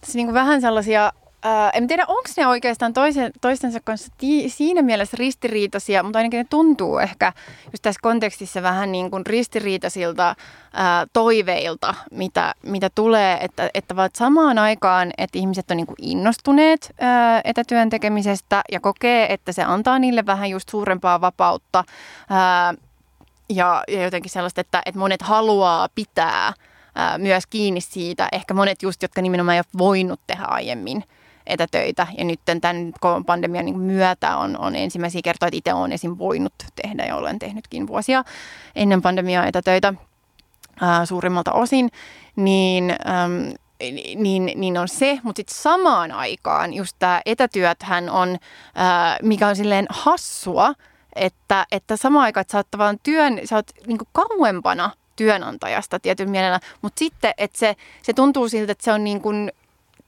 tässä 0.00 0.18
niinku 0.18 0.34
vähän 0.34 0.60
sellaisia 0.60 1.12
Ää, 1.44 1.70
en 1.70 1.86
tiedä, 1.86 2.04
onko 2.08 2.28
ne 2.36 2.46
oikeastaan 2.46 2.92
toisen, 2.92 3.32
toistensa 3.40 3.80
kanssa 3.84 4.12
ti- 4.18 4.48
siinä 4.48 4.82
mielessä 4.82 5.16
ristiriitaisia, 5.18 6.02
mutta 6.02 6.18
ainakin 6.18 6.38
ne 6.38 6.46
tuntuu 6.50 6.98
ehkä 6.98 7.32
just 7.64 7.82
tässä 7.82 8.00
kontekstissa 8.02 8.62
vähän 8.62 8.92
niin 8.92 9.10
kuin 9.10 9.26
ristiriitaisilta 9.26 10.36
ää, 10.72 11.06
toiveilta, 11.12 11.94
mitä, 12.10 12.54
mitä 12.62 12.90
tulee, 12.94 13.38
että, 13.40 13.70
että 13.74 13.96
vaan 13.96 14.10
samaan 14.14 14.58
aikaan, 14.58 15.10
että 15.18 15.38
ihmiset 15.38 15.70
on 15.70 15.76
niin 15.76 15.86
kuin 15.86 15.96
innostuneet 16.02 16.94
ää, 17.00 17.40
etätyön 17.44 17.90
tekemisestä 17.90 18.62
ja 18.72 18.80
kokee, 18.80 19.32
että 19.32 19.52
se 19.52 19.62
antaa 19.62 19.98
niille 19.98 20.26
vähän 20.26 20.50
just 20.50 20.68
suurempaa 20.68 21.20
vapautta 21.20 21.84
ää, 22.30 22.74
ja, 23.48 23.84
ja 23.88 24.02
jotenkin 24.02 24.30
sellaista, 24.30 24.60
että, 24.60 24.82
että 24.86 24.98
monet 24.98 25.22
haluaa 25.22 25.88
pitää 25.94 26.52
ää, 26.94 27.18
myös 27.18 27.46
kiinni 27.46 27.80
siitä, 27.80 28.28
ehkä 28.32 28.54
monet 28.54 28.82
just, 28.82 29.02
jotka 29.02 29.22
nimenomaan 29.22 29.54
ei 29.54 29.60
ole 29.60 29.78
voinut 29.78 30.20
tehdä 30.26 30.44
aiemmin 30.44 31.04
etätöitä. 31.46 32.06
Ja 32.18 32.24
nyt 32.24 32.40
tämän 32.44 32.92
pandemian 33.26 33.64
niin 33.64 33.78
myötä 33.78 34.36
on, 34.36 34.58
on 34.58 34.76
ensimmäisiä 34.76 35.20
kertoja, 35.24 35.48
että 35.48 35.56
itse 35.56 35.74
olen 35.74 35.92
esim. 35.92 36.18
voinut 36.18 36.54
tehdä 36.82 37.04
ja 37.04 37.16
olen 37.16 37.38
tehnytkin 37.38 37.86
vuosia 37.86 38.24
ennen 38.74 39.02
pandemiaa 39.02 39.46
etätöitä 39.46 39.94
ää, 40.80 41.06
suurimmalta 41.06 41.52
osin. 41.52 41.90
Niin, 42.36 42.90
äm, 42.90 43.54
niin, 44.16 44.52
niin 44.54 44.78
on 44.78 44.88
se, 44.88 45.18
mutta 45.22 45.38
sitten 45.38 45.56
samaan 45.56 46.12
aikaan 46.12 46.74
just 46.74 46.96
tämä 46.98 47.20
etätyöthän 47.26 48.10
on, 48.10 48.38
ää, 48.74 49.18
mikä 49.22 49.48
on 49.48 49.56
silleen 49.56 49.86
hassua, 49.90 50.74
että, 51.16 51.66
että 51.72 51.96
samaan 51.96 52.24
aikaan, 52.24 52.42
että 52.42 52.52
sä 52.52 52.58
oot 52.58 52.70
tavallaan 52.70 53.00
työn, 53.02 53.40
sä 53.44 53.56
oot 53.56 53.70
niin 53.86 53.98
kauempana 54.12 54.90
työnantajasta 55.16 56.00
tietyn 56.00 56.30
mielellä, 56.30 56.60
mutta 56.82 56.98
sitten, 56.98 57.34
että 57.38 57.58
se, 57.58 57.76
se 58.02 58.12
tuntuu 58.12 58.48
siltä, 58.48 58.72
että 58.72 58.84
se 58.84 58.92
on 58.92 59.04
niin 59.04 59.20
kuin 59.20 59.52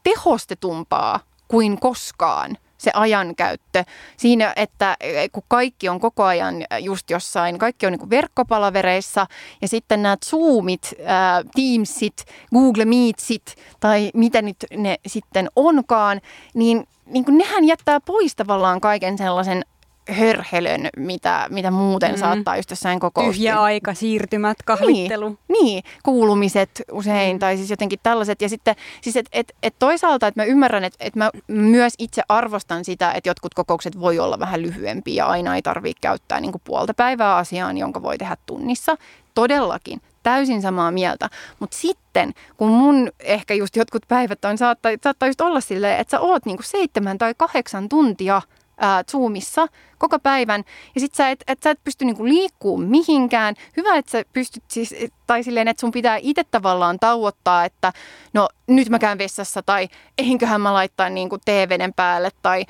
tehostetumpaa 0.04 1.20
kuin 1.48 1.80
koskaan 1.80 2.56
se 2.84 2.90
ajankäyttö. 2.94 3.84
Siinä, 4.16 4.52
että 4.56 4.96
eh, 5.00 5.30
kun 5.32 5.42
kaikki 5.48 5.88
on 5.88 6.00
koko 6.00 6.24
ajan 6.24 6.64
just 6.80 7.10
jossain, 7.10 7.58
kaikki 7.58 7.86
on 7.86 7.92
niin 7.92 8.10
verkkopalavereissa 8.10 9.26
ja 9.62 9.68
sitten 9.68 10.02
nämä 10.02 10.16
Zoomit, 10.26 10.94
ää, 11.04 11.42
Teamsit, 11.54 12.24
Google 12.54 12.84
Meetsit 12.84 13.56
tai 13.80 14.10
mitä 14.14 14.42
nyt 14.42 14.56
ne 14.76 14.96
sitten 15.06 15.48
onkaan, 15.56 16.20
niin, 16.54 16.86
niin 17.06 17.24
kuin 17.24 17.38
nehän 17.38 17.64
jättää 17.64 18.00
pois 18.00 18.36
tavallaan 18.36 18.80
kaiken 18.80 19.18
sellaisen 19.18 19.64
hörhelön, 20.10 20.88
mitä, 20.96 21.46
mitä 21.50 21.70
muuten 21.70 22.10
mm. 22.10 22.18
saattaa 22.18 22.56
just 22.56 22.70
jossain 22.70 23.00
kokousti. 23.00 23.32
Tyhjä 23.32 23.62
aika, 23.62 23.94
siirtymät, 23.94 24.62
kahvittelu. 24.64 25.28
Niin, 25.28 25.38
niin, 25.48 25.82
kuulumiset 26.02 26.70
usein 26.92 27.36
mm. 27.36 27.38
tai 27.38 27.56
siis 27.56 27.70
jotenkin 27.70 27.98
tällaiset. 28.02 28.42
Ja 28.42 28.48
sitten 28.48 28.76
siis 29.00 29.16
et, 29.16 29.26
et, 29.32 29.52
et 29.62 29.74
toisaalta, 29.78 30.26
että 30.26 30.40
mä 30.40 30.44
ymmärrän, 30.44 30.84
että 30.84 30.96
et 31.00 31.16
mä 31.16 31.30
myös 31.48 31.94
itse 31.98 32.22
arvostan 32.28 32.84
sitä, 32.84 33.12
että 33.12 33.30
jotkut 33.30 33.54
kokoukset 33.54 34.00
voi 34.00 34.18
olla 34.18 34.38
vähän 34.38 34.62
lyhyempiä 34.62 35.14
ja 35.14 35.26
aina 35.26 35.54
ei 35.56 35.62
tarvitse 35.62 36.00
käyttää 36.00 36.40
niin 36.40 36.52
kuin 36.52 36.62
puolta 36.64 36.94
päivää 36.94 37.36
asiaan, 37.36 37.78
jonka 37.78 38.02
voi 38.02 38.18
tehdä 38.18 38.36
tunnissa. 38.46 38.96
Todellakin, 39.34 40.00
täysin 40.22 40.62
samaa 40.62 40.90
mieltä. 40.90 41.30
Mutta 41.58 41.76
sitten, 41.76 42.34
kun 42.56 42.68
mun 42.68 43.10
ehkä 43.20 43.54
just 43.54 43.76
jotkut 43.76 44.02
päivät 44.08 44.44
on, 44.44 44.58
saattaa, 44.58 44.92
saattaa 45.02 45.28
just 45.28 45.40
olla 45.40 45.60
silleen, 45.60 46.00
että 46.00 46.10
sä 46.10 46.20
oot 46.20 46.46
niinku 46.46 46.62
seitsemän 46.62 47.18
tai 47.18 47.34
kahdeksan 47.36 47.88
tuntia– 47.88 48.42
ää, 48.78 49.04
Zoomissa 49.04 49.66
koko 49.98 50.18
päivän. 50.18 50.64
Ja 50.94 51.00
sit 51.00 51.14
sä 51.14 51.30
et, 51.30 51.44
et, 51.48 51.62
sä 51.62 51.70
et 51.70 51.84
pysty 51.84 52.04
niinku 52.04 52.24
liikkuu 52.24 52.76
mihinkään. 52.76 53.54
Hyvä, 53.76 53.96
että 53.96 54.10
sä 54.10 54.22
pystyt 54.32 54.62
siis, 54.68 54.94
tai 55.26 55.42
silleen, 55.42 55.68
että 55.68 55.80
sun 55.80 55.90
pitää 55.90 56.18
itse 56.20 56.44
tavallaan 56.50 56.98
tauottaa, 56.98 57.64
että 57.64 57.92
no 58.32 58.48
nyt 58.66 58.88
mä 58.88 58.98
käyn 58.98 59.18
vessassa 59.18 59.62
tai 59.62 59.88
eihinköhän 60.18 60.60
mä 60.60 60.74
laittaa 60.74 61.08
niinku 61.08 61.38
TVn 61.38 61.92
päälle 61.96 62.30
tai 62.42 62.64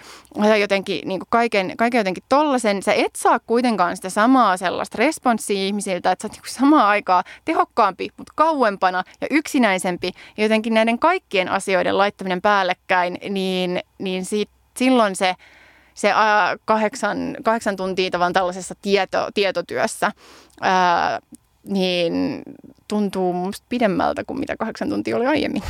jotenkin 0.60 1.08
niinku 1.08 1.26
kaiken, 1.28 1.76
kaiken 1.76 1.98
jotenkin 1.98 2.24
tollasen. 2.28 2.82
Sä 2.82 2.92
et 2.92 3.16
saa 3.16 3.38
kuitenkaan 3.38 3.96
sitä 3.96 4.10
samaa 4.10 4.56
sellaista 4.56 4.98
responssia 4.98 5.56
ihmisiltä, 5.56 6.12
että 6.12 6.22
sä 6.22 6.26
oot 6.26 6.32
niinku 6.32 6.48
samaa 6.48 6.88
aikaa 6.88 7.24
tehokkaampi, 7.44 8.08
mutta 8.16 8.32
kauempana 8.36 9.04
ja 9.20 9.26
yksinäisempi. 9.30 10.12
Ja 10.36 10.42
jotenkin 10.42 10.74
näiden 10.74 10.98
kaikkien 10.98 11.48
asioiden 11.48 11.98
laittaminen 11.98 12.42
päällekkäin, 12.42 13.18
niin, 13.30 13.80
niin 13.98 14.24
sit, 14.24 14.50
silloin 14.76 15.16
se 15.16 15.34
se 15.94 16.12
ää, 16.14 16.56
kahdeksan, 16.64 17.36
kahdeksan 17.42 17.76
tuntia 17.76 18.10
tavan 18.10 18.32
tällaisessa 18.32 18.74
tieto, 18.82 19.28
tietotyössä, 19.34 20.12
ää, 20.60 21.20
niin 21.64 22.42
tuntuu 22.88 23.32
musta 23.32 23.66
pidemmältä 23.68 24.24
kuin 24.24 24.40
mitä 24.40 24.56
kahdeksan 24.56 24.88
tuntia 24.88 25.16
oli 25.16 25.26
aiemmin. 25.26 25.62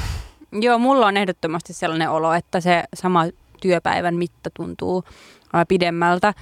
Joo, 0.52 0.78
mulla 0.78 1.06
on 1.06 1.16
ehdottomasti 1.16 1.72
sellainen 1.72 2.10
olo, 2.10 2.32
että 2.32 2.60
se 2.60 2.84
sama 2.94 3.24
työpäivän 3.60 4.14
mitta 4.14 4.50
tuntuu 4.54 5.04
pidemmältä. 5.68 6.34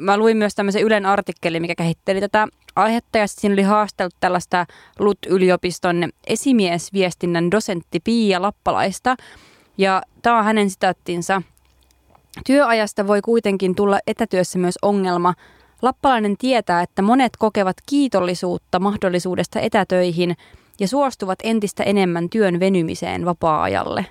Mä 0.00 0.16
luin 0.16 0.36
myös 0.36 0.54
tämmöisen 0.54 0.82
Ylen 0.82 1.06
artikkelin, 1.06 1.62
mikä 1.62 1.74
käsitteli 1.74 2.20
tätä 2.20 2.48
aihetta, 2.76 3.18
ja 3.18 3.26
siinä 3.26 3.52
oli 3.52 3.62
haastellut 3.62 4.14
tällaista 4.20 4.66
LUT-yliopiston 4.98 6.08
esimiesviestinnän 6.26 7.50
dosentti 7.50 8.00
Pia 8.00 8.42
Lappalaista. 8.42 9.16
Ja 9.78 10.02
tämä 10.22 10.38
on 10.38 10.44
hänen 10.44 10.70
sitaattinsa– 10.70 11.42
Työajasta 12.46 13.06
voi 13.06 13.20
kuitenkin 13.22 13.74
tulla 13.74 13.98
etätyössä 14.06 14.58
myös 14.58 14.78
ongelma. 14.82 15.34
Lappalainen 15.82 16.36
tietää, 16.36 16.82
että 16.82 17.02
monet 17.02 17.32
kokevat 17.38 17.76
kiitollisuutta 17.86 18.80
mahdollisuudesta 18.80 19.60
etätöihin 19.60 20.36
ja 20.80 20.88
suostuvat 20.88 21.38
entistä 21.42 21.82
enemmän 21.82 22.30
työn 22.30 22.60
venymiseen 22.60 23.24
vapaa-ajalle. 23.24 24.06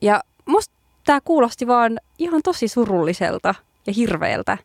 Ja 0.00 0.20
musta 0.46 0.74
tämä 1.04 1.20
kuulosti 1.20 1.66
vaan 1.66 2.00
ihan 2.18 2.40
tosi 2.44 2.68
surulliselta 2.68 3.54
ja 3.86 3.92
hirveältä. 3.92 4.58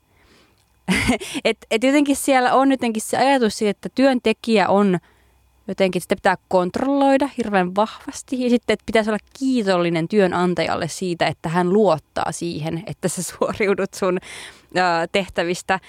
et, 1.45 1.57
et 1.71 1.83
jotenkin 1.83 2.15
siellä 2.15 2.53
on 2.53 2.71
jotenkin 2.71 3.01
se 3.01 3.17
ajatus 3.17 3.57
siitä, 3.57 3.71
että 3.71 3.89
työntekijä 3.95 4.67
on 4.67 4.99
jotenkin 5.67 6.01
sitä 6.01 6.15
pitää 6.15 6.37
kontrolloida 6.47 7.29
hirveän 7.37 7.75
vahvasti. 7.75 8.43
Ja 8.43 8.49
sitten 8.49 8.73
että 8.73 8.83
pitäisi 8.85 9.09
olla 9.09 9.19
kiitollinen 9.39 10.07
työnantajalle 10.07 10.87
siitä, 10.87 11.27
että 11.27 11.49
hän 11.49 11.73
luottaa 11.73 12.31
siihen, 12.31 12.83
että 12.87 13.07
sä 13.07 13.23
suoriudut 13.23 13.93
sun 13.93 14.19
tehtävistä. 15.11 15.79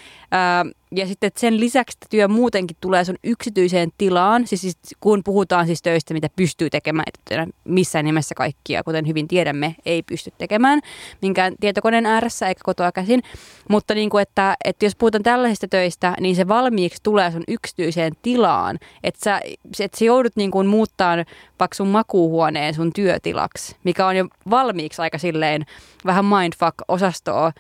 Ja 0.97 1.07
sitten 1.07 1.29
että 1.29 1.41
sen 1.41 1.61
lisäksi 1.61 1.97
että 1.97 2.07
työ 2.11 2.29
muutenkin 2.29 2.77
tulee 2.81 3.05
sun 3.05 3.17
yksityiseen 3.25 3.91
tilaan, 3.99 4.47
siis, 4.47 4.61
siis 4.61 4.79
kun 5.01 5.23
puhutaan 5.25 5.67
siis 5.67 5.83
töistä, 5.83 6.15
mitä 6.15 6.29
pystyy 6.37 6.71
tekemään, 6.71 7.05
että 7.07 7.47
missään 7.65 8.05
nimessä 8.05 8.35
kaikkia, 8.35 8.83
kuten 8.83 9.07
hyvin 9.07 9.29
tiedämme, 9.29 9.77
ei 9.87 10.03
pysty 10.03 10.33
tekemään 10.39 10.81
minkään 11.23 11.55
tietokoneen 11.61 12.07
ääressä 12.07 12.49
eikä 12.49 12.61
kotoa 12.65 12.93
käsin. 12.93 13.23
Mutta 13.71 13.95
niin 13.95 14.11
kuin, 14.11 14.23
että, 14.23 14.57
että 14.65 14.87
jos 14.87 14.97
puhutaan 14.97 15.23
tällaisista 15.23 15.69
töistä, 15.69 16.15
niin 16.21 16.37
se 16.37 16.49
valmiiksi 16.49 17.01
tulee 17.03 17.31
sun 17.31 17.45
yksityiseen 17.49 18.13
tilaan, 18.23 18.79
että 19.03 19.21
sä, 19.25 19.41
että 19.81 19.99
sä 19.99 20.05
joudut 20.05 20.37
niin 20.37 20.51
kuin 20.51 20.67
muuttaa 20.67 21.17
vaikka 21.61 21.75
sun 21.75 21.89
makuuhuoneen 21.89 22.75
sun 22.75 22.93
työtilaksi, 22.93 23.77
mikä 23.85 24.07
on 24.07 24.17
jo 24.17 24.27
valmiiksi 24.51 25.03
aika 25.03 25.19
silleen 25.19 25.67
vähän 26.07 26.25
mindfuck-osastoa 26.25 27.53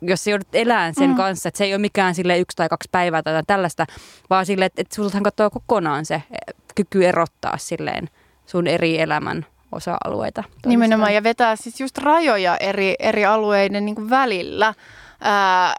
jos 0.00 0.24
sä 0.24 0.30
joudut 0.30 0.48
elämään 0.52 0.94
sen 0.94 1.10
mm. 1.10 1.16
kanssa, 1.16 1.48
että 1.48 1.58
se 1.58 1.64
ei 1.64 1.74
ole 1.74 1.80
mikään 1.80 2.14
sille 2.14 2.38
yksi 2.38 2.56
tai 2.56 2.68
kaksi 2.68 2.88
päivää 2.92 3.22
tai 3.22 3.42
tällaista, 3.46 3.86
vaan 4.30 4.46
sille, 4.46 4.64
että, 4.64 4.82
että 4.82 4.94
sultahan 4.94 5.22
katsoo 5.22 5.50
kokonaan 5.50 6.04
se 6.04 6.14
eh, 6.14 6.54
kyky 6.74 7.06
erottaa 7.06 7.58
silleen 7.58 8.08
sun 8.46 8.66
eri 8.66 9.00
elämän 9.00 9.46
osa-alueita. 9.72 10.42
Toistaan. 10.42 10.70
Nimenomaan, 10.70 11.14
ja 11.14 11.22
vetää 11.22 11.56
siis 11.56 11.80
just 11.80 11.98
rajoja 11.98 12.56
eri, 12.56 12.94
eri 12.98 13.24
alueiden 13.24 13.84
niin 13.84 13.94
kuin 13.94 14.10
välillä. 14.10 14.74
Ää, 15.20 15.74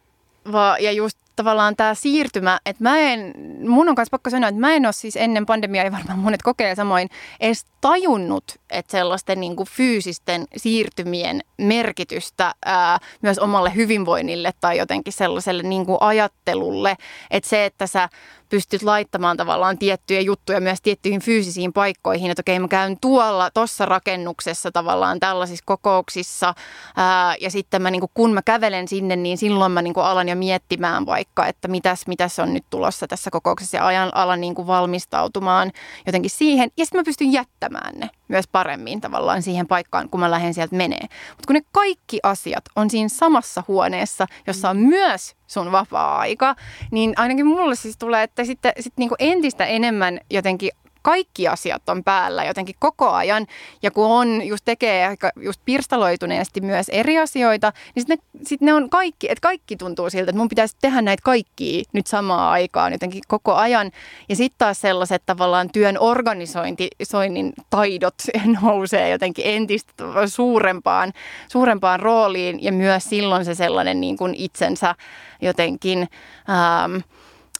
va, 0.52 0.78
ja 0.80 0.92
just 0.92 1.18
tavallaan 1.38 1.76
tämä 1.76 1.94
siirtymä, 1.94 2.60
että 2.66 2.84
mä 2.84 3.00
en, 3.00 3.34
mun 3.68 3.90
on 3.90 3.96
kanssa 3.96 4.12
pakko 4.12 4.30
sanoa, 4.30 4.50
että 4.50 4.62
mä 4.62 4.74
en 4.74 4.86
ole 4.86 4.94
siis 4.94 5.16
ennen 5.16 5.46
pandemiaa, 5.46 5.86
ja 5.86 5.92
varmaan 5.92 6.20
monet 6.20 6.42
kokee 6.42 6.76
samoin, 6.76 7.10
edes 7.40 7.66
tajunnut, 7.82 8.44
että 8.70 8.92
sellaisten 8.92 9.40
niin 9.40 9.56
kuin 9.56 9.70
fyysisten 9.70 10.46
siirtymien 10.58 11.42
merkitystä 11.58 12.56
ää, 12.66 13.00
myös 13.22 13.40
omalle 13.40 13.76
hyvinvoinnille 13.76 14.54
tai 14.62 14.78
jotenkin 14.78 15.14
sellaiselle 15.14 15.64
niin 15.64 15.86
kuin 15.86 15.98
ajattelulle, 16.02 16.98
että 17.32 17.50
se, 17.50 17.66
että 17.66 17.88
sä 17.88 18.10
pystyt 18.50 18.84
laittamaan 18.84 19.38
tavallaan 19.38 19.78
tiettyjä 19.78 20.22
juttuja 20.22 20.62
myös 20.62 20.82
tiettyihin 20.82 21.22
fyysisiin 21.22 21.74
paikkoihin, 21.74 22.32
että 22.32 22.42
okei 22.42 22.60
mä 22.60 22.68
käyn 22.68 22.98
tuolla, 23.02 23.52
tuossa 23.52 23.86
rakennuksessa 23.86 24.72
tavallaan 24.72 25.20
tällaisissa 25.20 25.64
kokouksissa 25.66 26.54
ää, 26.98 27.36
ja 27.42 27.52
sitten 27.52 27.82
mä, 27.82 27.92
niin 27.92 28.00
kuin, 28.00 28.12
kun 28.14 28.34
mä 28.34 28.42
kävelen 28.42 28.88
sinne, 28.88 29.16
niin 29.16 29.38
silloin 29.38 29.72
mä 29.72 29.82
niin 29.82 29.94
kuin 29.94 30.06
alan 30.06 30.30
jo 30.30 30.36
miettimään 30.36 31.06
vaikka, 31.06 31.48
että 31.48 31.68
mitäs, 31.68 32.08
mitäs 32.08 32.40
on 32.40 32.54
nyt 32.54 32.66
tulossa 32.70 33.08
tässä 33.08 33.32
kokouksessa 33.32 33.78
ja 33.78 33.86
ajan, 33.86 34.16
alan 34.16 34.42
niin 34.42 34.56
kuin 34.56 34.68
valmistautumaan 34.68 35.72
jotenkin 36.06 36.32
siihen. 36.32 36.72
Ja 36.78 36.86
sitten 36.86 37.00
mä 37.00 37.06
pystyn 37.06 37.32
jättämään 37.32 37.94
ne 38.00 38.10
myös 38.28 38.48
paremmin 38.48 39.02
tavallaan 39.02 39.42
siihen 39.42 39.68
paikkaan, 39.68 40.10
kun 40.10 40.20
mä 40.20 40.32
lähden 40.32 40.54
sieltä 40.54 40.76
menee. 40.76 41.02
Mutta 41.30 41.48
kun 41.48 41.54
ne 41.54 41.62
kaikki 41.72 42.20
asiat 42.24 42.66
on 42.76 42.90
siinä 42.90 43.10
samassa 43.10 43.64
huoneessa, 43.68 44.28
jossa 44.48 44.70
on 44.70 44.78
myös 44.78 45.36
sun 45.48 45.72
vapaa-aika, 45.72 46.56
niin 46.92 47.14
ainakin 47.18 47.48
mulle 47.48 47.76
siis 47.76 47.98
tulee, 47.98 48.24
että 48.24 48.44
sitten 48.44 48.72
sit 48.80 48.94
niinku 48.98 49.16
entistä 49.20 49.66
enemmän 49.66 50.20
jotenkin 50.30 50.72
kaikki 51.08 51.48
asiat 51.48 51.90
on 51.90 52.04
päällä 52.04 52.44
jotenkin 52.44 52.76
koko 52.80 53.10
ajan. 53.10 53.48
Ja 53.82 53.92
kun 53.92 54.06
on, 54.06 54.48
just 54.48 54.66
tekee 54.66 55.08
aika 55.08 55.32
just 55.42 55.62
pirstaloituneesti 55.66 56.62
myös 56.62 56.90
eri 56.90 57.20
asioita, 57.20 57.74
niin 57.96 58.04
sitten 58.04 58.18
ne, 58.34 58.42
sit 58.46 58.62
ne 58.62 58.74
on 58.74 58.90
kaikki, 58.90 59.28
että 59.30 59.42
kaikki 59.42 59.76
tuntuu 59.76 60.10
siltä, 60.10 60.30
että 60.30 60.38
mun 60.38 60.50
pitäisi 60.50 60.76
tehdä 60.82 61.02
näitä 61.02 61.22
kaikkia 61.24 61.84
nyt 61.94 62.08
samaan 62.08 62.52
aikaan 62.52 62.92
jotenkin 62.92 63.22
koko 63.28 63.54
ajan. 63.56 63.92
Ja 64.30 64.36
sitten 64.36 64.58
taas 64.58 64.82
sellaiset 64.82 65.24
tavallaan 65.26 65.70
työn 65.70 65.98
organisoinnin 66.00 67.54
taidot 67.70 68.16
nousee 68.62 69.10
jotenkin 69.10 69.46
entistä 69.48 70.04
suurempaan, 70.26 71.14
suurempaan 71.48 72.00
rooliin 72.00 72.64
ja 72.64 72.72
myös 72.72 73.04
silloin 73.04 73.46
se 73.46 73.56
sellainen 73.56 74.02
niin 74.02 74.18
kuin 74.18 74.36
itsensä 74.36 74.96
jotenkin... 75.42 76.08
Ähm, 76.50 76.98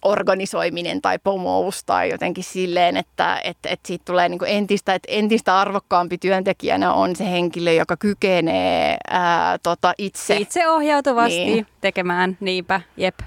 organisoiminen 0.06 1.02
tai 1.02 1.20
pomous 1.24 1.84
tai 1.84 2.10
jotenkin 2.10 2.44
silleen, 2.44 2.98
että, 2.98 3.42
että, 3.44 3.70
että 3.70 3.88
siitä 3.88 4.06
tulee 4.06 4.30
niin 4.30 4.40
entistä, 4.46 4.94
että 4.94 5.08
entistä 5.12 5.60
arvokkaampi 5.60 6.18
työntekijänä 6.18 6.94
on 6.94 7.16
se 7.16 7.32
henkilö, 7.32 7.72
joka 7.72 7.98
kykenee 7.98 8.98
ää, 9.10 9.58
tota 9.58 9.94
itse. 9.98 10.38
Itseohjautuvasti 10.38 11.46
niin. 11.46 11.68
tekemään, 11.82 12.38
niinpä, 12.40 12.82
jep. 12.98 13.20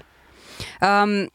Um, 0.83 1.29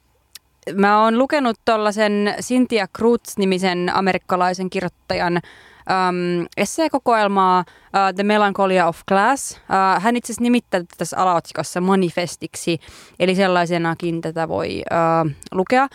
mä 0.73 1.03
oon 1.03 1.17
lukenut 1.17 1.57
tuollaisen 1.65 2.35
Cynthia 2.41 2.87
Cruz-nimisen 2.97 3.91
amerikkalaisen 3.93 4.69
kirjoittajan 4.69 5.41
um, 5.89 6.47
esseekokoelmaa 6.57 7.59
uh, 7.59 8.15
The 8.15 8.23
Melancholia 8.23 8.87
of 8.87 8.99
Class. 9.07 9.51
Uh, 9.51 10.03
hän 10.03 10.15
itse 10.15 10.33
asiassa 10.33 10.43
nimittää 10.43 10.81
tässä 10.97 11.17
alaotsikossa 11.17 11.81
manifestiksi, 11.81 12.79
eli 13.19 13.35
sellaisenakin 13.35 14.21
tätä 14.21 14.47
voi 14.47 14.81
uh, 14.91 15.31
lukea. 15.51 15.87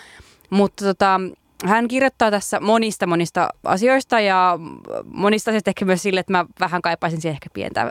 Mutta 0.51 0.84
tota, 0.84 1.20
hän 1.64 1.88
kirjoittaa 1.88 2.30
tässä 2.30 2.61
monista 2.61 3.07
monista 3.07 3.49
asioista 3.64 4.20
ja 4.20 4.59
monista 5.05 5.51
asioista 5.51 5.70
ehkä 5.70 5.84
myös 5.84 6.03
sille, 6.03 6.20
että 6.20 6.32
mä 6.32 6.45
vähän 6.61 6.82
kaipaisin 6.82 7.20
siihen 7.20 7.34
ehkä 7.34 7.49
pientä 7.53 7.82
ö, 7.82 7.91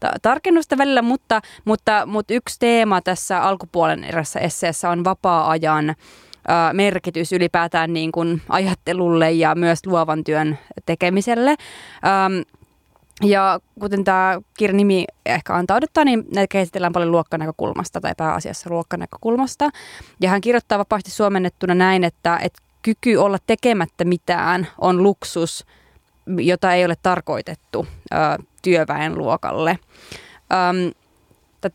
ta- 0.00 0.12
tarkennusta 0.22 0.78
välillä, 0.78 1.02
mutta, 1.02 1.40
mutta, 1.64 2.06
mutta 2.06 2.34
yksi 2.34 2.56
teema 2.58 3.00
tässä 3.00 3.42
alkupuolen 3.42 4.04
erässä 4.04 4.40
esseessä 4.40 4.90
on 4.90 5.04
vapaa-ajan 5.04 5.94
merkitys 6.72 7.32
ylipäätään 7.32 7.92
niin 7.92 8.12
kuin 8.12 8.42
ajattelulle 8.48 9.30
ja 9.30 9.54
myös 9.54 9.86
luovan 9.86 10.24
työn 10.24 10.58
tekemiselle. 10.86 11.54
ja 13.24 13.60
kuten 13.80 14.04
tämä 14.04 14.40
kirjan 14.58 14.76
nimi 14.76 15.04
ehkä 15.26 15.54
antaa 15.54 15.76
odottaa, 15.76 16.04
niin 16.04 16.24
näitä 16.34 16.52
käsitellään 16.52 16.92
paljon 16.92 17.12
luokkanäkökulmasta 17.12 18.00
tai 18.00 18.12
pääasiassa 18.16 18.70
luokkanäkökulmasta. 18.70 19.70
Ja 20.20 20.30
hän 20.30 20.40
kirjoittaa 20.40 20.78
vapaasti 20.78 21.10
suomennettuna 21.10 21.74
näin, 21.74 22.04
että, 22.04 22.38
että 22.42 22.62
kyky 22.82 23.16
olla 23.16 23.38
tekemättä 23.46 24.04
mitään 24.04 24.66
on 24.78 25.02
luksus, 25.02 25.66
jota 26.26 26.72
ei 26.72 26.84
ole 26.84 26.94
tarkoitettu 27.02 27.86
ö, 28.12 28.16
työväenluokalle. 28.62 29.78
Öm, 30.52 30.92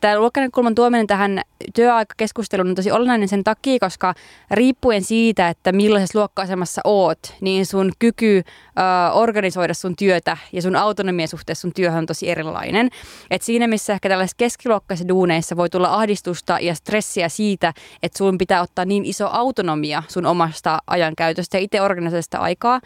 Tämä 0.00 0.18
luokkanäkökulman 0.18 0.74
tuominen 0.74 1.06
tähän 1.06 1.42
työaikakeskusteluun 1.74 2.68
on 2.68 2.74
tosi 2.74 2.90
olennainen 2.90 3.28
sen 3.28 3.44
takia, 3.44 3.78
koska 3.80 4.14
riippuen 4.50 5.04
siitä, 5.04 5.48
että 5.48 5.72
millaisessa 5.72 6.18
luokka-asemassa 6.18 6.80
oot, 6.84 7.18
niin 7.40 7.66
sun 7.66 7.92
kyky 7.98 8.36
ö, 8.38 9.12
organisoida 9.12 9.74
sun 9.74 9.96
työtä 9.96 10.36
ja 10.52 10.62
sun 10.62 10.76
autonomia 10.76 11.26
suhteessa 11.26 11.62
sun 11.62 11.72
työhön 11.72 11.98
on 11.98 12.06
tosi 12.06 12.30
erilainen. 12.30 12.90
Et 13.30 13.42
siinä 13.42 13.66
missä 13.66 13.92
ehkä 13.92 14.08
tällaisissa 14.08 14.36
keskiluokkaisissa 14.36 15.08
duuneissa 15.08 15.56
voi 15.56 15.70
tulla 15.70 15.94
ahdistusta 15.94 16.58
ja 16.60 16.74
stressiä 16.74 17.28
siitä, 17.28 17.72
että 18.02 18.18
sun 18.18 18.38
pitää 18.38 18.62
ottaa 18.62 18.84
niin 18.84 19.04
iso 19.04 19.28
autonomia 19.32 20.02
sun 20.08 20.26
omasta 20.26 20.78
ajankäytöstä 20.86 21.56
ja 21.56 21.62
itse 21.62 21.80
organisoida 21.82 22.22
sitä 22.22 22.38
aikaa, 22.38 22.80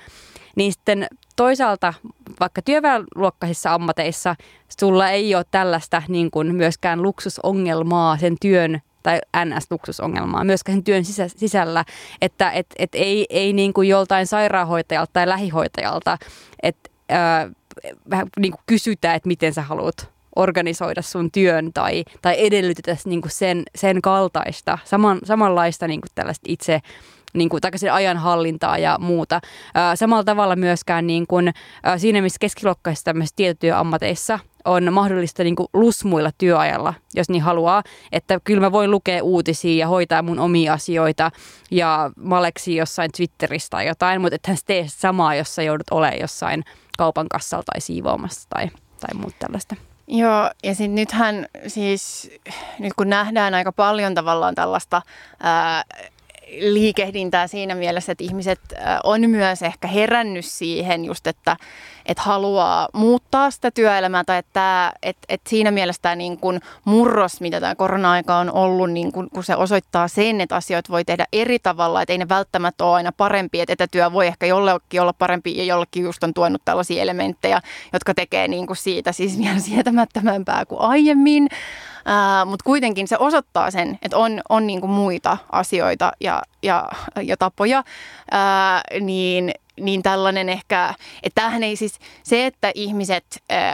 niin 0.59 0.73
sitten 0.73 1.07
toisaalta 1.37 1.95
vaikka 2.41 2.63
työväenluokkaisissa 2.63 3.75
ammateissa 3.75 4.37
sulla 4.81 5.11
ei 5.11 5.35
ole 5.35 5.45
tällaista 5.51 6.03
niin 6.09 6.31
kuin 6.31 6.55
myöskään 6.55 7.03
luksusongelmaa 7.03 8.19
sen 8.19 8.37
työn 8.41 8.81
tai 9.03 9.21
NS-luksusongelmaa 9.37 10.45
myöskään 10.45 10.77
sen 10.77 10.85
työn 10.85 11.05
sisä, 11.05 11.29
sisällä, 11.29 11.85
että 12.21 12.51
et, 12.51 12.67
et 12.79 12.91
ei, 12.95 13.27
ei 13.31 13.53
niin 13.53 13.73
kuin 13.73 13.89
joltain 13.89 14.27
sairaanhoitajalta 14.27 15.13
tai 15.13 15.29
lähihoitajalta, 15.29 16.19
että 16.63 16.91
vähän 18.11 18.27
niin 18.39 18.53
kuin 18.53 18.63
kysytä, 18.67 19.15
että 19.15 19.27
miten 19.27 19.55
sä 19.55 19.63
haluat 19.63 20.11
organisoida 20.37 21.03
sun 21.03 21.31
työn 21.31 21.73
tai, 21.73 22.05
tai 22.23 22.35
edellytetä 22.39 22.97
niin 23.05 23.21
kuin 23.21 23.33
sen, 23.33 23.63
sen 23.75 24.03
kaltaista, 24.03 24.79
saman, 24.85 25.19
samanlaista 25.25 25.89
niin 25.89 26.01
kuin 26.01 26.11
tällaista 26.15 26.47
itse 26.49 26.81
niin 27.35 27.49
kuin, 27.49 27.61
takaisin 27.61 27.93
ajanhallintaa 27.93 28.79
ja 28.79 28.97
muuta. 29.01 29.41
samalla 29.95 30.25
tavalla 30.25 30.57
myöskään 30.57 31.07
niin 31.07 31.27
kuin, 31.27 31.53
siinä, 31.97 32.23
missä 32.23 32.39
keskiluokkaisissa 32.41 33.05
tämmöisissä 33.05 33.37
tietotyöammateissa 33.37 34.39
on 34.65 34.93
mahdollista 34.93 35.45
niin 35.45 35.57
kuin 35.57 35.69
lusmuilla 35.75 36.31
työajalla, 36.39 36.95
jos 37.15 37.29
niin 37.29 37.43
haluaa. 37.43 37.83
Että 38.13 38.41
kyllä 38.45 38.61
mä 38.61 38.73
voin 38.73 38.91
lukea 38.91 39.25
uutisia 39.25 39.79
ja 39.79 39.89
hoitaa 39.89 40.23
mun 40.23 40.39
omia 40.39 40.73
asioita 40.73 41.31
ja 41.71 42.11
maleksi 42.17 42.77
jossain 42.77 43.11
Twitteristä 43.17 43.71
tai 43.71 43.87
jotain, 43.87 44.21
mutta 44.21 44.35
ethän 44.35 44.57
tee 44.67 44.85
samaa, 44.89 45.35
jos 45.35 45.55
sä 45.55 45.63
joudut 45.63 45.91
olemaan 45.91 46.21
jossain 46.21 46.65
kaupan 46.99 47.27
kassalla 47.31 47.65
tai 47.73 47.81
siivoamassa 47.81 48.49
tai, 48.49 48.71
tai 49.01 49.15
muuta 49.15 49.37
tällaista. 49.39 49.77
Joo, 50.09 50.51
ja 50.65 50.75
sitten 50.75 50.95
nythän 50.95 51.47
siis, 51.67 52.31
nyt 52.79 52.93
kun 52.97 53.09
nähdään 53.09 53.55
aika 53.55 53.73
paljon 53.73 54.15
tavallaan 54.15 54.55
tällaista 54.55 55.03
ää, 55.41 55.85
liikehdintää 56.61 57.47
siinä 57.47 57.75
mielessä, 57.75 58.13
että 58.13 58.25
ihmiset 58.25 58.61
on 59.05 59.31
myös 59.31 59.63
ehkä 59.63 59.89
herännyt 59.89 60.45
siihen 60.45 61.05
just, 61.05 61.27
että, 61.27 61.57
että 62.09 62.23
haluaa 62.23 62.89
muuttaa 62.93 63.51
sitä 63.51 63.71
työelämää 63.71 64.25
tai 64.25 64.39
että, 64.39 64.93
että, 65.03 65.27
että 65.29 65.51
siinä 65.51 65.71
mielessä 65.71 66.03
tämä 66.03 66.17
niin 66.17 66.39
kuin 66.39 66.61
murros, 66.85 67.41
mitä 67.41 67.61
tämä 67.61 67.75
korona-aika 67.75 68.37
on 68.37 68.51
ollut, 68.53 68.91
niin 68.91 69.13
kuin, 69.13 69.31
kun 69.31 69.45
se 69.45 69.57
osoittaa 69.57 70.09
sen, 70.09 70.41
että 70.41 70.57
asioita 70.57 70.93
voi 70.93 71.05
tehdä 71.05 71.27
eri 71.33 71.59
tavalla, 71.59 72.03
että 72.03 72.13
ei 72.13 72.19
ne 72.19 72.29
välttämättä 72.29 72.85
ole 72.85 72.95
aina 72.95 73.13
parempi, 73.13 73.61
että 73.61 73.73
etätyö 73.73 74.13
voi 74.13 74.27
ehkä 74.27 74.47
jollekin 74.47 75.01
olla 75.01 75.13
parempi 75.13 75.57
ja 75.57 75.65
jollekin 75.65 76.03
just 76.03 76.25
on 76.25 76.35
tuonut 76.35 76.63
tällaisia 76.65 77.03
elementtejä, 77.03 77.61
jotka 77.93 78.15
tekee 78.15 78.49
niin 78.49 78.67
kuin 78.67 78.77
siitä 78.77 79.13
siis 79.13 79.39
vielä 79.39 79.59
sietämättömämpää 79.59 80.65
kuin 80.65 80.81
aiemmin. 80.81 81.49
Mutta 82.47 82.65
kuitenkin 82.65 83.09
se 83.09 83.17
osoittaa 83.19 83.71
sen, 83.71 83.99
että 84.03 84.17
on, 84.17 84.41
on 84.49 84.67
niinku 84.67 84.87
muita 84.87 85.39
asioita 85.53 86.13
ja, 86.21 86.43
ja, 86.63 86.89
ja 87.23 87.37
tapoja, 87.37 87.85
ää, 88.31 88.83
niin, 89.01 89.53
niin 89.81 90.03
tällainen 90.03 90.49
ehkä, 90.49 90.95
että 91.23 91.41
tämähän 91.41 91.63
ei 91.63 91.77
siis, 91.77 91.99
se, 92.23 92.47
että 92.47 92.73
ihmiset 92.75 93.25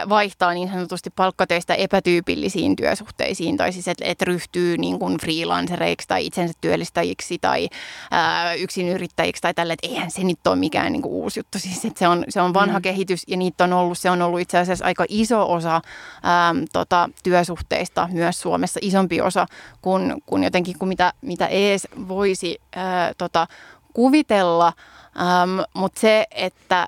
vaihtaa 0.09 0.53
niin 0.53 0.69
sanotusti 0.69 1.09
palkkatöistä 1.15 1.73
epätyypillisiin 1.73 2.75
työsuhteisiin, 2.75 3.57
tai 3.57 3.73
siis 3.73 3.87
että 3.87 4.05
et 4.05 4.21
ryhtyy 4.21 4.77
niin 4.77 4.99
kuin 4.99 5.17
freelancereiksi 5.17 6.07
tai 6.07 6.25
itsensä 6.25 6.53
työllistäjiksi 6.61 7.37
tai 7.41 7.69
ää, 8.11 8.53
yksinyrittäjiksi 8.53 9.41
tai 9.41 9.53
tälle, 9.53 9.73
että 9.73 9.87
eihän 9.87 10.11
se 10.11 10.23
nyt 10.23 10.47
ole 10.47 10.55
mikään 10.55 10.91
niin 10.91 11.01
kuin 11.01 11.13
uusi 11.13 11.39
juttu. 11.39 11.59
Siis 11.59 11.85
että 11.85 11.99
se 11.99 12.07
on, 12.07 12.23
se 12.29 12.41
on 12.41 12.53
vanha 12.53 12.79
mm. 12.79 12.83
kehitys 12.83 13.23
ja 13.27 13.37
niitä 13.37 13.63
on 13.63 13.73
ollut, 13.73 13.97
se 13.97 14.09
on 14.09 14.21
ollut 14.21 14.39
itse 14.39 14.57
asiassa 14.57 14.85
aika 14.85 15.05
iso 15.09 15.53
osa 15.53 15.81
ää, 16.23 16.55
tota, 16.73 17.09
työsuhteista 17.23 18.09
myös 18.11 18.41
Suomessa, 18.41 18.79
isompi 18.83 19.21
osa 19.21 19.45
kuin, 19.81 20.13
kuin 20.25 20.43
jotenkin 20.43 20.79
kuin 20.79 20.89
mitä, 20.89 21.13
mitä 21.21 21.47
ees 21.47 21.87
voisi 22.07 22.61
ää, 22.75 23.13
tota, 23.17 23.47
kuvitella, 23.93 24.73
ähm, 25.19 25.59
mutta 25.73 26.01
se, 26.01 26.27
että 26.31 26.87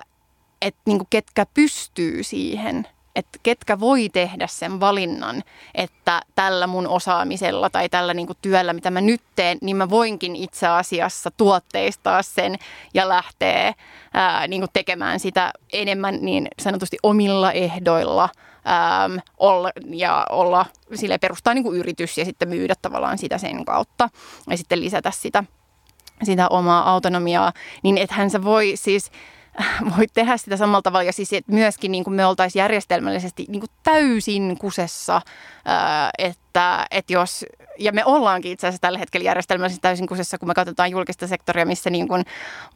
et, 0.62 0.74
niinku, 0.86 1.06
ketkä 1.10 1.46
pystyy 1.54 2.22
siihen, 2.22 2.86
että 3.18 3.38
ketkä 3.42 3.80
voi 3.80 4.08
tehdä 4.08 4.46
sen 4.46 4.80
valinnan, 4.80 5.42
että 5.74 6.22
tällä 6.34 6.66
mun 6.66 6.86
osaamisella 6.86 7.70
tai 7.70 7.88
tällä 7.88 8.14
niinku 8.14 8.34
työllä, 8.42 8.72
mitä 8.72 8.90
mä 8.90 9.00
nyt 9.00 9.22
teen, 9.36 9.58
niin 9.62 9.76
mä 9.76 9.90
voinkin 9.90 10.36
itse 10.36 10.66
asiassa 10.66 11.30
tuotteistaa 11.30 12.22
sen 12.22 12.56
ja 12.94 13.08
lähteä 13.08 13.74
ää, 14.14 14.46
niinku 14.46 14.66
tekemään 14.72 15.20
sitä 15.20 15.52
enemmän 15.72 16.18
niin 16.20 16.48
sanotusti 16.60 16.96
omilla 17.02 17.52
ehdoilla 17.52 18.28
äm, 19.04 19.20
olla, 19.38 19.70
ja 19.90 20.26
olla, 20.30 20.66
sille 20.94 21.18
perustaa 21.18 21.54
niinku 21.54 21.72
yritys 21.72 22.18
ja 22.18 22.24
sitten 22.24 22.48
myydä 22.48 22.74
tavallaan 22.82 23.18
sitä 23.18 23.38
sen 23.38 23.64
kautta 23.64 24.08
ja 24.50 24.56
sitten 24.56 24.80
lisätä 24.80 25.10
sitä 25.10 25.44
sitä 26.22 26.48
omaa 26.48 26.90
autonomiaa, 26.90 27.52
niin 27.82 27.98
ethän 27.98 28.30
se 28.30 28.44
voi 28.44 28.72
siis 28.74 29.10
voi 29.96 30.06
tehdä 30.14 30.36
sitä 30.36 30.56
samalla 30.56 30.82
tavalla. 30.82 31.02
Ja 31.02 31.12
siis 31.12 31.32
että 31.32 31.52
myöskin 31.52 31.92
niin 31.92 32.04
kuin 32.04 32.14
me 32.14 32.26
oltaisiin 32.26 32.60
järjestelmällisesti 32.60 33.46
niin 33.48 33.60
kuin 33.60 33.70
täysin 33.82 34.56
kusessa, 34.58 35.20
että, 36.18 36.47
että 36.90 37.12
jos 37.12 37.44
ja 37.78 37.92
me 37.92 38.04
ollaankin 38.04 38.52
itse 38.52 38.66
asiassa 38.66 38.80
tällä 38.80 38.98
hetkellä 38.98 39.24
järjestelmällisesti 39.24 39.82
täysin 39.82 40.06
kusessa, 40.06 40.38
kun 40.38 40.48
me 40.48 40.54
katsotaan 40.54 40.90
julkista 40.90 41.26
sektoria, 41.26 41.66
missä 41.66 41.90
niin 41.90 42.08
kuin 42.08 42.24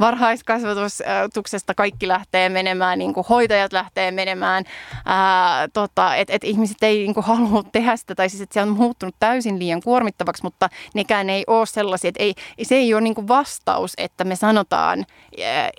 varhaiskasvatuksesta 0.00 1.74
kaikki 1.74 2.08
lähtee 2.08 2.48
menemään, 2.48 2.98
niin 2.98 3.14
kuin 3.14 3.26
hoitajat 3.28 3.72
lähtee 3.72 4.10
menemään, 4.10 4.64
ää, 5.06 5.68
tota, 5.68 6.16
että 6.16 6.34
et 6.34 6.44
ihmiset 6.44 6.76
ei 6.82 6.98
niin 6.98 7.14
kuin 7.14 7.26
halua 7.26 7.62
tehdä 7.72 7.96
sitä, 7.96 8.14
tai 8.14 8.28
siis 8.28 8.42
että 8.42 8.54
se 8.54 8.62
on 8.62 8.68
muuttunut 8.68 9.14
täysin 9.18 9.58
liian 9.58 9.82
kuormittavaksi, 9.82 10.42
mutta 10.42 10.68
nekään 10.94 11.30
ei 11.30 11.44
ole 11.46 11.66
sellaisia, 11.66 12.08
että 12.08 12.22
ei, 12.22 12.34
se 12.62 12.74
ei 12.74 12.94
ole 12.94 13.00
niin 13.00 13.14
kuin 13.14 13.28
vastaus, 13.28 13.92
että 13.98 14.24
me 14.24 14.36
sanotaan 14.36 15.06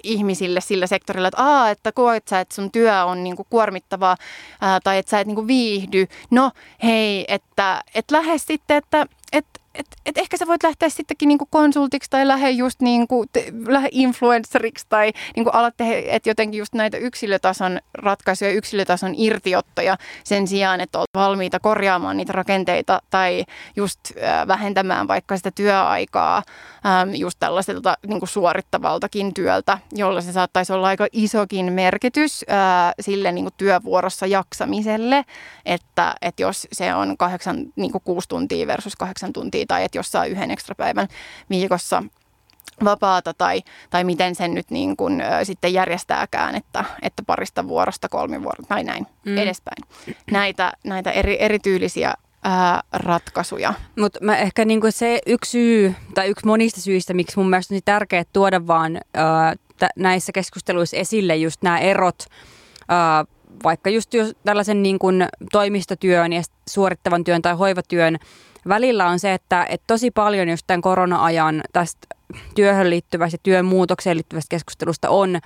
ihmisille 0.03 0.61
sillä 0.61 0.87
sektorilla, 0.87 1.27
että 1.27 1.43
Aa, 1.43 1.69
että 1.69 1.91
koet 1.91 2.27
sä, 2.27 2.39
että 2.39 2.55
sun 2.55 2.71
työ 2.71 3.05
on 3.05 3.23
niin 3.23 3.35
kuin 3.35 3.47
kuormittavaa, 3.49 4.17
tai 4.83 4.97
että 4.97 5.09
sä 5.09 5.19
et 5.19 5.27
niin 5.27 5.35
kuin 5.35 5.47
viihdy. 5.47 6.07
No 6.31 6.51
hei, 6.83 7.25
että 7.27 7.83
et 7.95 8.11
lähde 8.11 8.37
sitten, 8.37 8.77
että 8.77 9.07
että 9.31 9.59
et, 9.75 9.87
et 10.05 10.17
ehkä 10.17 10.37
sä 10.37 10.47
voit 10.47 10.63
lähteä 10.63 10.89
sittenkin 10.89 11.27
niinku 11.27 11.47
konsultiksi 11.49 12.09
tai 12.09 12.27
lähde 12.27 12.49
just 12.49 12.81
niinku, 12.81 13.25
te, 13.31 13.45
lähde 13.67 13.89
influenceriksi 13.91 14.85
tai 14.89 15.13
niinku 15.35 15.49
alat 15.49 15.73
tehdä, 15.77 16.11
että 16.11 16.29
jotenkin 16.29 16.57
just 16.57 16.73
näitä 16.73 16.97
yksilötason 16.97 17.79
ratkaisuja, 17.93 18.51
yksilötason 18.51 19.13
irtiottoja 19.17 19.97
sen 20.23 20.47
sijaan, 20.47 20.81
että 20.81 20.99
olet 20.99 21.09
valmiita 21.15 21.59
korjaamaan 21.59 22.17
niitä 22.17 22.33
rakenteita 22.33 23.01
tai 23.09 23.43
just 23.75 23.99
äh, 24.23 24.47
vähentämään 24.47 25.07
vaikka 25.07 25.37
sitä 25.37 25.51
työaikaa 25.51 26.43
ähm, 26.85 27.15
just 27.15 27.39
tällaiselta 27.39 27.97
niinku 28.07 28.25
suorittavaltakin 28.25 29.33
työltä, 29.33 29.77
jolla 29.91 30.21
se 30.21 30.31
saattaisi 30.31 30.73
olla 30.73 30.87
aika 30.87 31.07
isokin 31.11 31.73
merkitys 31.73 32.45
äh, 32.51 32.93
sille 32.99 33.31
niinku 33.31 33.51
työvuorossa 33.57 34.25
jaksamiselle, 34.25 35.25
että, 35.65 36.15
että 36.21 36.41
jos 36.41 36.67
se 36.71 36.95
on 36.95 37.17
kahdeksan, 37.17 37.65
niinku 37.75 37.99
kuusi 37.99 38.29
tuntia 38.29 38.67
versus 38.67 38.95
kahdeksan 38.95 39.33
tuntia 39.33 39.62
tuntia 39.63 39.77
tai 39.77 39.83
että 39.83 39.97
jos 39.97 40.11
saa 40.11 40.25
yhden 40.25 40.51
ekstra 40.51 40.75
päivän 40.75 41.07
viikossa 41.49 42.03
vapaata 42.83 43.33
tai, 43.33 43.61
tai 43.89 44.03
miten 44.03 44.35
sen 44.35 44.53
nyt 44.53 44.71
niin 44.71 44.97
kuin, 44.97 45.21
ä, 45.21 45.43
sitten 45.43 45.73
järjestääkään, 45.73 46.55
että, 46.55 46.85
että 47.01 47.23
parista 47.23 47.67
vuorosta 47.67 48.09
kolmivuorosta 48.09 48.69
tai 48.69 48.83
näin 48.83 49.07
mm. 49.25 49.37
edespäin. 49.37 49.83
Näitä, 50.31 50.73
näitä 50.83 51.11
eri, 51.11 51.37
erityylisiä 51.39 52.13
ää, 52.43 52.81
ratkaisuja. 52.93 53.73
Mutta 53.99 54.19
ehkä 54.37 54.65
niinku 54.65 54.91
se 54.91 55.19
yksi 55.25 55.51
syy 55.51 55.95
tai 56.13 56.27
yksi 56.29 56.45
monista 56.45 56.81
syistä, 56.81 57.13
miksi 57.13 57.37
mun 57.37 57.49
mielestä 57.49 57.73
on 57.73 57.75
niin 57.75 57.85
tärkeää 57.85 58.23
tuoda 58.33 58.67
vaan 58.67 59.01
ää, 59.13 59.55
t- 59.55 59.95
näissä 59.97 60.31
keskusteluissa 60.31 60.97
esille 60.97 61.35
just 61.35 61.61
nämä 61.61 61.79
erot, 61.79 62.25
ää, 62.89 63.25
vaikka 63.63 63.89
just 63.89 64.13
jos 64.13 64.35
tällaisen 64.45 64.83
niin 64.83 64.99
kuin 64.99 65.27
toimistotyön 65.51 66.33
ja 66.33 66.41
suorittavan 66.69 67.23
työn 67.23 67.41
tai 67.41 67.53
hoivatyön 67.53 68.17
välillä 68.67 69.07
on 69.07 69.19
se, 69.19 69.33
että, 69.33 69.65
että 69.69 69.83
tosi 69.87 70.11
paljon 70.11 70.49
just 70.49 70.63
tämän 70.67 70.81
korona-ajan 70.81 71.61
tästä 71.73 72.07
työhön 72.55 72.89
liittyvästä 72.89 73.35
ja 73.35 73.39
työn 73.43 73.65
muutokseen 73.65 74.17
liittyvästä 74.17 74.49
keskustelusta 74.49 75.09
on 75.09 75.39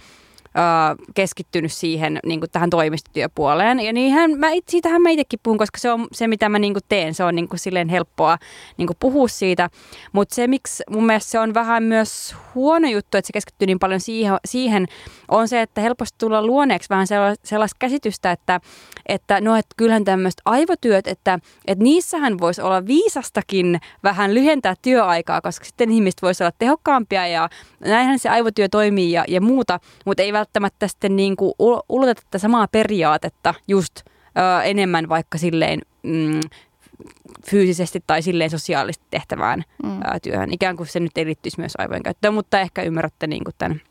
keskittynyt 1.16 1.72
siihen 1.72 2.20
niin 2.26 2.40
kuin 2.40 2.52
tähän 2.52 2.70
toimistotyöpuoleen. 2.70 3.80
Ja 3.80 3.94
niinhän 3.94 4.40
mä, 4.40 4.48
siitähän 4.68 5.02
mä 5.02 5.10
itsekin 5.10 5.40
puhun, 5.44 5.58
koska 5.58 5.78
se 5.78 5.92
on 5.92 6.08
se, 6.12 6.28
mitä 6.28 6.50
mä 6.50 6.60
niin 6.60 6.74
kuin 6.74 6.84
teen. 6.90 7.14
Se 7.14 7.24
on 7.24 7.36
niin 7.36 7.48
kuin 7.48 7.60
silleen 7.60 7.90
helppoa 7.90 8.38
niin 8.78 8.88
kuin 8.88 8.98
puhua 9.00 9.28
siitä. 9.28 9.70
Mutta 10.12 10.36
se, 10.36 10.48
miksi 10.48 10.84
mun 10.90 11.06
mielestä 11.06 11.32
se 11.32 11.40
on 11.40 11.54
vähän 11.54 11.84
myös 11.84 12.36
huono 12.56 12.88
juttu, 12.88 13.18
että 13.18 13.28
se 13.28 13.34
keskittyy 13.34 13.66
niin 13.66 13.80
paljon 13.80 14.00
siihen, 14.00 14.38
siihen 14.46 14.86
on 15.28 15.48
se, 15.48 15.62
että 15.62 15.82
helposti 15.82 16.16
tulla 16.18 16.46
luoneeksi 16.46 16.90
vähän 16.90 17.08
sellaista 17.44 17.78
käsitystä, 17.80 18.32
että, 18.32 18.60
että 19.06 19.42
no, 19.42 19.56
että 19.56 19.74
kyllähän 19.78 20.06
tämmöiset 20.06 20.42
aivotyöt, 20.46 21.08
että, 21.08 21.40
että 21.68 21.84
niissähän 21.84 22.40
voisi 22.40 22.62
olla 22.62 22.88
viisastakin 22.88 23.80
vähän 24.04 24.34
lyhentää 24.34 24.74
työaikaa, 24.82 25.42
koska 25.42 25.66
sitten 25.66 25.92
ihmiset 25.92 26.22
voisi 26.22 26.44
olla 26.44 26.54
tehokkaampia 26.60 27.28
ja 27.28 27.50
näinhän 27.80 28.20
se 28.20 28.30
aivotyö 28.30 28.70
toimii 28.70 29.12
ja, 29.12 29.26
ja 29.28 29.42
muuta, 29.42 29.80
mutta 30.06 30.24
ei 30.24 30.34
välttämättä 30.34 30.47
sitten 30.88 31.16
niin 31.16 31.36
kuin 31.36 31.54
uloteta 31.90 32.22
tätä 32.22 32.38
samaa 32.38 32.68
periaatetta 32.68 33.54
just 33.68 34.00
ö, 34.00 34.64
enemmän 34.64 35.10
vaikka 35.10 35.38
silleen 35.38 35.82
mm, 36.04 36.40
fyysisesti 37.50 38.04
tai 38.08 38.22
silleen 38.22 38.50
sosiaalisesti 38.50 39.06
tehtävään 39.12 39.64
mm. 39.84 40.02
ä, 40.02 40.20
työhön. 40.22 40.54
Ikään 40.54 40.78
kuin 40.78 40.88
se 40.88 41.00
nyt 41.00 41.18
ei 41.18 41.26
liittyisi 41.26 41.60
myös 41.60 41.74
aivojen 41.78 42.04
käyttöön, 42.04 42.34
mutta 42.34 42.60
ehkä 42.60 42.82
ymmärrätte 42.82 43.28
niin 43.28 43.44
kuin 43.44 43.56
tämän 43.58 43.82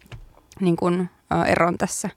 niin 0.61 0.77
kuin, 0.77 1.11
ä, 1.33 1.45
eron 1.45 1.79
tässä. 1.79 2.11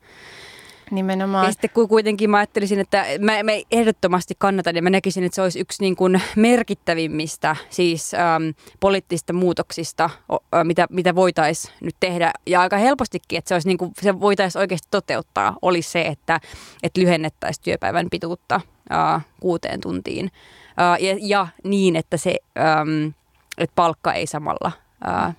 Nimenomaan. 0.92 1.46
Ja 1.46 1.52
sitten 1.52 1.70
kuitenkin 1.90 2.30
mä 2.30 2.38
ajattelisin, 2.38 2.80
että 2.80 3.06
mä, 3.20 3.44
mä 3.44 3.52
ehdottomasti 3.72 4.34
kannatan 4.38 4.76
ja 4.76 4.82
mä 4.82 4.90
näkisin, 4.90 5.24
että 5.24 5.36
se 5.36 5.42
olisi 5.42 5.60
yksi 5.60 5.84
niin 5.84 5.96
kuin 5.96 6.22
merkittävimmistä 6.36 7.56
siis 7.70 8.14
äm, 8.14 8.54
poliittisista 8.80 9.34
muutoksista, 9.34 10.10
ä, 10.56 10.64
mitä, 10.64 10.88
mitä 10.90 11.16
voitaisiin 11.16 11.74
nyt 11.82 11.96
tehdä. 12.00 12.34
Ja 12.48 12.62
aika 12.62 12.78
helpostikin, 12.78 13.38
että 13.38 13.50
se, 13.50 13.56
olisi 13.56 13.68
niin 13.68 13.78
kuin, 13.78 13.92
se 14.02 14.20
voitaisiin 14.20 14.60
oikeasti 14.60 14.88
toteuttaa, 14.92 15.56
olisi 15.62 15.92
se, 15.92 16.02
että, 16.02 16.40
että 16.84 17.02
lyhennettäisiin 17.02 17.64
työpäivän 17.64 18.08
pituutta 18.12 18.62
ä, 18.92 19.22
kuuteen 19.40 19.82
tuntiin. 19.82 20.32
Ä, 20.80 20.98
ja, 21.00 21.16
ja 21.22 21.48
niin, 21.64 21.96
että 21.96 22.18
se 22.18 22.36
äm, 22.82 23.14
että 23.58 23.74
palkka 23.76 24.14
ei 24.14 24.28
samalla 24.28 24.72
ä, 25.08 25.34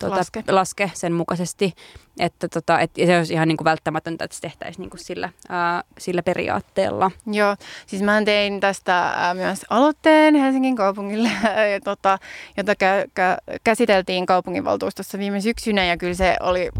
tuota, 0.00 0.16
laske. 0.16 0.44
laske 0.48 0.90
sen 0.94 1.12
mukaisesti, 1.12 1.74
että 2.18 2.48
tota, 2.48 2.80
et, 2.80 2.90
se 3.06 3.18
olisi 3.18 3.32
ihan 3.34 3.48
niin 3.48 3.56
kuin 3.56 3.64
välttämätöntä, 3.64 4.24
että 4.24 4.34
se 4.34 4.40
tehtäisiin 4.40 4.82
niin 4.82 4.90
kuin 4.90 5.00
sillä, 5.00 5.28
ää, 5.48 5.82
sillä 5.98 6.22
periaatteella. 6.22 7.10
Joo, 7.26 7.56
siis 7.86 8.02
mä 8.02 8.22
tein 8.24 8.60
tästä 8.60 9.12
myös 9.34 9.66
aloitteen 9.70 10.34
Helsingin 10.34 10.76
kaupungille, 10.76 11.28
ja, 11.72 11.80
tota, 11.84 12.18
jota 12.56 12.72
kä- 12.72 13.08
kä- 13.20 13.58
käsiteltiin 13.64 14.26
kaupunginvaltuustossa 14.26 15.18
viime 15.18 15.40
syksynä 15.40 15.84
ja 15.84 15.96
kyllä 15.96 16.14
se 16.14 16.36
oli, 16.40 16.70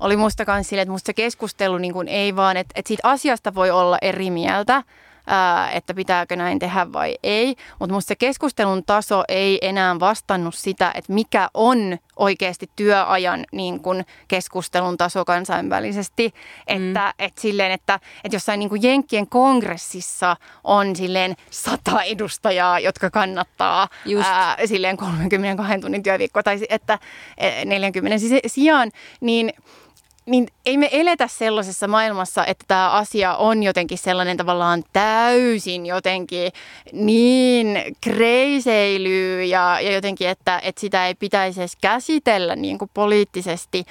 oli 0.00 0.16
musta 0.16 0.44
kanssa 0.44 0.70
sille, 0.70 0.82
että 0.82 0.92
musta 0.92 1.06
se 1.06 1.14
keskustelu 1.14 1.78
niin 1.78 1.92
kuin 1.92 2.08
ei 2.08 2.36
vaan, 2.36 2.56
että, 2.56 2.72
että 2.76 2.88
siitä 2.88 3.08
asiasta 3.08 3.54
voi 3.54 3.70
olla 3.70 3.98
eri 4.02 4.30
mieltä, 4.30 4.82
ää, 5.26 5.70
että 5.70 5.94
pitääkö 5.94 6.36
näin 6.36 6.58
tehdä 6.58 6.92
vai 6.92 7.16
ei. 7.22 7.56
Mutta 7.78 7.94
musta 7.94 8.08
se 8.08 8.16
keskustelun 8.16 8.84
taso 8.84 9.24
ei 9.28 9.58
enää 9.62 10.00
vastannut 10.00 10.54
sitä, 10.54 10.92
että 10.94 11.12
mikä 11.12 11.48
on 11.54 11.98
oikeasti 12.16 12.70
työajan 12.76 13.44
niin 13.52 13.80
kun 13.80 14.04
keskustelun 14.28 14.96
taso 14.96 15.24
kansainvälisesti. 15.24 16.28
Mm. 16.28 16.88
Että 16.88 17.14
et 17.18 17.38
silleen, 17.38 17.72
että 17.72 18.00
et 18.24 18.32
jossain 18.32 18.58
niin 18.60 18.82
Jenkkien 18.82 19.26
kongressissa 19.28 20.36
on 20.64 20.96
silleen 20.96 21.36
sata 21.50 22.02
edustajaa, 22.02 22.78
jotka 22.78 23.10
kannattaa 23.10 23.88
ää, 24.24 24.56
silleen 24.66 24.96
32 24.96 25.78
tunnin 25.80 26.02
työviikkoa 26.02 26.42
tai 26.42 26.58
että 26.68 26.98
40 27.64 28.18
sijaan, 28.46 28.90
niin– 29.20 29.52
niin 30.26 30.48
ei 30.66 30.78
me 30.78 30.88
eletä 30.92 31.26
sellaisessa 31.28 31.88
maailmassa, 31.88 32.46
että 32.46 32.64
tämä 32.68 32.90
asia 32.90 33.36
on 33.36 33.62
jotenkin 33.62 33.98
sellainen 33.98 34.36
tavallaan 34.36 34.84
täysin 34.92 35.86
jotenkin 35.86 36.52
niin 36.92 37.96
kreiseilyy 38.00 39.44
ja, 39.44 39.80
ja 39.80 39.92
jotenkin, 39.92 40.28
että, 40.28 40.60
että 40.62 40.80
sitä 40.80 41.06
ei 41.06 41.14
pitäisi 41.14 41.60
edes 41.60 41.76
käsitellä 41.80 42.56
niin 42.56 42.78
kuin 42.78 42.90
poliittisesti. 42.94 43.84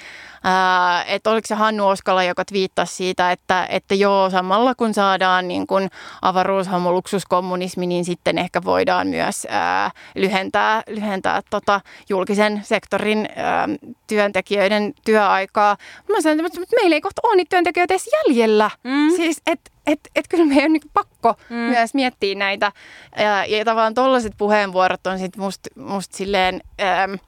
Ää, 0.44 1.04
että 1.04 1.30
oliko 1.30 1.46
se 1.46 1.54
Hannu 1.54 1.88
Oskala, 1.88 2.24
joka 2.24 2.42
viittasi 2.52 2.94
siitä, 2.94 3.32
että, 3.32 3.66
että 3.70 3.94
joo, 3.94 4.30
samalla 4.30 4.74
kun 4.74 4.94
saadaan 4.94 5.48
niin 5.48 5.66
kuin 5.66 5.90
avaruushomoluksuskommunismi, 6.22 7.86
niin 7.86 8.04
sitten 8.04 8.38
ehkä 8.38 8.64
voidaan 8.64 9.06
myös 9.06 9.46
ää, 9.50 9.90
lyhentää, 10.14 10.82
lyhentää 10.88 11.40
tota 11.50 11.80
julkisen 12.08 12.60
sektorin 12.64 13.28
ää, 13.36 13.68
työntekijöiden 14.06 14.94
työaikaa. 15.04 15.76
Mä 16.08 16.20
sanoin, 16.26 16.46
että 16.46 16.76
meillä 16.80 16.94
ei 16.94 17.00
kohta 17.00 17.20
ole 17.24 17.36
niitä 17.36 17.50
työntekijöitä 17.50 17.94
edes 17.94 18.08
jäljellä. 18.12 18.70
Mm. 18.84 19.10
Siis, 19.16 19.42
että 19.46 19.70
et, 19.86 20.00
et 20.16 20.28
kyllä 20.28 20.44
meidän 20.44 20.64
on 20.64 20.72
niin 20.72 20.90
pakko 20.92 21.34
mm. 21.50 21.56
myös 21.56 21.94
miettiä 21.94 22.34
näitä. 22.34 22.72
Ja, 23.18 23.44
ja 23.44 23.64
tavallaan 23.64 23.94
tollaiset 23.94 24.32
puheenvuorot 24.38 25.06
on 25.06 25.18
sitten 25.18 25.42
musta 25.42 25.70
must 25.76 26.12
silleen... 26.12 26.60
Äm, 27.04 27.18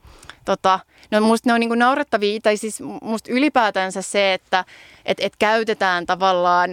tota, 0.45 0.79
no 1.11 1.21
musta 1.21 1.49
ne 1.49 1.53
on 1.53 1.59
niin 1.59 1.79
naurettavia, 1.79 2.39
tai 2.43 2.57
siis 2.57 2.79
musta 3.01 3.31
ylipäätänsä 3.31 4.01
se, 4.01 4.33
että 4.33 4.65
et, 5.05 5.17
et 5.19 5.33
käytetään 5.39 6.05
tavallaan 6.05 6.69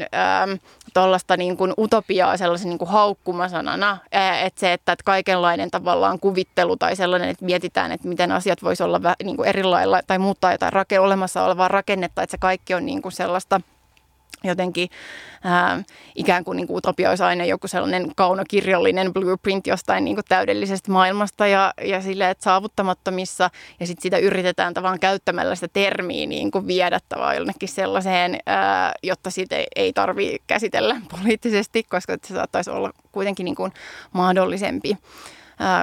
tuollaista 1.00 1.36
niin 1.36 1.56
utopiaa 1.78 2.36
sellaisen 2.36 2.68
niin 2.68 2.78
kuin 2.78 2.90
haukkumasanana, 2.90 3.98
että 4.44 4.60
se, 4.60 4.72
että, 4.72 4.92
että 4.92 5.04
kaikenlainen 5.04 5.70
tavallaan 5.70 6.20
kuvittelu 6.20 6.76
tai 6.76 6.96
sellainen, 6.96 7.28
että 7.28 7.44
mietitään, 7.44 7.92
että 7.92 8.08
miten 8.08 8.32
asiat 8.32 8.62
voisi 8.62 8.82
olla 8.82 9.00
niin 9.24 9.36
kuin 9.36 9.48
eri 9.48 9.62
lailla 9.62 10.00
tai 10.06 10.18
muuttaa 10.18 10.52
jotain 10.52 10.72
rake, 10.72 11.00
olemassa 11.00 11.44
olevaa 11.44 11.68
rakennetta, 11.68 12.22
että 12.22 12.30
se 12.30 12.38
kaikki 12.38 12.74
on 12.74 12.86
niin 12.86 13.02
kuin 13.02 13.12
sellaista– 13.12 13.60
jotenkin 14.44 14.88
ää, 15.44 15.82
ikään 16.14 16.44
kuin, 16.44 16.56
niin 16.56 16.66
kuin 16.66 16.76
utopia 16.76 17.08
olisi 17.10 17.22
aina 17.22 17.44
joku 17.44 17.68
sellainen 17.68 18.12
kaunokirjallinen 18.16 19.12
blueprint 19.12 19.66
jostain 19.66 20.04
niin 20.04 20.16
kuin 20.16 20.24
täydellisestä 20.28 20.92
maailmasta 20.92 21.46
ja, 21.46 21.74
ja 21.84 22.02
sille, 22.02 22.30
että 22.30 22.44
saavuttamattomissa. 22.44 23.50
Ja 23.80 23.86
sitten 23.86 24.02
sitä 24.02 24.18
yritetään 24.18 24.74
tavallaan 24.74 25.00
käyttämällä 25.00 25.54
sitä 25.54 25.68
termiä 25.72 26.26
niin 26.26 26.50
kuin 26.50 26.66
viedä 26.66 27.00
jonnekin 27.36 27.68
sellaiseen, 27.68 28.38
ää, 28.46 28.92
jotta 29.02 29.30
siitä 29.30 29.56
ei, 29.56 29.66
ei 29.76 29.92
tarvitse 29.92 30.38
käsitellä 30.46 30.96
poliittisesti, 31.10 31.82
koska 31.82 32.16
se 32.24 32.34
saattaisi 32.34 32.70
olla 32.70 32.90
kuitenkin 33.12 33.44
niin 33.44 33.56
kuin 33.56 33.72
mahdollisempi 34.12 34.98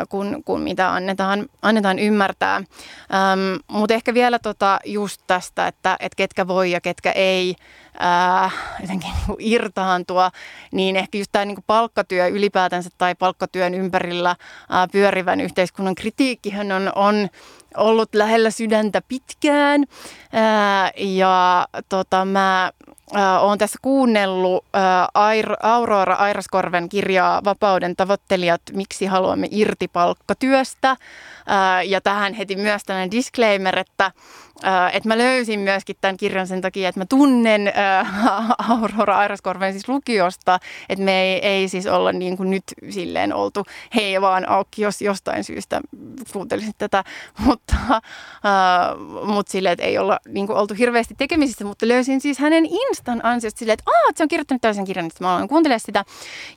kuin, 0.09 0.43
kuin 0.43 0.61
mitä 0.61 0.93
annetaan, 0.93 1.45
annetaan 1.61 1.99
ymmärtää. 1.99 2.55
Ähm, 2.55 3.55
Mutta 3.67 3.93
ehkä 3.93 4.13
vielä 4.13 4.39
tota 4.39 4.79
just 4.85 5.21
tästä, 5.27 5.67
että, 5.67 5.97
että 5.99 6.15
ketkä 6.15 6.47
voi 6.47 6.71
ja 6.71 6.81
ketkä 6.81 7.11
ei 7.11 7.55
ää, 7.99 8.49
jotenkin 8.81 9.09
niin 9.27 9.37
irtaantua, 9.39 10.31
niin 10.71 10.95
ehkä 10.95 11.17
just 11.17 11.31
tämä 11.31 11.45
niin 11.45 11.63
palkkatyö 11.67 12.27
ylipäätänsä 12.27 12.89
tai 12.97 13.15
palkkatyön 13.15 13.73
ympärillä 13.73 14.35
ää, 14.69 14.87
pyörivän 14.87 15.41
yhteiskunnan 15.41 15.95
kritiikkihän 15.95 16.71
on, 16.71 16.91
on 16.95 17.29
ollut 17.77 18.15
lähellä 18.15 18.51
sydäntä 18.51 19.01
pitkään. 19.07 19.83
Ää, 20.33 20.91
ja 20.97 21.67
tota, 21.89 22.25
mä 22.25 22.71
olen 23.39 23.59
tässä 23.59 23.79
kuunnellut 23.81 24.65
Air, 25.13 25.53
Aurora 25.63 26.15
Airaskorven 26.15 26.89
kirjaa 26.89 27.41
Vapauden 27.43 27.95
tavoittelijat, 27.95 28.61
miksi 28.73 29.05
haluamme 29.05 29.47
irti 29.51 29.87
palkkatyöstä. 29.87 30.97
Ja 31.85 32.01
tähän 32.01 32.33
heti 32.33 32.55
myös 32.55 32.83
tällainen 32.83 33.11
disclaimer, 33.11 33.79
että 33.79 34.11
Äh, 34.65 34.95
että 34.95 35.09
mä 35.09 35.17
löysin 35.17 35.59
myöskin 35.59 35.95
tämän 36.01 36.17
kirjan 36.17 36.47
sen 36.47 36.61
takia, 36.61 36.89
että 36.89 37.01
mä 37.01 37.05
tunnen 37.05 37.67
äh, 37.67 38.11
Aurora 38.69 39.17
Airaskorven 39.17 39.73
siis 39.73 39.89
lukiosta, 39.89 40.59
että 40.89 41.05
me 41.05 41.21
ei, 41.21 41.45
ei 41.45 41.67
siis 41.67 41.87
olla 41.87 42.11
niin 42.11 42.37
kuin 42.37 42.49
nyt 42.49 42.63
silleen 42.89 43.33
oltu 43.33 43.65
hei 43.95 44.21
vaan 44.21 44.49
auki, 44.49 44.81
jos 44.81 45.01
jostain 45.01 45.43
syystä 45.43 45.81
kuuntelisit 46.33 46.77
tätä, 46.77 47.03
mutta, 47.45 47.75
äh, 47.91 48.01
mutta 49.25 49.51
silleen, 49.51 49.73
että 49.73 49.85
ei 49.85 49.97
olla 49.97 50.19
niin 50.27 50.47
kuin 50.47 50.57
oltu 50.57 50.73
hirveästi 50.73 51.15
tekemisissä, 51.17 51.65
mutta 51.65 51.87
löysin 51.87 52.21
siis 52.21 52.39
hänen 52.39 52.65
Instan 53.03 53.25
ansiosta 53.25 53.59
silleen, 53.59 53.73
että, 53.73 53.91
Aa, 53.91 54.11
se 54.15 54.23
on 54.23 54.27
kirjoittanut 54.27 54.61
tällaisen 54.61 54.85
kirjan, 54.85 55.05
että 55.05 55.23
mä 55.23 55.33
aloin 55.33 55.47
kuuntelemaan 55.47 55.79
sitä. 55.79 56.05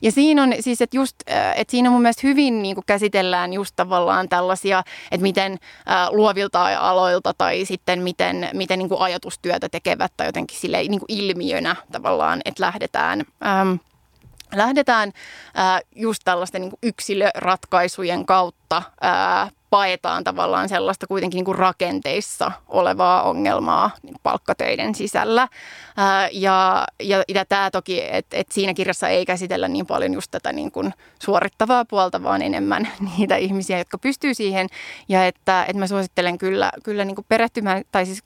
Ja 0.01 0.11
siinä 0.11 0.43
on 0.43 0.53
siis, 0.59 0.81
että 0.81 0.97
just, 0.97 1.15
äh, 1.31 1.59
että 1.59 1.71
siinä 1.71 1.89
mun 1.89 2.01
mielestä 2.01 2.27
hyvin 2.27 2.61
niin 2.61 2.75
kuin 2.75 2.85
käsitellään 2.87 3.53
just 3.53 3.75
tavallaan 3.75 4.29
tällaisia, 4.29 4.83
että 5.11 5.21
miten 5.21 5.51
äh, 5.51 6.09
luovilta 6.11 6.89
aloilta 6.89 7.33
tai 7.37 7.65
sitten 7.65 8.01
miten, 8.01 8.49
miten 8.53 8.79
niin 8.79 8.89
kuin 8.89 9.01
ajatustyötä 9.01 9.69
tekevät 9.69 10.11
tai 10.17 10.27
jotenkin 10.27 10.57
sille 10.57 10.77
niin 10.77 10.99
kuin 10.99 11.11
ilmiönä 11.11 11.75
tavallaan, 11.91 12.41
että 12.45 12.63
lähdetään... 12.63 13.23
Äm, 13.61 13.79
lähdetään 14.55 15.11
ää, 15.55 15.81
just 15.95 16.21
tällaisten 16.25 16.61
niin 16.61 16.71
yksilöratkaisujen 16.83 18.25
kautta 18.25 18.83
ää, 19.01 19.49
paetaan 19.69 20.23
tavallaan 20.23 20.69
sellaista 20.69 21.07
kuitenkin 21.07 21.37
niin 21.37 21.45
kuin 21.45 21.57
rakenteissa 21.57 22.51
olevaa 22.67 23.23
ongelmaa 23.23 23.91
niin 24.03 24.15
palkkatöiden 24.23 24.95
sisällä. 24.95 25.47
Ää, 25.97 26.29
ja, 26.31 26.87
ja, 27.03 27.23
ja 27.27 27.45
tämä 27.45 27.71
toki, 27.71 28.03
että 28.11 28.37
et 28.37 28.51
siinä 28.51 28.73
kirjassa 28.73 29.07
ei 29.07 29.25
käsitellä 29.25 29.67
niin 29.67 29.85
paljon 29.85 30.13
just 30.13 30.31
tätä 30.31 30.53
niin 30.53 30.71
kuin 30.71 30.93
suorittavaa 31.23 31.85
puolta, 31.85 32.23
vaan 32.23 32.41
enemmän 32.41 32.87
niitä 33.17 33.35
ihmisiä, 33.35 33.77
jotka 33.77 33.97
pystyy 33.97 34.33
siihen. 34.33 34.67
Ja 35.09 35.25
että, 35.25 35.63
että 35.63 35.79
mä 35.79 35.87
suosittelen 35.87 36.37
kyllä, 36.37 36.71
kyllä 36.83 37.05
niin 37.05 37.15
kuin 37.15 37.25
perehtymään, 37.29 37.83
tai 37.91 38.05
siis 38.05 38.23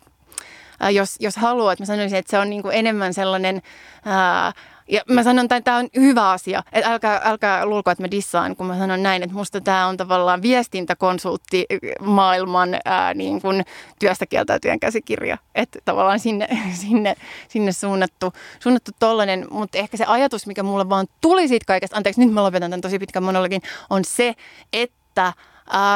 jos, 0.92 1.16
jos 1.20 1.36
haluaa, 1.36 1.76
mä 1.80 1.86
sanoisin, 1.86 2.20
että 2.20 2.32
se 2.32 2.39
on 2.39 2.50
niin 2.50 2.62
kuin 2.62 2.76
enemmän 2.76 3.14
sellainen 3.14 3.62
ää, 4.06 4.54
ja 4.92 5.02
mä 5.10 5.24
sanon, 5.24 5.46
että 5.46 5.62
tämä 5.62 5.78
on 5.78 5.89
hyvä 5.96 6.32
asia. 6.32 6.64
Että 6.74 6.92
älkää, 6.92 7.22
älkää 7.24 7.66
luulko, 7.66 7.92
että 7.92 8.04
mä 8.04 8.12
dissaan, 8.12 8.56
kun 8.56 8.66
mä 8.66 8.78
sanon 8.78 9.04
näin, 9.04 9.24
että 9.24 9.36
musta 9.36 9.62
tämä 9.62 9.88
on 9.88 9.98
tavallaan 9.98 10.42
viestintäkonsultti 10.42 11.66
maailman 12.02 12.78
ää, 12.86 13.14
niin 13.14 13.42
kuin 13.42 13.66
työstä 14.00 14.26
kieltäytyjen 14.26 14.80
käsikirja. 14.80 15.38
Että 15.56 15.80
tavallaan 15.86 16.20
sinne, 16.20 16.48
sinne, 16.82 17.16
sinne 17.48 17.72
suunnattu, 17.72 18.34
suunnattu 18.60 18.92
tollainen. 19.00 19.48
Mutta 19.52 19.78
ehkä 19.78 19.98
se 19.98 20.06
ajatus, 20.06 20.48
mikä 20.48 20.64
mulle 20.64 20.89
vaan 20.89 21.08
tuli 21.22 21.48
siitä 21.48 21.66
kaikesta, 21.68 21.98
anteeksi 21.98 22.22
nyt 22.22 22.34
mä 22.34 22.44
lopetan 22.44 22.72
tämän 22.72 22.82
tosi 22.82 23.00
pitkän 23.00 23.24
monologin, 23.24 23.62
on 23.89 24.06
se, 24.06 24.34
että 24.74 25.34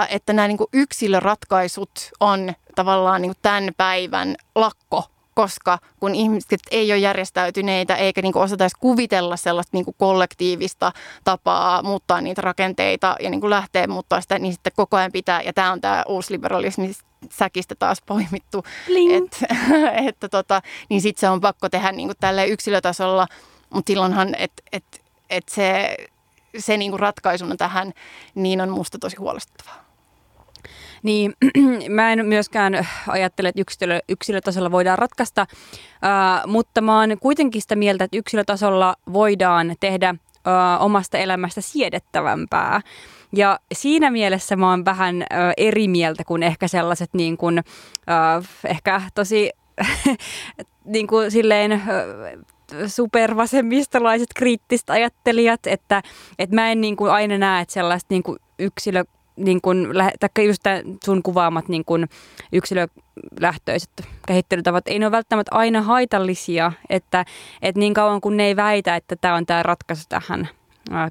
että 0.09 0.33
nämä 0.33 0.47
niin 0.47 0.57
yksilöratkaisut 0.73 2.11
on 2.19 2.53
tavallaan 2.75 3.21
niin 3.21 3.33
tämän 3.41 3.69
päivän 3.77 4.35
lakko 4.55 5.03
koska 5.35 5.79
kun 5.99 6.15
ihmiset 6.15 6.59
ei 6.71 6.91
ole 6.91 6.99
järjestäytyneitä 6.99 7.95
eikä 7.95 8.21
niin 8.21 8.37
osata 8.37 8.63
edes 8.63 8.73
kuvitella 8.79 9.37
sellaista 9.37 9.77
niin 9.77 9.85
kuin 9.85 9.95
kollektiivista 9.97 10.91
tapaa 11.23 11.83
muuttaa 11.83 12.21
niitä 12.21 12.41
rakenteita 12.41 13.15
ja 13.19 13.29
niin 13.29 13.41
kuin 13.41 13.49
lähteä 13.49 13.87
muuttaa 13.87 14.21
sitä, 14.21 14.39
niin 14.39 14.53
sitten 14.53 14.73
koko 14.75 14.97
ajan 14.97 15.11
pitää, 15.11 15.41
ja 15.41 15.53
tämä 15.53 15.71
on 15.71 15.81
tämä 15.81 16.03
uusliberalismi 16.07 16.91
säkistä 17.31 17.75
taas 17.75 18.01
poimittu, 18.01 18.63
että 19.17 19.47
että 20.07 20.29
tota, 20.29 20.61
niin 20.89 21.01
sitten 21.01 21.21
se 21.21 21.29
on 21.29 21.41
pakko 21.41 21.69
tehdä 21.69 21.91
niin 21.91 22.07
kuin 22.07 22.17
tällä 22.19 22.43
yksilötasolla, 22.43 23.27
mutta 23.69 23.89
silloinhan, 23.89 24.35
että 24.35 24.63
et, 24.71 25.01
et 25.29 25.49
se, 25.49 25.97
se 26.57 26.77
niin 26.77 26.91
kuin 26.91 26.99
ratkaisuna 26.99 27.55
tähän, 27.55 27.93
niin 28.35 28.61
on 28.61 28.69
musta 28.69 28.99
tosi 28.99 29.15
huolestuttavaa. 29.15 29.85
Niin 31.03 31.33
mä 31.89 32.13
en 32.13 32.25
myöskään 32.25 32.87
ajattele, 33.07 33.49
että 33.49 33.61
yksilö, 33.61 33.99
yksilötasolla 34.09 34.71
voidaan 34.71 34.99
ratkaista, 34.99 35.47
uh, 35.51 36.51
mutta 36.51 36.81
mä 36.81 36.99
oon 36.99 37.17
kuitenkin 37.19 37.61
sitä 37.61 37.75
mieltä, 37.75 38.03
että 38.03 38.17
yksilötasolla 38.17 38.95
voidaan 39.13 39.75
tehdä 39.79 40.15
uh, 40.45 40.85
omasta 40.85 41.17
elämästä 41.17 41.61
siedettävämpää. 41.61 42.81
Ja 43.35 43.59
siinä 43.73 44.11
mielessä 44.11 44.55
mä 44.55 44.69
oon 44.69 44.85
vähän 44.85 45.15
uh, 45.15 45.53
eri 45.57 45.87
mieltä 45.87 46.23
kuin 46.23 46.43
ehkä 46.43 46.67
sellaiset 46.67 47.09
niin 47.13 47.37
kuin, 47.37 47.59
uh, 47.59 48.45
ehkä 48.65 49.01
tosi 49.15 49.51
niin 50.85 51.07
kuin 51.07 51.31
silleen 51.31 51.71
uh, 51.71 52.43
supervasemmistolaiset 52.87 54.29
kriittiset 54.35 54.89
ajattelijat, 54.89 55.67
että, 55.67 56.01
että 56.39 56.55
mä 56.55 56.71
en 56.71 56.81
niin 56.81 56.95
kuin 56.95 57.11
aina 57.11 57.37
näe, 57.37 57.61
että 57.61 57.73
sellaista 57.73 58.07
niin 58.09 58.23
kuin 58.23 58.39
yksilö 58.59 59.03
niin 59.37 59.61
kun, 59.61 59.93
just 60.45 60.61
sun 61.05 61.23
kuvaamat 61.23 61.67
niin 61.67 61.85
kun 61.85 62.07
yksilölähtöiset 62.53 63.89
kehittelytavat, 64.27 64.87
ei 64.87 64.99
ne 64.99 65.05
ole 65.05 65.11
välttämättä 65.11 65.55
aina 65.55 65.81
haitallisia, 65.81 66.71
että, 66.89 67.25
että 67.61 67.79
niin 67.79 67.93
kauan 67.93 68.21
kun 68.21 68.37
ne 68.37 68.45
ei 68.45 68.55
väitä, 68.55 68.95
että 68.95 69.15
tämä 69.15 69.35
on 69.35 69.45
tämä 69.45 69.63
ratkaisu 69.63 70.03
tähän 70.09 70.49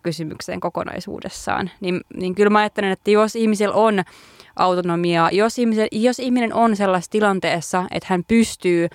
kysymykseen 0.03 0.61
kokonaisuudessaan. 0.61 1.71
Niin, 1.81 2.01
niin 2.17 2.35
kyllä 2.35 2.51
mä 2.51 2.59
ajattelen, 2.59 2.91
että 2.91 3.11
jos 3.11 3.37
ihmisellä 3.37 3.75
on 3.75 4.03
autonomiaa, 4.57 5.31
jos, 5.31 5.59
ihmisellä, 5.59 5.89
jos 5.93 6.19
ihminen 6.19 6.55
on 6.55 6.77
sellaisessa 6.77 7.11
tilanteessa, 7.11 7.85
että 7.91 8.07
hän 8.11 8.25
pystyy 8.29 8.89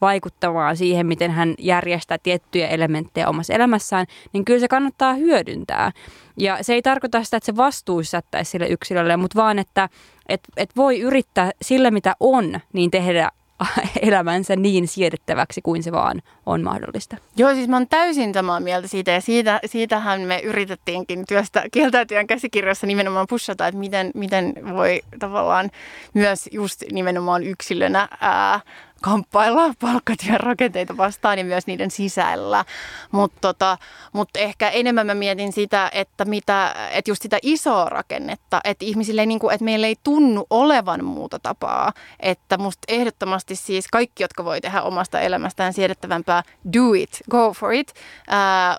vaikuttamaan 0.00 0.76
siihen, 0.76 1.06
miten 1.06 1.30
hän 1.30 1.54
järjestää 1.58 2.18
tiettyjä 2.18 2.68
elementtejä 2.68 3.28
omassa 3.28 3.54
elämässään, 3.54 4.06
niin 4.32 4.44
kyllä 4.44 4.60
se 4.60 4.68
kannattaa 4.68 5.14
hyödyntää. 5.14 5.92
Ja 6.36 6.58
se 6.62 6.74
ei 6.74 6.82
tarkoita 6.82 7.24
sitä, 7.24 7.36
että 7.36 7.46
se 7.46 7.56
vastuu 7.56 8.02
sättäisi 8.02 8.50
sille 8.50 8.66
yksilölle, 8.66 9.16
mutta 9.16 9.38
vaan, 9.40 9.58
että 9.58 9.88
et, 10.28 10.40
et 10.56 10.70
voi 10.76 11.00
yrittää 11.00 11.50
sillä, 11.62 11.90
mitä 11.90 12.16
on, 12.20 12.60
niin 12.72 12.90
tehdä 12.90 13.30
elämänsä 14.02 14.56
niin 14.56 14.88
siedettäväksi 14.88 15.62
kuin 15.62 15.82
se 15.82 15.92
vaan 15.92 16.22
on 16.46 16.62
mahdollista. 16.62 17.16
Joo, 17.36 17.54
siis 17.54 17.68
mä 17.68 17.76
oon 17.76 17.88
täysin 17.88 18.34
samaa 18.34 18.60
mieltä 18.60 18.88
siitä 18.88 19.10
ja 19.10 19.20
siitä, 19.20 19.60
siitähän 19.66 20.20
me 20.20 20.40
yritettiinkin 20.40 21.24
työstä 21.28 21.64
kieltäytyjän 21.72 22.26
käsikirjassa 22.26 22.86
nimenomaan 22.86 23.26
pushata, 23.30 23.66
että 23.66 23.80
miten, 23.80 24.10
miten 24.14 24.52
voi 24.74 25.02
tavallaan 25.18 25.70
myös 26.14 26.48
just 26.52 26.82
nimenomaan 26.92 27.42
yksilönä 27.42 28.08
ää, 28.20 28.60
kamppailla 29.06 29.74
palkkatyön 29.80 30.40
rakenteita 30.40 30.96
vastaan 30.96 31.38
ja 31.38 31.44
myös 31.44 31.66
niiden 31.66 31.90
sisällä. 31.90 32.64
Mutta 33.12 33.38
tota, 33.40 33.78
mut 34.12 34.28
ehkä 34.34 34.68
enemmän 34.68 35.06
mä 35.06 35.14
mietin 35.14 35.52
sitä, 35.52 35.90
että, 35.92 36.24
mitä, 36.24 36.74
että 36.90 37.10
just 37.10 37.22
sitä 37.22 37.38
isoa 37.42 37.84
rakennetta, 37.84 38.60
että 38.64 38.84
ihmisille 38.84 39.20
ei, 39.20 39.26
niin 39.26 39.38
kuin, 39.38 39.58
meillä 39.60 39.86
ei 39.86 39.96
tunnu 40.04 40.46
olevan 40.50 41.04
muuta 41.04 41.38
tapaa. 41.38 41.92
Että 42.20 42.58
musta 42.58 42.84
ehdottomasti 42.88 43.56
siis 43.56 43.88
kaikki, 43.92 44.22
jotka 44.22 44.44
voi 44.44 44.60
tehdä 44.60 44.82
omasta 44.82 45.20
elämästään 45.20 45.72
siedettävämpää, 45.72 46.42
do 46.72 46.92
it, 46.92 47.10
go 47.30 47.52
for 47.52 47.72
it. 47.72 47.94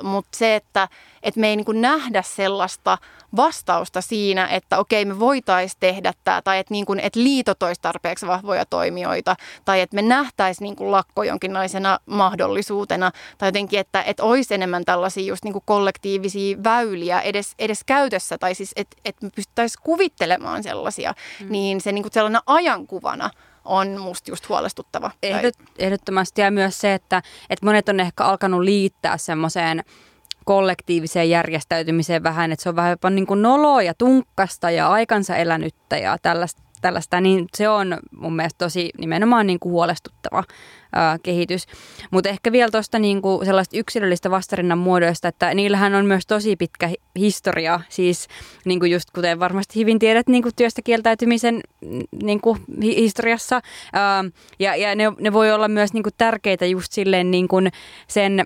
Mutta 0.03 0.37
se, 0.37 0.55
että 0.55 0.87
että 1.23 1.39
me 1.39 1.49
ei 1.49 1.55
niin 1.55 1.81
nähdä 1.81 2.21
sellaista 2.21 2.97
vastausta 3.35 4.01
siinä, 4.01 4.47
että 4.47 4.77
okei 4.77 5.05
me 5.05 5.19
voitaisiin 5.19 5.79
tehdä 5.79 6.13
tämä 6.23 6.41
tai 6.41 6.59
että, 6.59 6.73
niin 6.73 6.85
kuin, 6.85 6.99
että 6.99 7.19
liitot 7.19 7.63
olisi 7.63 7.81
tarpeeksi 7.81 8.27
vahvoja 8.27 8.65
toimijoita 8.65 9.35
tai 9.65 9.81
että 9.81 9.95
me 9.95 10.01
nähtäisiin 10.01 10.65
niin 10.65 10.75
kuin 10.75 10.91
lakko 10.91 11.23
jonkinlaisena 11.23 11.99
mahdollisuutena 12.05 13.11
tai 13.37 13.47
jotenkin, 13.47 13.79
että, 13.79 14.01
että 14.01 14.23
olisi 14.23 14.53
enemmän 14.53 14.85
tällaisia 14.85 15.25
just 15.25 15.43
niin 15.43 15.53
kuin 15.53 15.63
kollektiivisia 15.65 16.57
väyliä 16.63 17.21
edes, 17.21 17.53
edes 17.59 17.83
käytössä 17.85 18.37
tai 18.37 18.55
siis 18.55 18.71
että, 18.75 18.97
että 19.05 19.25
me 19.25 19.31
pystyttäisiin 19.35 19.81
kuvittelemaan 19.83 20.63
sellaisia, 20.63 21.13
mm. 21.39 21.51
niin 21.51 21.81
se 21.81 21.91
niin 21.91 22.03
kuin 22.03 22.13
sellainen 22.13 22.41
ajankuvana 22.45 23.29
on 23.65 24.01
musta 24.01 24.31
just 24.31 24.49
huolestuttava. 24.49 25.11
Ehdot, 25.23 25.53
ehdottomasti 25.79 26.41
ja 26.41 26.51
myös 26.51 26.81
se, 26.81 26.93
että, 26.93 27.21
että 27.49 27.65
monet 27.65 27.89
on 27.89 27.99
ehkä 27.99 28.25
alkanut 28.25 28.61
liittää 28.61 29.17
semmoiseen 29.17 29.83
kollektiiviseen 30.47 31.29
järjestäytymiseen 31.29 32.23
vähän, 32.23 32.51
että 32.51 32.63
se 32.63 32.69
on 32.69 32.75
vähän 32.75 32.91
jopa 32.91 33.09
niin 33.09 33.27
kuin 33.27 33.41
noloa 33.41 33.81
ja 33.81 33.93
tunkkasta 33.97 34.71
ja 34.71 34.87
aikansa 34.87 35.35
elänyttä 35.35 35.97
ja 35.97 36.17
tällaista, 36.21 36.61
tällaista, 36.81 37.21
niin 37.21 37.47
se 37.57 37.69
on 37.69 37.97
mun 38.11 38.35
mielestä 38.35 38.57
tosi 38.57 38.89
nimenomaan 38.97 39.47
niin 39.47 39.59
kuin 39.59 39.71
huolestuttava 39.71 40.43
ää, 40.95 41.17
kehitys. 41.23 41.63
Mutta 42.11 42.29
ehkä 42.29 42.51
vielä 42.51 42.71
tuosta 42.71 42.99
niinku 42.99 43.41
sellaista 43.45 43.77
yksilöllistä 43.77 44.31
vastarinnan 44.31 44.77
muodoista, 44.77 45.27
että 45.27 45.53
niillähän 45.53 45.95
on 45.95 46.05
myös 46.05 46.27
tosi 46.27 46.55
pitkä 46.55 46.89
historia, 47.15 47.79
siis 47.89 48.27
niinku 48.65 48.85
just 48.85 49.11
kuten 49.11 49.39
varmasti 49.39 49.79
hyvin 49.79 49.99
tiedät 49.99 50.27
niinku 50.27 50.49
työstä 50.55 50.81
kieltäytymisen 50.81 51.61
niinku 52.23 52.57
historiassa. 52.81 53.61
Ää, 53.93 54.23
ja 54.59 54.75
ja 54.75 54.95
ne, 54.95 55.03
ne 55.19 55.33
voi 55.33 55.51
olla 55.51 55.67
myös 55.67 55.93
niinku 55.93 56.09
tärkeitä 56.17 56.65
just 56.65 56.91
silleen 56.91 57.31
niinku 57.31 57.57
sen 58.07 58.45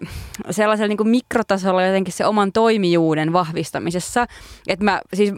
sellaisella 0.49 0.87
niinku 0.87 1.03
mikrotasolla 1.03 1.85
jotenkin 1.85 2.13
se 2.13 2.25
oman 2.25 2.51
toimijuuden 2.51 3.33
vahvistamisessa. 3.33 4.25
Että 4.67 4.85
mä 4.85 5.01
siis, 5.13 5.33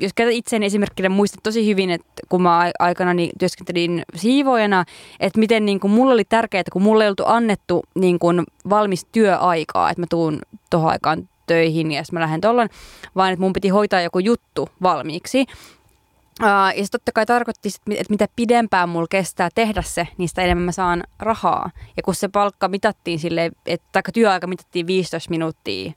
jos 0.00 0.12
käytän 0.14 0.34
itseäni 0.34 0.66
esimerkkinä, 0.66 1.08
muistan 1.08 1.40
tosi 1.42 1.66
hyvin, 1.66 1.90
että 1.90 2.21
kun 2.28 2.42
mä 2.42 2.70
aikana 2.78 3.14
niin 3.14 3.30
työskentelin 3.38 4.02
siivoojana, 4.16 4.84
että 5.20 5.40
miten 5.40 5.66
niinku 5.66 5.88
mulla 5.88 6.12
oli 6.12 6.24
tärkeää, 6.24 6.62
kun 6.72 6.82
mulle 6.82 7.04
ei 7.04 7.10
oltu 7.10 7.22
annettu 7.26 7.82
niin 7.94 8.18
kuin 8.18 8.42
valmis 8.70 9.06
työaikaa, 9.12 9.90
että 9.90 10.02
mä 10.02 10.06
tuun 10.10 10.38
tuohon 10.70 10.90
aikaan 10.90 11.28
töihin 11.46 11.92
ja 11.92 12.04
sitten 12.04 12.18
mä 12.18 12.22
lähden 12.22 12.40
tuolloin, 12.40 12.70
vaan 13.16 13.32
että 13.32 13.42
mun 13.42 13.52
piti 13.52 13.68
hoitaa 13.68 14.00
joku 14.00 14.18
juttu 14.18 14.68
valmiiksi. 14.82 15.46
Ja 16.40 16.84
se 16.84 16.90
totta 16.90 17.12
kai 17.12 17.26
tarkoitti, 17.26 17.68
että 17.90 18.10
mitä 18.10 18.28
pidempään 18.36 18.88
mulla 18.88 19.06
kestää 19.10 19.48
tehdä 19.54 19.82
se, 19.82 20.08
niin 20.18 20.28
sitä 20.28 20.42
enemmän 20.42 20.64
mä 20.64 20.72
saan 20.72 21.04
rahaa. 21.18 21.70
Ja 21.96 22.02
kun 22.02 22.14
se 22.14 22.28
palkka 22.28 22.68
mitattiin 22.68 23.18
sille, 23.18 23.50
että 23.66 24.02
työaika 24.14 24.46
mitattiin 24.46 24.86
15 24.86 25.30
minuuttia 25.30 25.92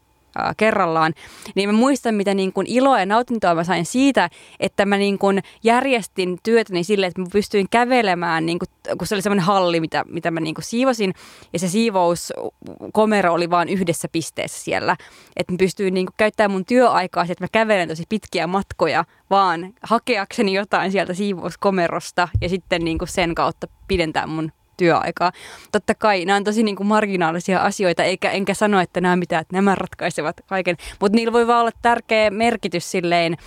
kerrallaan, 0.58 1.14
niin 1.56 1.70
mä 1.70 1.74
muistan, 1.74 2.16
mitä 2.16 2.34
niin 2.34 2.54
kuin 2.54 2.68
iloa 2.68 3.00
ja 3.00 3.06
nautintoa 3.06 3.56
mä 3.56 3.64
sain 3.64 3.86
siitä, 3.86 4.30
että 4.60 4.86
mä 4.86 4.98
niin 4.98 5.18
kuin 5.18 5.44
järjestin 5.64 6.38
työtäni 6.44 6.84
silleen, 6.84 7.08
että 7.08 7.22
mä 7.22 7.28
pystyin 7.32 7.68
kävelemään, 7.72 8.46
niin 8.46 8.60
kuin, 8.60 8.70
kun 8.98 9.08
se 9.08 9.16
oli 9.16 9.22
semmoinen 9.22 9.46
halli, 9.46 9.80
mitä, 9.80 10.06
mitä 10.08 10.32
mä 10.32 10.40
niin 10.40 10.56
kuin 10.56 10.66
siivosin, 10.66 11.14
ja 11.54 11.60
se 11.60 11.68
siivouskomero 11.68 13.34
oli 13.34 13.50
vaan 13.50 13.70
yhdessä 13.70 14.08
pisteessä 14.12 14.64
siellä. 14.64 14.98
Että 15.36 15.54
mä 15.54 15.58
pystyin 15.58 15.94
niin 15.94 16.06
kuin 16.06 16.16
käyttämään 16.18 16.52
mun 16.52 16.66
työaikaa, 16.66 17.24
että 17.24 17.44
mä 17.44 17.48
kävelen 17.52 17.88
tosi 17.88 18.04
pitkiä 18.10 18.48
matkoja, 18.48 19.06
vaan 19.30 19.74
hakeakseni 19.82 20.54
jotain 20.54 20.92
sieltä 20.92 21.14
siivouskomerosta, 21.14 22.28
ja 22.42 22.50
sitten 22.50 22.86
niin 22.86 22.98
kuin 22.98 23.08
sen 23.08 23.36
kautta 23.36 23.68
pidentää 23.88 24.28
mun 24.28 24.52
työaikaa. 24.78 25.32
Totta 25.72 25.96
kai 25.96 26.26
nämä 26.26 26.38
on 26.38 26.44
tosi 26.44 26.64
niin 26.64 26.76
kuin 26.76 26.88
marginaalisia 26.88 27.60
asioita, 27.60 28.04
eikä, 28.04 28.32
enkä 28.32 28.54
sano, 28.54 28.80
että 28.80 29.02
nämä 29.02 29.16
mitään, 29.16 29.42
että 29.42 29.56
nämä 29.56 29.76
ratkaisevat 29.76 30.42
kaiken, 30.48 30.76
mutta 31.00 31.16
niillä 31.16 31.34
voi 31.34 31.48
vaan 31.48 31.62
olla 31.62 31.72
tärkeä 31.82 32.30
merkitys 32.30 32.92
silleen, 32.92 33.38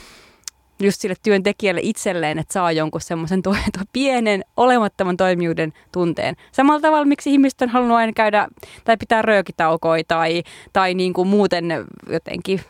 just 0.82 1.00
sille 1.00 1.14
työntekijälle 1.22 1.80
itselleen, 1.84 2.38
että 2.38 2.52
saa 2.52 2.72
jonkun 2.72 3.00
semmoisen 3.00 3.42
to- 3.42 3.50
to- 3.78 3.84
pienen 3.92 4.44
olemattoman 4.56 5.16
toimijuuden 5.16 5.72
tunteen. 5.92 6.36
Samalla 6.52 6.80
tavalla, 6.80 7.04
miksi 7.04 7.30
ihmiset 7.30 7.62
on 7.62 7.68
halunnut 7.68 7.96
aina 7.96 8.12
käydä 8.12 8.48
tai 8.84 8.96
pitää 8.96 9.22
röökitaukoja 9.22 10.02
tai, 10.08 10.42
tai 10.72 10.94
niin 10.94 11.12
kuin 11.12 11.28
muuten 11.28 11.64
jotenkin 12.10 12.60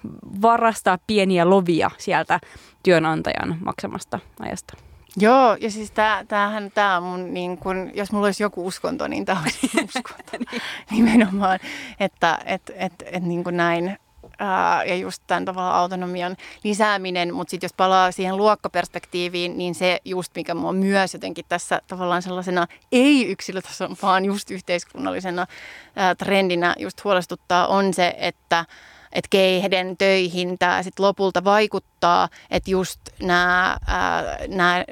varastaa 0.43 0.99
pieniä 1.07 1.51
lovia 1.51 1.91
sieltä 1.99 2.41
työnantajan 2.83 3.57
maksamasta 3.65 4.19
ajasta. 4.41 4.88
Joo, 5.21 5.57
ja 5.61 5.71
siis 5.71 5.91
tää, 5.91 6.25
tämähän 6.25 6.71
tämä 6.75 6.97
on 6.97 7.03
mun, 7.03 7.35
niin 7.35 7.59
kun, 7.59 7.91
jos 7.95 8.13
mulla 8.13 8.27
olisi 8.27 8.43
joku 8.43 8.67
uskonto, 8.67 9.09
niin 9.09 9.25
tämä 9.25 9.41
olisi 9.43 9.71
uskonto 9.85 10.33
niin. 10.39 10.63
nimenomaan, 10.91 11.59
että 12.01 12.39
et, 12.45 12.63
et, 12.75 12.93
et, 13.07 13.23
niin 13.23 13.45
kuin 13.45 13.57
näin. 13.57 13.99
Ää, 14.39 14.85
ja 14.85 14.97
just 14.97 15.23
tämän 15.27 15.45
tavalla 15.45 15.79
autonomian 15.79 16.37
lisääminen, 16.65 17.35
mutta 17.35 17.51
sitten 17.51 17.65
jos 17.67 17.73
palaa 17.77 18.13
siihen 18.13 18.37
luokkaperspektiiviin, 18.37 19.59
niin 19.59 19.75
se 19.75 19.99
just 20.05 20.35
mikä 20.35 20.55
mua 20.55 20.73
myös 20.73 21.15
jotenkin 21.15 21.45
tässä 21.49 21.83
tavallaan 21.87 22.23
sellaisena 22.23 22.67
ei-yksilötason, 22.93 23.97
vaan 24.03 24.25
just 24.25 24.51
yhteiskunnallisena 24.51 25.47
ää, 25.97 26.15
trendinä 26.15 26.75
just 26.79 27.05
huolestuttaa 27.05 27.67
on 27.67 27.95
se, 27.95 28.15
että 28.19 28.65
että 29.13 29.29
keiden 29.31 29.97
töihin 29.97 30.59
tämä 30.59 30.83
sitten 30.83 31.07
lopulta 31.07 31.45
vaikuttaa, 31.45 32.29
että 32.51 32.71
just 32.71 33.01
nämä 34.49 34.85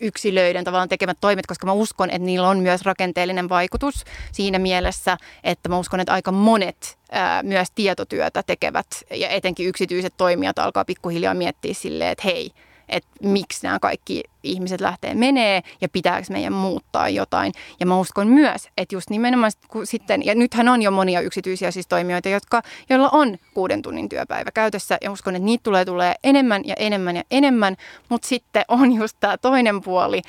yksilöiden 0.00 0.64
tavallaan 0.64 0.88
tekemät 0.88 1.18
toimet, 1.20 1.46
koska 1.46 1.66
mä 1.66 1.72
uskon, 1.72 2.10
että 2.10 2.26
niillä 2.26 2.48
on 2.48 2.58
myös 2.58 2.82
rakenteellinen 2.82 3.48
vaikutus 3.48 4.04
siinä 4.32 4.58
mielessä, 4.58 5.16
että 5.44 5.68
mä 5.68 5.78
uskon, 5.78 6.00
että 6.00 6.12
aika 6.12 6.32
monet 6.32 6.98
ää, 7.10 7.42
myös 7.42 7.68
tietotyötä 7.74 8.42
tekevät. 8.42 8.86
Ja 9.10 9.28
etenkin 9.28 9.66
yksityiset 9.66 10.14
toimijat 10.16 10.58
alkaa 10.58 10.84
pikkuhiljaa 10.84 11.34
miettiä 11.34 11.74
silleen, 11.74 12.10
että 12.10 12.24
hei, 12.24 12.52
että 12.88 13.08
miksi 13.22 13.66
nämä 13.66 13.78
kaikki 13.78 14.22
ihmiset 14.42 14.80
lähtee 14.80 15.14
menee 15.14 15.62
ja 15.80 15.88
pitääkö 15.88 16.26
meidän 16.30 16.52
muuttaa 16.52 17.08
jotain. 17.08 17.52
Ja 17.80 17.86
mä 17.86 17.98
uskon 17.98 18.28
myös, 18.28 18.68
että 18.76 18.94
just 18.94 19.10
nimenomaan 19.10 19.52
kun 19.68 19.86
sitten, 19.86 20.26
ja 20.26 20.34
nythän 20.34 20.68
on 20.68 20.82
jo 20.82 20.90
monia 20.90 21.20
yksityisiä 21.20 21.70
siis 21.70 21.86
toimijoita, 21.86 22.28
jotka, 22.28 22.62
joilla 22.90 23.08
on 23.12 23.38
kuuden 23.54 23.82
tunnin 23.82 24.08
työpäivä 24.08 24.50
käytössä 24.50 24.98
ja 25.00 25.10
uskon, 25.10 25.36
että 25.36 25.46
niitä 25.46 25.62
tulee, 25.62 25.84
tulee 25.84 26.14
enemmän 26.24 26.62
ja 26.64 26.74
enemmän 26.78 27.16
ja 27.16 27.22
enemmän, 27.30 27.76
mutta 28.08 28.28
sitten 28.28 28.64
on 28.68 28.92
just 28.92 29.16
tämä 29.20 29.38
toinen 29.38 29.80
puoli, 29.82 30.22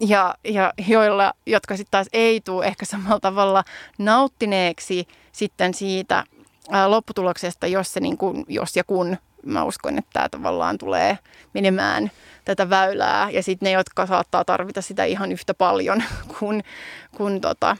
ja, 0.00 0.34
ja 0.44 0.72
joilla, 0.88 1.32
jotka 1.46 1.76
sitten 1.76 1.90
taas 1.90 2.06
ei 2.12 2.40
tule 2.40 2.66
ehkä 2.66 2.86
samalla 2.86 3.20
tavalla 3.20 3.64
nauttineeksi 3.98 5.08
sitten 5.32 5.74
siitä 5.74 6.24
lopputuloksesta, 6.86 7.66
jos, 7.66 7.92
se 7.92 8.00
niin 8.00 8.18
kuin, 8.18 8.44
jos 8.48 8.76
ja 8.76 8.84
kun 8.84 9.16
mä 9.46 9.64
uskon, 9.64 9.98
että 9.98 10.10
tämä 10.12 10.28
tavallaan 10.28 10.78
tulee 10.78 11.18
menemään 11.54 12.10
tätä 12.44 12.70
väylää. 12.70 13.30
Ja 13.30 13.42
sitten 13.42 13.66
ne, 13.66 13.70
jotka 13.70 14.06
saattaa 14.06 14.44
tarvita 14.44 14.82
sitä 14.82 15.04
ihan 15.04 15.32
yhtä 15.32 15.54
paljon 15.54 16.02
kuin, 16.38 16.64
kuin 17.16 17.40
tota, 17.40 17.76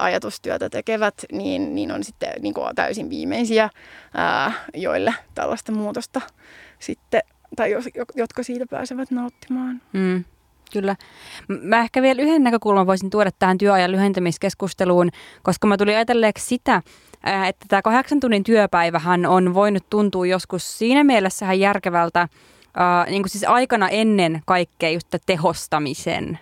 ajatustyötä 0.00 0.70
tekevät, 0.70 1.14
niin, 1.32 1.74
niin 1.74 1.92
on 1.92 2.04
sitten 2.04 2.32
niin 2.40 2.54
kuin 2.54 2.74
täysin 2.74 3.10
viimeisiä, 3.10 3.70
ää, 4.14 4.52
joille 4.74 5.14
tällaista 5.34 5.72
muutosta 5.72 6.20
sitten, 6.78 7.22
tai 7.56 7.70
jos, 7.70 7.84
jotka 8.14 8.42
siitä 8.42 8.66
pääsevät 8.70 9.10
nauttimaan. 9.10 9.82
Mm. 9.92 10.24
Kyllä. 10.74 10.96
Mä 11.48 11.80
ehkä 11.80 12.02
vielä 12.02 12.22
yhden 12.22 12.42
näkökulman 12.42 12.86
voisin 12.86 13.10
tuoda 13.10 13.30
tähän 13.38 13.58
työajan 13.58 13.92
lyhentämiskeskusteluun, 13.92 15.10
koska 15.42 15.66
mä 15.66 15.76
tulin 15.76 15.94
ajatelleeksi 15.94 16.46
sitä, 16.46 16.82
että 17.48 17.66
tämä 17.68 17.82
kahdeksan 17.82 18.20
tunnin 18.20 18.44
työpäivähän 18.44 19.26
on 19.26 19.54
voinut 19.54 19.90
tuntua 19.90 20.26
joskus 20.26 20.78
siinä 20.78 21.04
mielessä 21.04 21.46
ihan 21.46 21.60
järkevältä, 21.60 22.28
niin 23.08 23.22
kuin 23.22 23.30
siis 23.30 23.44
aikana 23.44 23.88
ennen 23.88 24.42
kaikkea 24.46 24.90
just 24.90 25.08
tehostamisen 25.26 26.38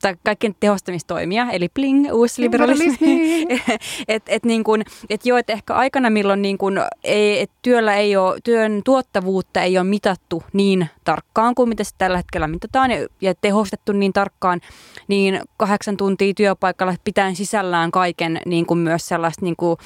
tai 0.00 0.16
kaikkien 0.24 0.56
tehostamistoimia, 0.60 1.50
eli 1.50 1.68
bling, 1.74 2.12
uusi 2.12 2.42
liberalismi. 2.42 3.46
et, 4.08 4.22
et 4.26 4.44
niin 4.44 4.64
kun, 4.64 4.82
et 5.10 5.26
joo, 5.26 5.38
et 5.38 5.50
ehkä 5.50 5.74
aikana, 5.74 6.10
milloin 6.10 6.42
niin 6.42 6.58
kun 6.58 6.80
ei, 7.04 7.40
et 7.40 7.50
työllä 7.62 7.94
ei 7.94 8.16
ole, 8.16 8.38
työn 8.44 8.80
tuottavuutta 8.84 9.62
ei 9.62 9.78
ole 9.78 9.84
mitattu 9.84 10.42
niin 10.52 10.86
tarkkaan 11.04 11.54
kuin 11.54 11.68
mitä 11.68 11.84
se 11.84 11.90
tällä 11.98 12.16
hetkellä 12.16 12.48
mitataan 12.48 12.90
ja, 12.90 13.06
ja 13.20 13.34
tehostettu 13.40 13.92
niin 13.92 14.12
tarkkaan, 14.12 14.60
niin 15.08 15.40
kahdeksan 15.56 15.96
tuntia 15.96 16.34
työpaikalla 16.34 16.94
pitäen 17.04 17.36
sisällään 17.36 17.90
kaiken 17.90 18.40
niin 18.46 18.66
kuin 18.66 18.78
myös 18.78 19.08
sellaista 19.08 19.44
niin 19.44 19.56
kuin 19.56 19.76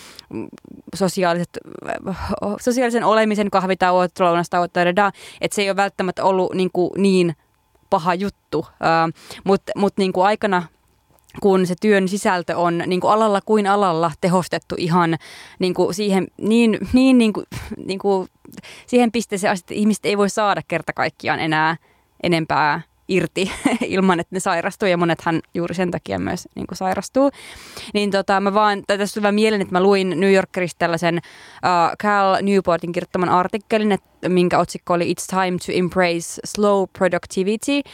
sosiaaliset, 0.94 1.58
sosiaalisen 2.60 3.04
olemisen 3.04 3.50
kahvitauot, 3.50 4.20
lounastauot, 4.20 4.70
että 5.40 5.54
se 5.54 5.62
ei 5.62 5.70
ole 5.70 5.76
välttämättä 5.76 6.24
ollut 6.24 6.54
niin, 6.54 6.70
kuin 6.72 6.90
niin 6.96 7.36
paha 7.92 8.14
juttu, 8.14 8.66
mutta 9.44 9.72
mut 9.76 9.92
niinku 9.96 10.20
aikana 10.20 10.62
kun 11.40 11.66
se 11.66 11.74
työn 11.80 12.08
sisältö 12.08 12.56
on 12.56 12.82
niin 12.86 13.00
kuin 13.00 13.12
alalla 13.12 13.40
kuin 13.40 13.66
alalla 13.66 14.12
tehostettu 14.20 14.74
ihan 14.78 15.16
niin 15.58 15.74
siihen, 15.92 16.26
niin, 16.38 16.78
niin, 16.92 17.18
niin 17.18 17.32
kuin, 17.32 17.46
niin 17.86 17.98
siihen 18.86 19.12
pisteeseen 19.12 19.54
että 19.54 19.74
ihmiset 19.74 20.06
ei 20.06 20.18
voi 20.18 20.30
saada 20.30 20.62
kerta 20.68 20.92
kaikkiaan 20.92 21.40
enää 21.40 21.76
enempää 22.22 22.80
irti 23.12 23.50
ilman, 23.86 24.20
että 24.20 24.36
ne 24.36 24.40
sairastuu 24.40 24.88
ja 24.88 24.96
monethan 24.96 25.42
juuri 25.54 25.74
sen 25.74 25.90
takia 25.90 26.18
myös 26.18 26.48
niin 26.54 26.66
kuin 26.66 26.78
sairastuu. 26.78 27.30
Niin 27.94 28.10
tota, 28.10 28.40
mä 28.40 28.54
vaan, 28.54 28.82
tai 28.86 28.98
tässä 28.98 29.20
tuli 29.20 29.32
mieleen, 29.32 29.62
että 29.62 29.74
mä 29.74 29.82
luin 29.82 30.20
New 30.20 30.32
Yorkerista 30.32 30.78
tällaisen 30.78 31.16
uh, 31.16 31.96
Cal 32.02 32.42
Newportin 32.42 32.92
kirjoittaman 32.92 33.28
artikkelin, 33.28 33.92
että, 33.92 34.28
minkä 34.28 34.58
otsikko 34.58 34.94
oli 34.94 35.12
It's 35.12 35.26
time 35.26 35.58
to 35.66 35.72
embrace 35.72 36.40
slow 36.44 36.84
productivity. 36.98 37.90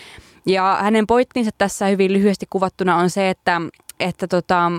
Ja 0.47 0.79
hänen 0.81 1.07
pointtinsa 1.07 1.51
tässä 1.59 1.87
hyvin 1.87 2.13
lyhyesti 2.13 2.47
kuvattuna 2.51 2.97
on 2.97 3.11
se, 3.11 3.31
että, 3.31 3.61
että 4.01 4.29
tota, 4.29 4.73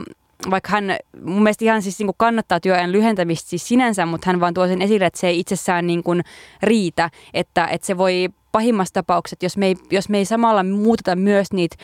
vaikka 0.49 0.69
hän 0.69 0.97
mun 1.23 1.43
mielestä 1.43 1.65
ihan 1.65 1.81
siis 1.81 1.99
niin 1.99 2.11
kannattaa 2.17 2.59
työajan 2.59 2.91
lyhentämistä 2.91 3.49
siis 3.49 3.67
sinänsä, 3.67 4.05
mutta 4.05 4.29
hän 4.29 4.39
vaan 4.39 4.53
tuo 4.53 4.67
sen 4.67 4.81
esille, 4.81 5.05
että 5.05 5.19
se 5.19 5.27
ei 5.27 5.39
itsessään 5.39 5.87
niin 5.87 6.03
kuin 6.03 6.21
riitä, 6.63 7.09
että, 7.33 7.67
että 7.67 7.87
se 7.87 7.97
voi 7.97 8.29
pahimmassa 8.51 8.93
tapauksessa, 8.93 9.45
jos 9.45 9.57
me 9.57 9.67
ei, 9.67 9.75
jos 9.91 10.09
me 10.09 10.17
ei 10.17 10.25
samalla 10.25 10.63
muuteta 10.63 11.15
myös 11.15 11.53
niitä 11.53 11.75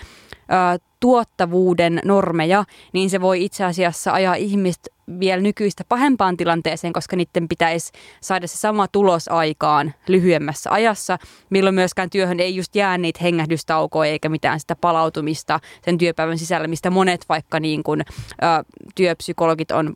tuottavuuden 0.99 1.99
normeja, 2.05 2.65
niin 2.93 3.09
se 3.09 3.21
voi 3.21 3.45
itse 3.45 3.63
asiassa 3.63 4.13
ajaa 4.13 4.35
ihmistä 4.35 4.89
vielä 5.19 5.41
nykyistä 5.41 5.83
pahempaan 5.89 6.37
tilanteeseen, 6.37 6.93
koska 6.93 7.15
niiden 7.15 7.47
pitäisi 7.47 7.91
saada 8.21 8.47
se 8.47 8.57
sama 8.57 8.87
tulos 8.87 9.27
aikaan 9.27 9.93
lyhyemmässä 10.07 10.71
ajassa, 10.71 11.17
milloin 11.49 11.75
myöskään 11.75 12.09
työhön 12.09 12.39
ei 12.39 12.55
just 12.55 12.75
jää 12.75 12.97
niitä 12.97 13.19
hengähdystaukoja 13.23 14.11
eikä 14.11 14.29
mitään 14.29 14.59
sitä 14.59 14.75
palautumista 14.75 15.59
sen 15.85 15.97
työpäivän 15.97 16.37
sisällä, 16.37 16.67
mistä 16.67 16.89
monet 16.89 17.25
vaikka 17.29 17.59
niin 17.59 17.83
kuin, 17.83 18.01
ä, 18.43 18.63
työpsykologit 18.95 19.71
on 19.71 19.93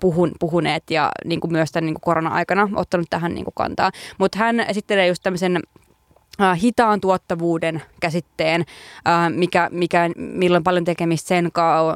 puhun, 0.00 0.32
puhuneet 0.40 0.90
ja 0.90 1.10
niin 1.24 1.40
kuin 1.40 1.52
myös 1.52 1.72
tämän 1.72 1.86
niin 1.86 1.94
kuin 1.94 2.02
korona-aikana 2.04 2.68
ottanut 2.74 3.06
tähän 3.10 3.34
niin 3.34 3.44
kuin 3.44 3.54
kantaa. 3.54 3.90
Mutta 4.18 4.38
hän 4.38 4.60
esittelee 4.60 5.06
just 5.06 5.22
tämmöisen 5.22 5.60
hitaan 6.62 7.00
tuottavuuden 7.00 7.82
käsitteen, 8.00 8.64
äh, 9.08 9.30
mikä, 9.30 9.68
mikä, 9.72 10.10
milloin 10.16 10.64
paljon 10.64 10.84
tekemistä 10.84 11.28
sen 11.28 11.50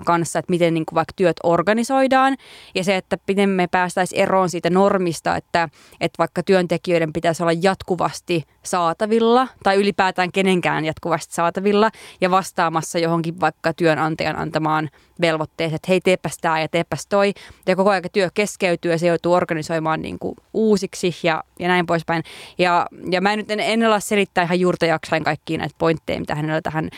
kanssa, 0.05 0.39
että 0.39 0.51
miten 0.51 0.75
niin 0.75 0.87
kuin 0.87 0.95
vaikka 0.95 1.13
työt 1.17 1.37
organisoidaan 1.43 2.37
ja 2.75 2.85
se, 2.85 2.97
että 2.97 3.19
miten 3.29 3.49
me 3.49 3.67
päästäisiin 3.67 4.23
eroon 4.23 4.51
siitä 4.51 4.71
normista, 4.71 5.37
että, 5.37 5.69
että 6.01 6.19
vaikka 6.19 6.43
työntekijöiden 6.43 7.13
pitäisi 7.13 7.43
olla 7.43 7.53
jatkuvasti 7.63 8.43
saatavilla 8.63 9.49
tai 9.63 9.77
ylipäätään 9.77 10.33
kenenkään 10.33 10.85
jatkuvasti 10.85 11.35
saatavilla 11.35 11.91
ja 12.21 12.31
vastaamassa 12.31 12.99
johonkin 12.99 13.41
vaikka 13.41 13.73
työnantajan 13.73 14.39
antamaan 14.39 14.91
velvoitteeseen, 15.21 15.77
että 15.77 15.89
hei 15.89 16.01
teepäs 16.01 16.39
tämä 16.41 16.61
ja 16.61 16.69
teepäs 16.69 17.07
toi. 17.07 17.33
Ja 17.67 17.77
koko 17.77 17.91
ajan 17.91 18.03
työ 18.13 18.29
keskeytyy 18.35 18.91
ja 18.91 18.99
se 18.99 19.07
joutuu 19.07 19.33
organisoimaan 19.33 20.03
niin 20.03 20.19
kuin 20.19 20.35
uusiksi 20.55 21.15
ja, 21.23 21.45
ja 21.59 21.69
näin 21.69 21.87
poispäin. 21.87 22.23
Ja, 22.59 22.87
ja 23.11 23.21
mä 23.21 23.33
en 23.33 23.39
nyt 23.39 23.51
en, 23.51 23.61
en 23.61 23.83
ala 23.83 24.01
selittää 24.01 24.34
ihan 24.43 24.61
juurta 24.61 24.87
jaksain 24.87 25.24
kaikkiin 25.24 25.59
näitä 25.59 25.74
pointteja, 25.78 26.20
mitä 26.20 26.35
hänellä 26.35 26.62
tähän 26.62 26.91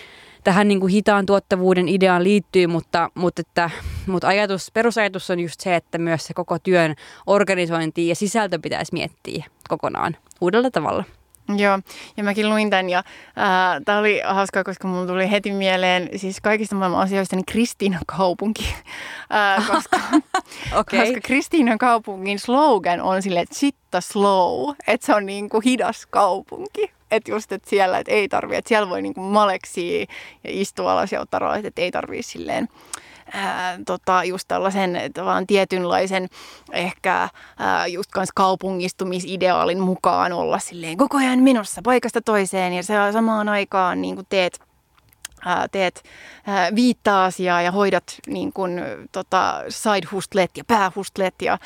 tähän 0.47 0.69
niin 0.69 0.81
kuin 0.81 0.93
hitaan 0.93 1.27
tuottavuuden 1.27 1.89
ideaan 1.89 2.25
liittyy, 2.25 2.67
mutta, 2.67 3.11
mutta, 3.15 3.41
että, 3.41 3.71
mutta 4.07 4.29
ajatus, 4.29 4.71
perusajatus 4.75 5.31
on 5.31 5.41
just 5.41 5.61
se, 5.61 5.77
että 5.77 5.99
myös 5.99 6.27
se 6.27 6.35
koko 6.35 6.59
työn 6.59 6.95
organisointi 7.27 8.09
ja 8.09 8.15
sisältö 8.15 8.59
pitäisi 8.63 8.93
miettiä 8.93 9.45
kokonaan 9.69 10.17
uudella 10.41 10.71
tavalla. 10.71 11.05
Joo, 11.57 11.79
ja 12.17 12.25
mäkin 12.25 12.51
luin 12.51 12.71
tämän 12.71 12.91
ja 12.91 12.99
äh, 12.99 13.83
tämä 13.85 13.99
oli 13.99 14.21
hauskaa, 14.25 14.65
koska 14.65 14.89
mulla 14.89 15.07
tuli 15.07 15.31
heti 15.31 15.53
mieleen 15.53 16.09
siis 16.17 16.41
kaikista 16.41 16.75
maailman 16.75 17.01
asioista 17.01 17.37
niin 17.37 17.47
Kristiinan 17.47 18.03
kaupunki, 18.07 18.65
äh, 19.35 19.67
koska, 19.67 20.01
okay. 20.81 21.01
koska 21.01 21.21
Kristiinan 21.23 21.79
kaupungin 21.79 22.39
slogan 22.39 23.01
on 23.01 23.23
sille, 23.23 23.41
että 23.41 23.59
sitta 23.59 24.01
slow, 24.01 24.75
että 24.87 25.07
se 25.07 25.15
on 25.15 25.27
niin 25.27 25.49
kuin 25.49 25.63
hidas 25.65 26.07
kaupunki. 26.07 26.96
Että 27.11 27.31
just, 27.31 27.53
että 27.53 27.71
siellä 27.71 27.99
et 27.99 28.09
ei 28.09 28.29
tarvitse, 28.29 28.59
että 28.59 28.69
siellä 28.69 28.89
voi 28.89 29.03
niin 29.03 29.15
kuin 29.15 29.25
maleksia 29.25 30.01
ja 30.45 30.51
istua 30.53 30.93
alas 30.93 31.13
ja 31.13 31.21
ottaa 31.21 31.41
rauhat, 31.41 31.65
että 31.65 31.83
ei 31.83 31.91
tarvitse 31.91 32.31
silleen 32.33 32.69
ää, 33.33 33.79
tota, 33.87 34.25
just 34.25 34.49
tällaisen 34.49 35.01
vaan 35.25 35.47
tietynlaisen 35.47 36.29
ehkä 36.73 37.29
ää, 37.59 37.87
just 37.87 38.11
kans 38.11 38.29
kaupungistumisideaalin 38.35 39.81
mukaan 39.81 40.33
olla 40.33 40.59
silleen 40.59 40.97
koko 40.97 41.17
ajan 41.17 41.39
menossa 41.39 41.81
paikasta 41.85 42.21
toiseen 42.21 42.73
ja 42.73 42.83
samaan 43.13 43.49
aikaan 43.49 44.03
niin 44.03 44.15
kuin 44.15 44.27
teet 44.29 44.66
teet 45.73 46.03
viittä 46.75 47.23
asiaa 47.23 47.63
ja 47.63 47.73
hoidat 47.73 48.17
niin 48.27 48.53
kuin, 48.53 48.83
tota, 49.13 49.65
side 49.69 50.07
hustlet 50.13 50.51
ja 50.57 50.65
päähustlet 50.65 51.35
ja 51.43 51.59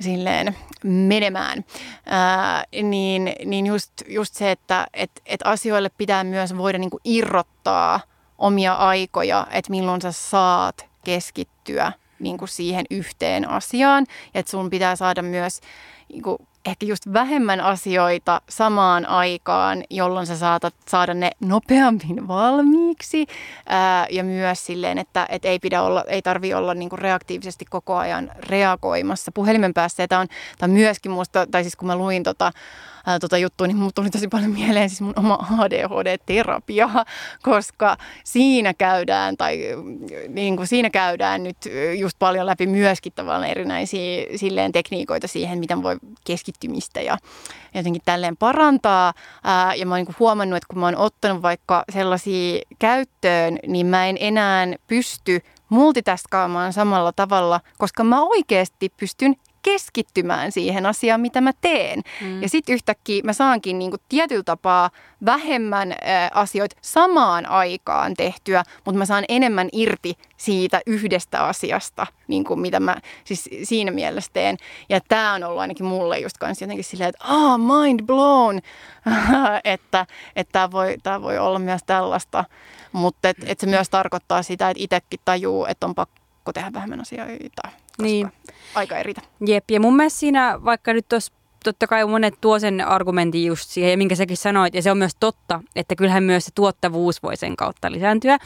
silleen 0.00 0.56
menemään, 0.84 1.64
ää, 2.06 2.64
niin, 2.82 3.32
niin 3.44 3.66
just, 3.66 3.92
just 4.08 4.34
se, 4.34 4.50
että 4.50 4.86
et, 4.94 5.10
et 5.26 5.40
asioille 5.44 5.90
pitää 5.98 6.24
myös 6.24 6.56
voida 6.56 6.78
niin 6.78 6.90
kuin 6.90 7.00
irrottaa 7.04 8.00
omia 8.38 8.74
aikoja, 8.74 9.46
että 9.50 9.70
milloin 9.70 10.02
sä 10.02 10.12
saat 10.12 10.86
keskittyä 11.04 11.92
niin 12.18 12.38
kuin 12.38 12.48
siihen 12.48 12.84
yhteen 12.90 13.48
asiaan. 13.48 14.06
Että 14.34 14.50
sun 14.50 14.70
pitää 14.70 14.96
saada 14.96 15.22
myös 15.22 15.60
niin 16.08 16.22
kuin, 16.22 16.38
ehkä 16.66 16.86
just 16.86 17.12
vähemmän 17.12 17.60
asioita 17.60 18.40
samaan 18.48 19.06
aikaan, 19.06 19.84
jolloin 19.90 20.26
sä 20.26 20.36
saatat 20.36 20.74
saada 20.88 21.14
ne 21.14 21.30
nopeammin 21.40 22.28
valmiiksi. 22.28 23.26
Ää, 23.66 24.06
ja 24.10 24.24
myös 24.24 24.66
silleen, 24.66 24.98
että 24.98 25.26
et 25.28 25.44
ei, 25.44 25.58
pidä 25.58 25.82
olla, 25.82 26.04
ei 26.08 26.22
tarvi 26.22 26.54
olla 26.54 26.74
niinku 26.74 26.96
reaktiivisesti 26.96 27.64
koko 27.64 27.96
ajan 27.96 28.30
reagoimassa 28.38 29.32
puhelimen 29.32 29.74
päässä. 29.74 30.08
Tämä 30.08 30.20
on, 30.20 30.28
on 30.62 30.70
myöskin 30.70 31.12
musta, 31.12 31.46
tai 31.46 31.62
siis 31.62 31.76
kun 31.76 31.86
mä 31.86 31.96
luin 31.96 32.22
tota, 32.22 32.52
ää, 33.06 33.18
tota 33.18 33.38
juttua, 33.38 33.66
niin 33.66 33.76
mulle 33.76 33.92
tuli 33.94 34.10
tosi 34.10 34.28
paljon 34.28 34.50
mieleen 34.50 34.88
siis 34.88 35.00
mun 35.00 35.12
oma 35.16 35.46
ADHD-terapia, 35.58 36.90
koska 37.42 37.96
siinä 38.24 38.74
käydään, 38.74 39.36
tai 39.36 39.60
niin 40.28 40.56
kuin 40.56 40.66
siinä 40.66 40.90
käydään 40.90 41.42
nyt 41.42 41.56
just 41.98 42.18
paljon 42.18 42.46
läpi 42.46 42.66
myöskin 42.66 43.12
tavallaan 43.12 43.50
erinäisiä 43.50 44.26
silleen 44.36 44.72
tekniikoita 44.72 45.28
siihen, 45.28 45.58
miten 45.58 45.82
voi 45.82 45.96
keskittymistä 46.24 47.00
ja 47.00 47.18
jotenkin 47.74 48.02
tälleen 48.04 48.36
parantaa. 48.36 49.12
Ää, 49.44 49.74
ja 49.74 49.86
mä 49.86 49.94
oon 49.94 50.04
niin 50.04 50.16
huomannut, 50.18 50.56
että 50.56 50.66
kun 50.70 50.78
mä 50.78 50.86
oon 50.86 50.96
ottanut 50.96 51.42
vaikka 51.42 51.84
sellaisia 51.92 52.60
käyttöön, 52.78 53.58
niin 53.66 53.86
mä 53.86 54.06
en 54.06 54.16
enää 54.20 54.66
pysty 54.86 55.40
multitaskaamaan 55.68 56.72
samalla 56.72 57.12
tavalla, 57.12 57.60
koska 57.78 58.04
mä 58.04 58.22
oikeasti 58.22 58.92
pystyn 58.96 59.36
keskittymään 59.62 60.52
siihen 60.52 60.86
asiaan, 60.86 61.20
mitä 61.20 61.40
mä 61.40 61.52
teen. 61.60 62.02
Mm. 62.20 62.42
Ja 62.42 62.48
sitten 62.48 62.74
yhtäkkiä 62.74 63.22
mä 63.24 63.32
saankin 63.32 63.78
niin 63.78 63.90
kuin 63.90 64.00
tietyllä 64.08 64.42
tapaa 64.42 64.90
vähemmän 65.24 65.92
ä, 65.92 65.96
asioita 66.34 66.76
samaan 66.80 67.46
aikaan 67.46 68.14
tehtyä, 68.14 68.64
mutta 68.84 68.98
mä 68.98 69.06
saan 69.06 69.24
enemmän 69.28 69.68
irti 69.72 70.18
siitä 70.36 70.80
yhdestä 70.86 71.44
asiasta, 71.46 72.06
niin 72.28 72.44
kuin 72.44 72.60
mitä 72.60 72.80
mä 72.80 72.96
siis 73.24 73.48
siinä 73.62 73.90
mielessä 73.90 74.30
teen. 74.32 74.56
Ja 74.88 75.00
tämä 75.08 75.32
on 75.32 75.44
ollut 75.44 75.60
ainakin 75.60 75.86
mulle 75.86 76.18
just 76.18 76.38
kanssa 76.38 76.64
jotenkin 76.64 76.84
silleen, 76.84 77.08
että 77.08 77.24
ah, 77.24 77.58
mind 77.58 78.02
blown, 78.02 78.60
että 79.64 80.06
tämä 80.52 80.70
voi, 80.70 80.96
tää 81.02 81.22
voi 81.22 81.38
olla 81.38 81.58
myös 81.58 81.80
tällaista. 81.86 82.44
Mutta 82.92 83.28
et, 83.28 83.36
et 83.46 83.60
se 83.60 83.66
myös 83.66 83.90
tarkoittaa 83.90 84.42
sitä, 84.42 84.70
että 84.70 84.82
itsekin 84.82 85.20
tajuu, 85.24 85.66
että 85.66 85.86
on 85.86 85.94
pakko 85.94 86.52
tehdä 86.52 86.72
vähemmän 86.72 87.00
asioita, 87.00 87.68
koska 87.96 88.02
niin. 88.02 88.32
aika 88.74 88.96
ei 88.96 89.02
riitä. 89.02 89.22
Jep, 89.46 89.70
ja 89.70 89.80
mun 89.80 89.96
mielestä 89.96 90.18
siinä, 90.18 90.58
vaikka 90.64 90.92
nyt 90.92 91.08
tuossa 91.08 91.32
totta 91.64 91.86
kai 91.86 92.06
monet 92.06 92.34
tuo 92.40 92.58
sen 92.58 92.80
argumentin 92.80 93.44
just 93.44 93.70
siihen, 93.70 93.90
ja 93.90 93.96
minkä 93.96 94.14
säkin 94.14 94.36
sanoit, 94.36 94.74
ja 94.74 94.82
se 94.82 94.90
on 94.90 94.98
myös 94.98 95.16
totta, 95.20 95.60
että 95.76 95.94
kyllähän 95.96 96.22
myös 96.22 96.44
se 96.44 96.50
tuottavuus 96.54 97.22
voi 97.22 97.36
sen 97.36 97.56
kautta 97.56 97.92
lisääntyä. 97.92 98.38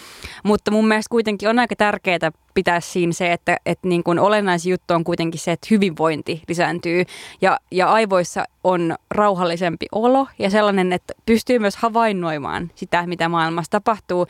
Mutta 0.44 0.70
mun 0.70 0.88
mielestä 0.88 1.10
kuitenkin 1.10 1.48
on 1.48 1.58
aika 1.58 1.76
tärkeää 1.76 2.30
pitää 2.56 2.80
siinä 2.80 3.12
se, 3.12 3.32
että, 3.32 3.56
että 3.66 3.88
niin 3.88 4.02
kuin 4.02 4.18
olennaisin 4.18 4.70
juttu 4.70 4.94
on 4.94 5.04
kuitenkin 5.04 5.40
se, 5.40 5.52
että 5.52 5.66
hyvinvointi 5.70 6.42
lisääntyy 6.48 7.04
ja, 7.40 7.58
ja 7.70 7.88
aivoissa 7.88 8.44
on 8.64 8.94
rauhallisempi 9.10 9.86
olo 9.92 10.26
ja 10.38 10.50
sellainen, 10.50 10.92
että 10.92 11.14
pystyy 11.26 11.58
myös 11.58 11.76
havainnoimaan 11.76 12.70
sitä, 12.74 13.06
mitä 13.06 13.28
maailmassa 13.28 13.70
tapahtuu. 13.70 14.26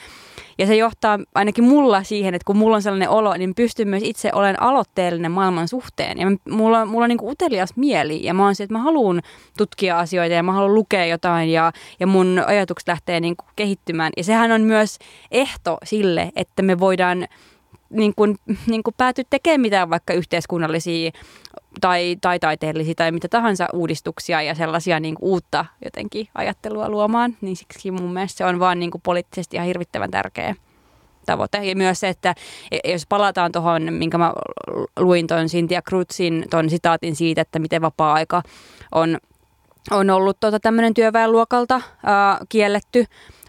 Ja 0.59 0.67
se 0.67 0.77
johtaa 0.77 1.19
ainakin 1.35 1.65
mulla 1.65 2.03
siihen, 2.03 2.35
että 2.35 2.47
kun 2.47 2.57
mulla 2.57 2.77
on 2.77 2.83
sellainen 2.83 3.09
olo, 3.09 3.37
niin 3.37 3.55
pystyy 3.55 3.85
myös 3.85 4.03
itse 4.03 4.31
olemaan 4.33 4.63
aloitteellinen 4.63 5.31
maailman 5.31 5.69
suhteen. 5.69 6.19
Ja 6.19 6.27
mulla, 6.51 6.87
mulla 6.87 7.05
on 7.05 7.09
niin 7.09 7.19
kuin 7.19 7.33
utelias 7.33 7.77
mieli 7.77 8.25
ja 8.25 8.35
mä 8.35 8.45
oon 8.45 8.55
se, 8.55 8.65
että 8.65 8.75
mä 8.75 8.83
haluan 8.83 9.23
tutkia 9.59 9.99
asioita 9.99 10.35
ja 10.35 10.43
mä 10.43 10.53
haluan 10.53 10.75
lukea 10.75 11.07
jotain 11.07 11.53
ja, 11.53 11.73
ja 12.01 12.07
mun 12.07 12.43
ajatukset 12.47 12.89
lähtee 12.89 13.21
niin 13.21 13.37
kuin 13.37 13.49
kehittymään. 13.57 14.13
Ja 14.17 14.25
sehän 14.25 14.53
on 14.53 14.61
myös 14.61 14.99
ehto 15.31 15.79
sille, 15.85 16.33
että 16.37 16.63
me 16.63 16.79
voidaan 16.79 17.27
niin 17.91 18.15
kuin, 18.17 18.37
niin 18.67 18.83
kuin 18.83 18.95
pääty 18.97 19.23
tekemään 19.31 19.61
mitään 19.61 19.91
vaikka 19.91 20.13
yhteiskunnallisia 20.13 21.11
tai, 21.81 22.17
tai 22.21 22.39
taiteellisia 22.39 22.95
tai 22.95 23.13
mitä 23.13 23.29
tahansa 23.29 23.67
uudistuksia 23.73 24.43
ja 24.43 24.55
sellaisia 24.55 25.01
niin 25.01 25.15
kuin 25.15 25.31
uutta 25.31 25.65
jotenkin 25.85 26.29
ajattelua 26.35 26.89
luomaan, 26.89 27.37
niin 27.41 27.57
siksi 27.57 27.91
mun 27.91 28.13
mielestä 28.13 28.39
se 28.39 28.45
on 28.45 28.59
vaan 28.59 28.79
niin 28.79 28.91
kuin 28.91 29.03
poliittisesti 29.03 29.57
ihan 29.57 29.67
hirvittävän 29.67 30.11
tärkeä 30.11 30.55
tavoite. 31.27 31.65
Ja 31.65 31.77
myös 31.77 32.01
se, 32.01 32.09
että 32.09 32.35
e, 32.71 32.93
jos 32.93 33.07
palataan 33.07 33.53
tuohon, 33.53 33.93
minkä 33.93 34.19
mä 34.19 34.33
luin 34.99 35.27
tuon 35.27 35.47
Cynthia 35.47 35.83
Cruzin 35.83 36.45
tuon 36.51 36.71
sitaatin 36.71 37.17
siitä, 37.17 37.41
että 37.41 37.59
miten 37.59 37.83
vapaa-aika 37.83 38.43
on, 38.93 39.19
on 39.91 40.11
ollut 40.11 40.41
tuota 40.41 40.61
tämmöinen 40.61 40.95
työväenluokalta 40.95 41.81
ää, 42.05 42.39
kielletty 42.49 43.05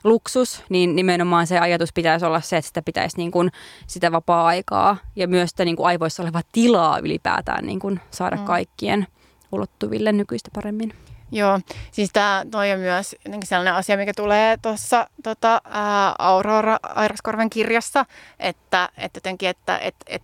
luksus, 0.08 0.64
niin 0.70 0.96
nimenomaan 0.96 1.48
se 1.48 1.60
ajatus 1.60 1.94
pitäisi 1.94 2.26
olla 2.26 2.42
se, 2.42 2.58
että 2.58 2.68
sitä 2.68 2.82
pitäisi 2.82 3.18
niin 3.18 3.32
kuin 3.32 3.52
sitä 3.88 4.12
vapaa-aikaa 4.12 4.98
ja 5.16 5.28
myös 5.28 5.50
sitä 5.50 5.66
niin 5.66 5.76
kuin 5.76 5.88
aivoissa 5.88 6.24
olevaa 6.24 6.42
tilaa 6.52 7.00
ylipäätään 7.00 7.66
niin 7.66 7.80
kuin 7.80 8.00
saada 8.12 8.36
mm. 8.36 8.44
kaikkien 8.46 9.08
ulottuville 9.52 10.12
nykyistä 10.12 10.50
paremmin. 10.56 10.94
Joo, 11.32 11.60
siis 11.92 12.10
tämä 12.14 12.46
toi 12.52 12.72
on 12.72 12.80
myös 12.80 13.16
sellainen 13.44 13.74
asia, 13.74 13.98
mikä 13.98 14.14
tulee 14.16 14.58
tuossa 14.62 15.08
tota, 15.24 15.62
Aurora 16.20 16.78
Airaskorven 16.84 17.50
kirjassa, 17.50 18.06
että, 18.40 18.90
että 18.98 19.18
jotenkin, 19.18 19.50
että 19.50 19.78
et, 19.78 19.96
et 20.08 20.24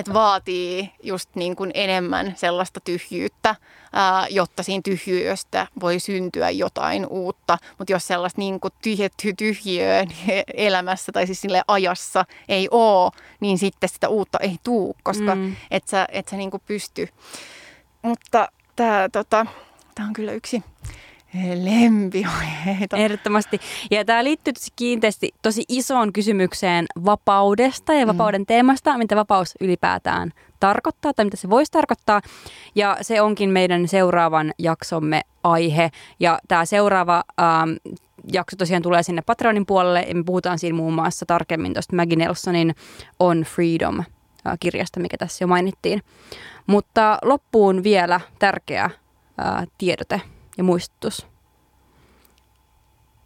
että 0.00 0.14
vaatii 0.14 0.92
just 1.02 1.30
niin 1.34 1.56
kuin 1.56 1.70
enemmän 1.74 2.32
sellaista 2.36 2.80
tyhjyyttä, 2.80 3.54
ää, 3.92 4.26
jotta 4.28 4.62
siinä 4.62 4.82
tyhjyydestä 4.84 5.66
voi 5.80 5.98
syntyä 5.98 6.50
jotain 6.50 7.06
uutta. 7.06 7.58
Mutta 7.78 7.92
jos 7.92 8.06
sellaista 8.06 8.40
niin 8.40 8.60
kuin 8.60 8.72
tyhjettyä 8.82 9.32
tyhjiöä 9.38 10.04
elämässä 10.54 11.12
tai 11.12 11.26
siis 11.26 11.40
sille 11.40 11.62
ajassa 11.68 12.24
ei 12.48 12.68
ole, 12.70 13.10
niin 13.40 13.58
sitten 13.58 13.88
sitä 13.88 14.08
uutta 14.08 14.38
ei 14.38 14.56
tule, 14.64 14.94
koska 15.02 15.34
mm. 15.34 15.56
et 15.70 15.88
sä, 15.88 16.06
et 16.12 16.28
sä 16.28 16.36
niin 16.36 16.50
kuin 16.50 16.62
pysty. 16.66 17.08
Mutta 18.02 18.48
tämä 18.76 19.08
tota, 19.12 19.46
on 20.00 20.12
kyllä 20.12 20.32
yksi 20.32 20.62
lempiaiheita. 21.54 22.96
Ehdottomasti. 22.96 23.60
Ja 23.90 24.04
tämä 24.04 24.24
liittyy 24.24 24.52
tosi 24.52 24.70
kiinteästi 24.76 25.34
tosi 25.42 25.64
isoon 25.68 26.12
kysymykseen 26.12 26.86
vapaudesta 27.04 27.94
ja 27.94 28.06
mm. 28.06 28.08
vapauden 28.08 28.40
mm. 28.40 28.46
teemasta, 28.46 28.98
mitä 28.98 29.16
vapaus 29.16 29.54
ylipäätään 29.60 30.32
tarkoittaa 30.60 31.14
tai 31.14 31.24
mitä 31.24 31.36
se 31.36 31.50
voisi 31.50 31.72
tarkoittaa. 31.72 32.20
Ja 32.74 32.96
se 33.00 33.20
onkin 33.20 33.50
meidän 33.50 33.88
seuraavan 33.88 34.52
jaksomme 34.58 35.20
aihe. 35.42 35.90
Ja 36.20 36.38
tämä 36.48 36.64
seuraava 36.64 37.24
ähm, 37.40 37.70
jakso 38.32 38.56
tosiaan 38.56 38.82
tulee 38.82 39.02
sinne 39.02 39.22
Patreonin 39.22 39.66
puolelle 39.66 40.02
ja 40.08 40.14
me 40.14 40.22
puhutaan 40.24 40.58
siinä 40.58 40.76
muun 40.76 40.94
muassa 40.94 41.26
tarkemmin 41.26 41.72
tuosta 41.72 41.96
Maggie 41.96 42.16
Nelsonin 42.16 42.74
On 43.18 43.42
Freedom 43.42 43.98
äh, 44.00 44.06
kirjasta, 44.60 45.00
mikä 45.00 45.16
tässä 45.16 45.44
jo 45.44 45.48
mainittiin. 45.48 46.02
Mutta 46.66 47.18
loppuun 47.22 47.82
vielä 47.82 48.20
tärkeä 48.38 48.90
ää, 49.38 49.56
äh, 49.58 49.66
tiedote 49.78 50.20
ja 50.60 50.64
muistutus 50.64 51.26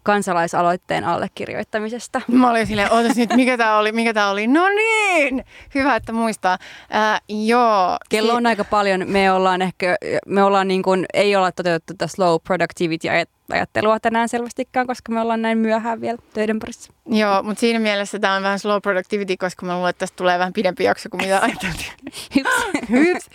kansalaisaloitteen 0.03 1.05
allekirjoittamisesta. 1.05 2.21
Mä 2.29 2.51
olin 2.51 2.67
silleen, 2.67 2.93
ootas 2.93 3.17
nyt, 3.17 3.31
mikä 3.37 3.57
tämä 3.59 3.79
oli, 3.79 3.93
mikä 3.93 4.15
tämä 4.15 4.31
oli. 4.31 4.47
No 4.47 4.69
niin, 4.69 5.45
hyvä, 5.75 5.97
että 5.97 6.13
muistaa. 6.13 6.59
Ää, 6.91 7.19
joo. 7.29 7.97
Kello 8.09 8.35
on 8.35 8.47
aika 8.47 8.65
paljon. 8.65 9.05
Me 9.09 9.33
ollaan 9.33 9.63
ehkä, 9.63 9.97
me 10.27 10.43
ollaan 10.43 10.69
niin 10.69 10.83
kuin, 10.83 11.07
ei 11.15 11.37
olla 11.37 11.53
toteutettu 11.53 11.95
tätä 11.95 12.07
slow 12.07 12.37
productivity 12.45 13.09
ajattelua 13.51 14.01
tänään 14.01 14.29
selvästikään, 14.29 14.87
koska 14.87 15.13
me 15.13 15.21
ollaan 15.21 15.43
näin 15.43 15.59
myöhään 15.59 16.01
vielä 16.01 16.19
töiden 16.35 16.59
parissa. 16.59 16.93
Joo, 17.07 17.43
mutta 17.43 17.61
siinä 17.61 17.79
mielessä 17.79 18.19
tämä 18.19 18.35
on 18.35 18.43
vähän 18.43 18.59
slow 18.59 18.81
productivity, 18.83 19.37
koska 19.37 19.67
mä 19.67 19.75
luulen, 19.77 19.91
että 19.91 19.99
tästä 20.01 20.17
tulee 20.17 20.39
vähän 20.39 20.53
pidempi 20.53 20.85
jakso 20.85 21.09
kuin 21.09 21.23
mitä 21.23 21.41
ajateltiin. 21.41 21.93
Hyps. 22.35 22.51
Hyps. 22.91 23.27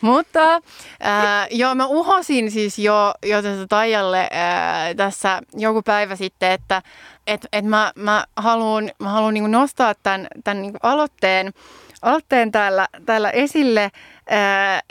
Mutta 0.00 0.54
äh, 0.54 1.48
joo, 1.50 1.74
mä 1.74 1.86
uhosin 1.86 2.50
siis 2.50 2.78
jo, 2.78 3.14
jo 3.26 3.42
tätä 3.42 3.66
Taijalle 3.68 4.20
äh, 4.20 4.94
tässä 4.96 5.42
joku 5.56 5.82
päivä 5.82 6.16
sitten, 6.16 6.50
että 6.50 6.82
et, 7.26 7.46
et 7.52 7.64
mä, 7.64 7.92
mä 7.96 8.24
haluan 8.36 8.90
mä 8.98 9.08
haluun 9.08 9.34
niinku 9.34 9.50
nostaa 9.50 9.94
tämän, 10.02 10.26
tämän 10.44 10.62
niinku 10.62 10.78
aloitteen, 10.82 11.52
aloitteen 12.02 12.52
täällä, 12.52 12.88
täällä 13.06 13.30
esille. 13.30 13.90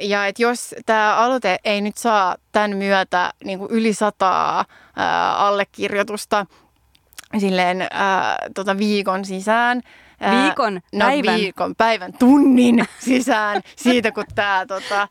Ja 0.01 0.27
että 0.27 0.41
jos 0.41 0.75
tämä 0.85 1.15
aloite 1.15 1.57
ei 1.63 1.81
nyt 1.81 1.97
saa 1.97 2.35
tämän 2.51 2.77
myötä 2.77 3.33
niin 3.43 3.59
kuin 3.59 3.71
yli 3.71 3.93
sataa 3.93 4.65
allekirjoitusta 5.37 6.45
silleen 7.39 7.87
tota 8.55 8.77
viikon 8.77 9.25
sisään, 9.25 9.81
Viikon, 10.19 10.73
no, 10.93 11.05
päivän? 11.05 11.35
viikon, 11.35 11.75
päivän, 11.75 12.13
tunnin 12.13 12.85
sisään 12.99 13.61
siitä, 13.75 14.11
kun 14.11 14.23
tämä 14.35 14.65
tota, 14.67 15.07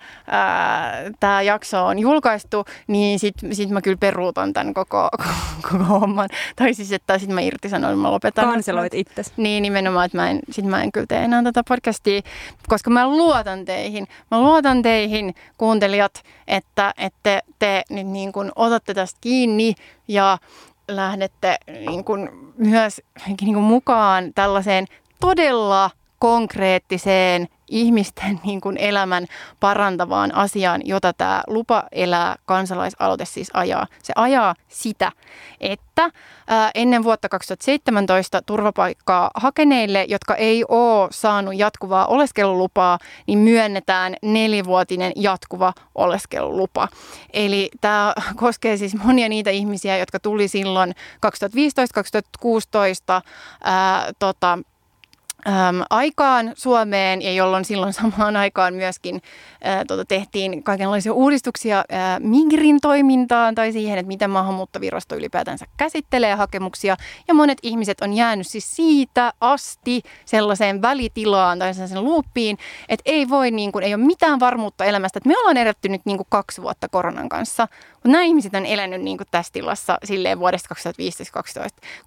tää 1.21 1.43
jakso 1.43 1.87
on 1.87 1.99
julkaistu, 1.99 2.65
niin 2.87 3.19
sitten 3.19 3.55
sit 3.55 3.71
mä 3.71 3.83
kyllä 3.83 3.97
peruutan 3.97 4.53
tämän 4.53 4.75
koko, 4.75 5.09
koko 5.71 5.85
homman. 5.85 6.29
Tai 6.57 6.75
siis, 6.75 6.93
että 6.93 7.19
sitten 7.19 7.35
mä 7.35 7.41
irtisanoin, 7.41 7.99
mä 7.99 8.11
lopetan. 8.11 8.51
Kanseloit 8.51 8.95
itse. 8.95 9.23
Niin, 9.37 9.63
nimenomaan, 9.63 10.07
että 10.07 10.19
mä 10.19 10.31
en, 10.31 10.41
sit 10.51 10.65
mä 10.65 10.83
en 10.83 10.93
kyllä 10.93 11.07
tee 11.07 11.25
enää 11.25 11.43
tätä 11.43 11.63
podcastia, 11.69 12.21
koska 12.69 12.91
mä 12.91 13.09
luotan 13.09 13.65
teihin. 13.65 14.07
Mä 14.31 14.41
luotan 14.41 14.83
teihin, 14.83 15.35
kuuntelijat, 15.59 16.23
että, 16.47 16.95
että 16.99 17.19
te, 17.23 17.43
te 17.59 17.83
nyt 17.91 18.07
niin 18.07 18.33
kuin 18.33 18.53
otatte 18.57 18.95
tästä 18.95 19.19
kiinni 19.21 19.75
ja 20.09 20.39
lähdette 20.89 21.59
niin 21.67 22.05
kuin 22.05 22.44
myös 22.59 23.01
niin 23.41 23.55
kuin 23.55 23.65
mukaan 23.65 24.33
tällaiseen 24.35 24.87
todella 25.21 25.91
konkreettiseen 26.19 27.49
ihmisten 27.69 28.41
niin 28.45 28.61
kuin 28.61 28.77
elämän 28.77 29.27
parantavaan 29.61 30.35
asiaan, 30.35 30.81
jota 30.85 31.12
tämä 31.12 31.43
lupa 31.47 31.85
elää 31.93 32.36
kansalaisaloite 32.45 33.24
siis 33.24 33.51
ajaa. 33.55 33.86
Se 34.03 34.12
ajaa 34.16 34.55
sitä, 34.69 35.12
että 35.61 36.11
ää, 36.47 36.70
ennen 36.74 37.05
vuotta 37.05 37.28
2017 37.28 38.43
turvapaikkaa 38.43 39.31
hakeneille, 39.35 40.07
jotka 40.09 40.35
ei 40.35 40.65
ole 40.69 41.09
saanut 41.11 41.55
jatkuvaa 41.57 42.07
oleskelulupaa, 42.07 42.99
niin 43.27 43.39
myönnetään 43.39 44.15
nelivuotinen 44.23 45.12
jatkuva 45.16 45.73
oleskelulupa. 45.95 46.89
Eli 47.32 47.70
tämä 47.81 48.15
koskee 48.36 48.77
siis 48.77 48.97
monia 49.05 49.28
niitä 49.28 49.51
ihmisiä, 49.51 49.97
jotka 49.97 50.20
tuli 50.20 50.49
silloin 50.49 50.95
2015-2016 51.27 53.23
ää, 53.65 54.12
tota, 54.19 54.59
äm, 55.47 55.83
aikaan 55.91 56.53
Suomeen 56.57 57.23
ja 57.23 57.33
jolloin 57.33 57.65
silloin 57.65 57.93
samaan 58.03 58.37
aikaan 58.37 58.75
myöskin 58.75 59.23
ää, 59.62 59.85
tota, 59.85 60.05
tehtiin 60.05 60.62
kaikenlaisia 60.62 61.12
uudistuksia 61.12 61.85
ää, 61.91 62.21
Migrin 62.21 62.81
toimintaan 62.81 63.55
tai 63.55 63.73
siihen, 63.73 63.99
että 63.99 64.09
miten 64.09 64.31
maahanmuuttovirasto 64.31 65.15
ylipäätänsä 65.16 65.66
käsittelee 65.77 66.35
hakemuksia. 66.35 66.97
Ja 67.29 67.35
monet 67.35 67.59
ihmiset 67.62 68.01
on 68.01 68.12
jäänyt 68.12 68.47
siis 68.47 68.77
siitä 68.77 69.33
asti 69.41 70.03
sellaiseen 70.25 70.83
välitilaan 70.83 71.59
tai 71.59 71.75
sellaiseen 71.75 72.05
luuppiin, 72.05 72.59
että 72.89 73.03
ei 73.05 73.29
voi, 73.29 73.51
niin 73.51 73.73
kuin, 73.73 73.85
ei 73.85 73.95
ole 73.95 74.05
mitään 74.05 74.41
varmuutta 74.41 74.85
elämästä. 74.85 75.19
Että 75.19 75.29
me 75.29 75.39
ollaan 75.39 75.57
eletty 75.57 75.89
nyt 75.89 76.03
niin 76.05 76.16
kuin 76.16 76.27
kaksi 76.31 76.62
vuotta 76.62 76.89
koronan 76.89 77.29
kanssa, 77.29 77.69
mutta 77.93 78.09
nämä 78.09 78.25
ihmiset 78.25 78.55
on 78.55 78.66
elänyt 78.66 79.03
niin 79.03 79.16
kuin 79.16 79.29
tässä 79.31 79.53
tilassa 79.53 79.99
silleen 80.05 80.39
vuodesta 80.39 80.75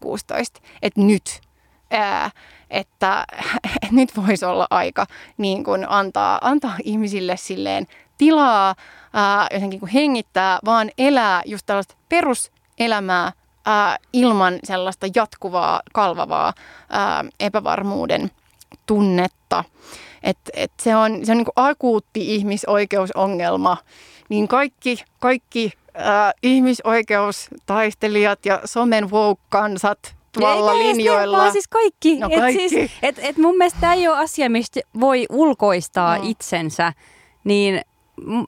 2015-2016, 0.05 0.61
että 0.81 1.01
nyt 1.01 1.47
ää, 1.91 2.31
että, 2.69 3.26
nyt 3.91 4.09
voisi 4.15 4.45
olla 4.45 4.68
aika 4.69 5.05
niin 5.38 5.64
kuin 5.64 5.89
antaa, 5.89 6.38
antaa 6.41 6.76
ihmisille 6.84 7.38
silleen 7.38 7.88
tilaa 8.18 8.76
ää, 9.14 9.47
jotenkin 9.53 9.80
kuin 9.80 9.91
hengittää, 9.91 10.59
vaan 10.65 10.91
elää 10.97 11.41
just 11.45 11.65
tällaista 11.65 11.95
peruselämää 12.09 13.31
ää, 13.65 13.97
ilman 14.14 14.59
sellaista 14.64 15.07
jatkuvaa, 15.15 15.81
kalvavaa 15.93 16.53
ää, 16.89 17.26
epävarmuuden 17.39 18.31
tunnetta. 18.85 19.64
Et, 20.23 20.38
et 20.53 20.72
se 20.81 20.95
on, 20.95 21.26
se 21.26 21.31
on 21.31 21.38
niin 21.38 21.47
akuutti 21.55 22.35
ihmisoikeusongelma. 22.35 23.77
Niin 24.30 24.47
kaikki, 24.47 25.03
kaikki 25.19 25.72
äh, 25.99 26.34
ihmisoikeustaistelijat 26.43 28.45
ja 28.45 28.61
somen 28.65 29.11
woke-kansat 29.11 30.16
tuolla 30.33 30.71
Eikä 30.71 30.83
linjoilla. 30.83 31.37
Vaan 31.37 31.51
siis 31.51 31.67
kaikki. 31.67 32.19
No 32.19 32.27
Et 32.31 32.39
kaikki. 32.39 32.69
siis, 32.69 32.91
et, 33.03 33.19
et 33.21 33.37
mun 33.37 33.57
mielestä 33.57 33.79
tämä 33.79 33.93
ei 33.93 34.07
ole 34.07 34.17
asia, 34.17 34.49
mistä 34.49 34.79
voi 34.99 35.25
ulkoistaa 35.29 36.17
No. 36.17 36.23
itsensä. 36.27 36.93
Niin 37.43 37.81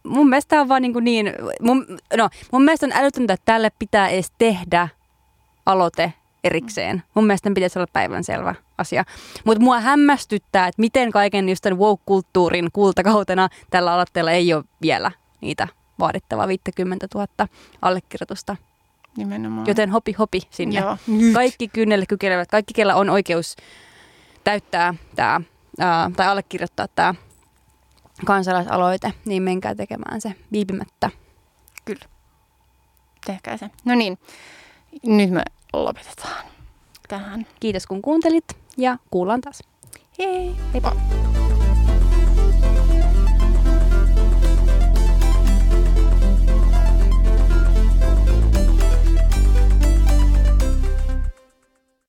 mun 0.03 0.29
mielestä 0.29 0.61
on 0.61 0.69
vaan 0.69 0.81
niin, 0.81 0.93
kuin 0.93 1.05
niin 1.05 1.33
mun, 1.61 1.85
no, 2.17 2.29
mun 2.51 2.63
mielestä 2.63 2.85
on 2.85 2.91
älytöntä, 2.95 3.33
että 3.33 3.45
tälle 3.45 3.69
pitää 3.79 4.09
edes 4.09 4.31
tehdä 4.37 4.87
aloite 5.65 6.13
erikseen. 6.43 7.03
Mun 7.13 7.25
mielestä 7.27 7.51
pitäisi 7.55 7.79
olla 7.79 7.87
päivänselvä 7.93 8.55
asia. 8.77 9.03
Mutta 9.45 9.63
mua 9.63 9.79
hämmästyttää, 9.79 10.67
että 10.67 10.81
miten 10.81 11.11
kaiken 11.11 11.49
just 11.49 11.61
tämän 11.61 11.79
woke-kulttuurin 11.79 12.69
kultakautena 12.73 13.49
tällä 13.69 13.93
aloitteella 13.93 14.31
ei 14.31 14.53
ole 14.53 14.63
vielä 14.81 15.11
niitä 15.41 15.67
vaadittavaa 15.99 16.47
50 16.47 17.07
000 17.15 17.27
allekirjoitusta. 17.81 18.55
Nimenomaan. 19.17 19.67
Joten 19.67 19.89
hopi 19.89 20.13
hopi 20.13 20.41
sinne. 20.49 20.79
Joo, 20.79 20.97
nyt. 21.07 21.33
Kaikki 21.33 21.67
kynnelle 21.67 22.05
kykenevät, 22.05 22.49
kaikki 22.49 22.73
kellä 22.73 22.95
on 22.95 23.09
oikeus 23.09 23.55
täyttää 24.43 24.93
tämä, 25.15 25.41
tai 26.15 26.27
allekirjoittaa 26.27 26.87
tämä 26.87 27.15
kansalaisaloite, 28.25 29.13
niin 29.25 29.43
menkää 29.43 29.75
tekemään 29.75 30.21
se 30.21 30.35
viipymättä. 30.51 31.09
Kyllä. 31.85 32.05
Tehkää 33.25 33.57
se. 33.57 33.69
No 33.85 33.95
niin, 33.95 34.17
nyt 35.05 35.29
me 35.29 35.43
lopetetaan 35.73 36.45
tähän. 37.07 37.47
Kiitos 37.59 37.87
kun 37.87 38.01
kuuntelit 38.01 38.57
ja 38.77 38.97
kuullaan 39.11 39.41
taas. 39.41 39.63
Hei! 40.19 40.55
Heippa! 40.73 40.95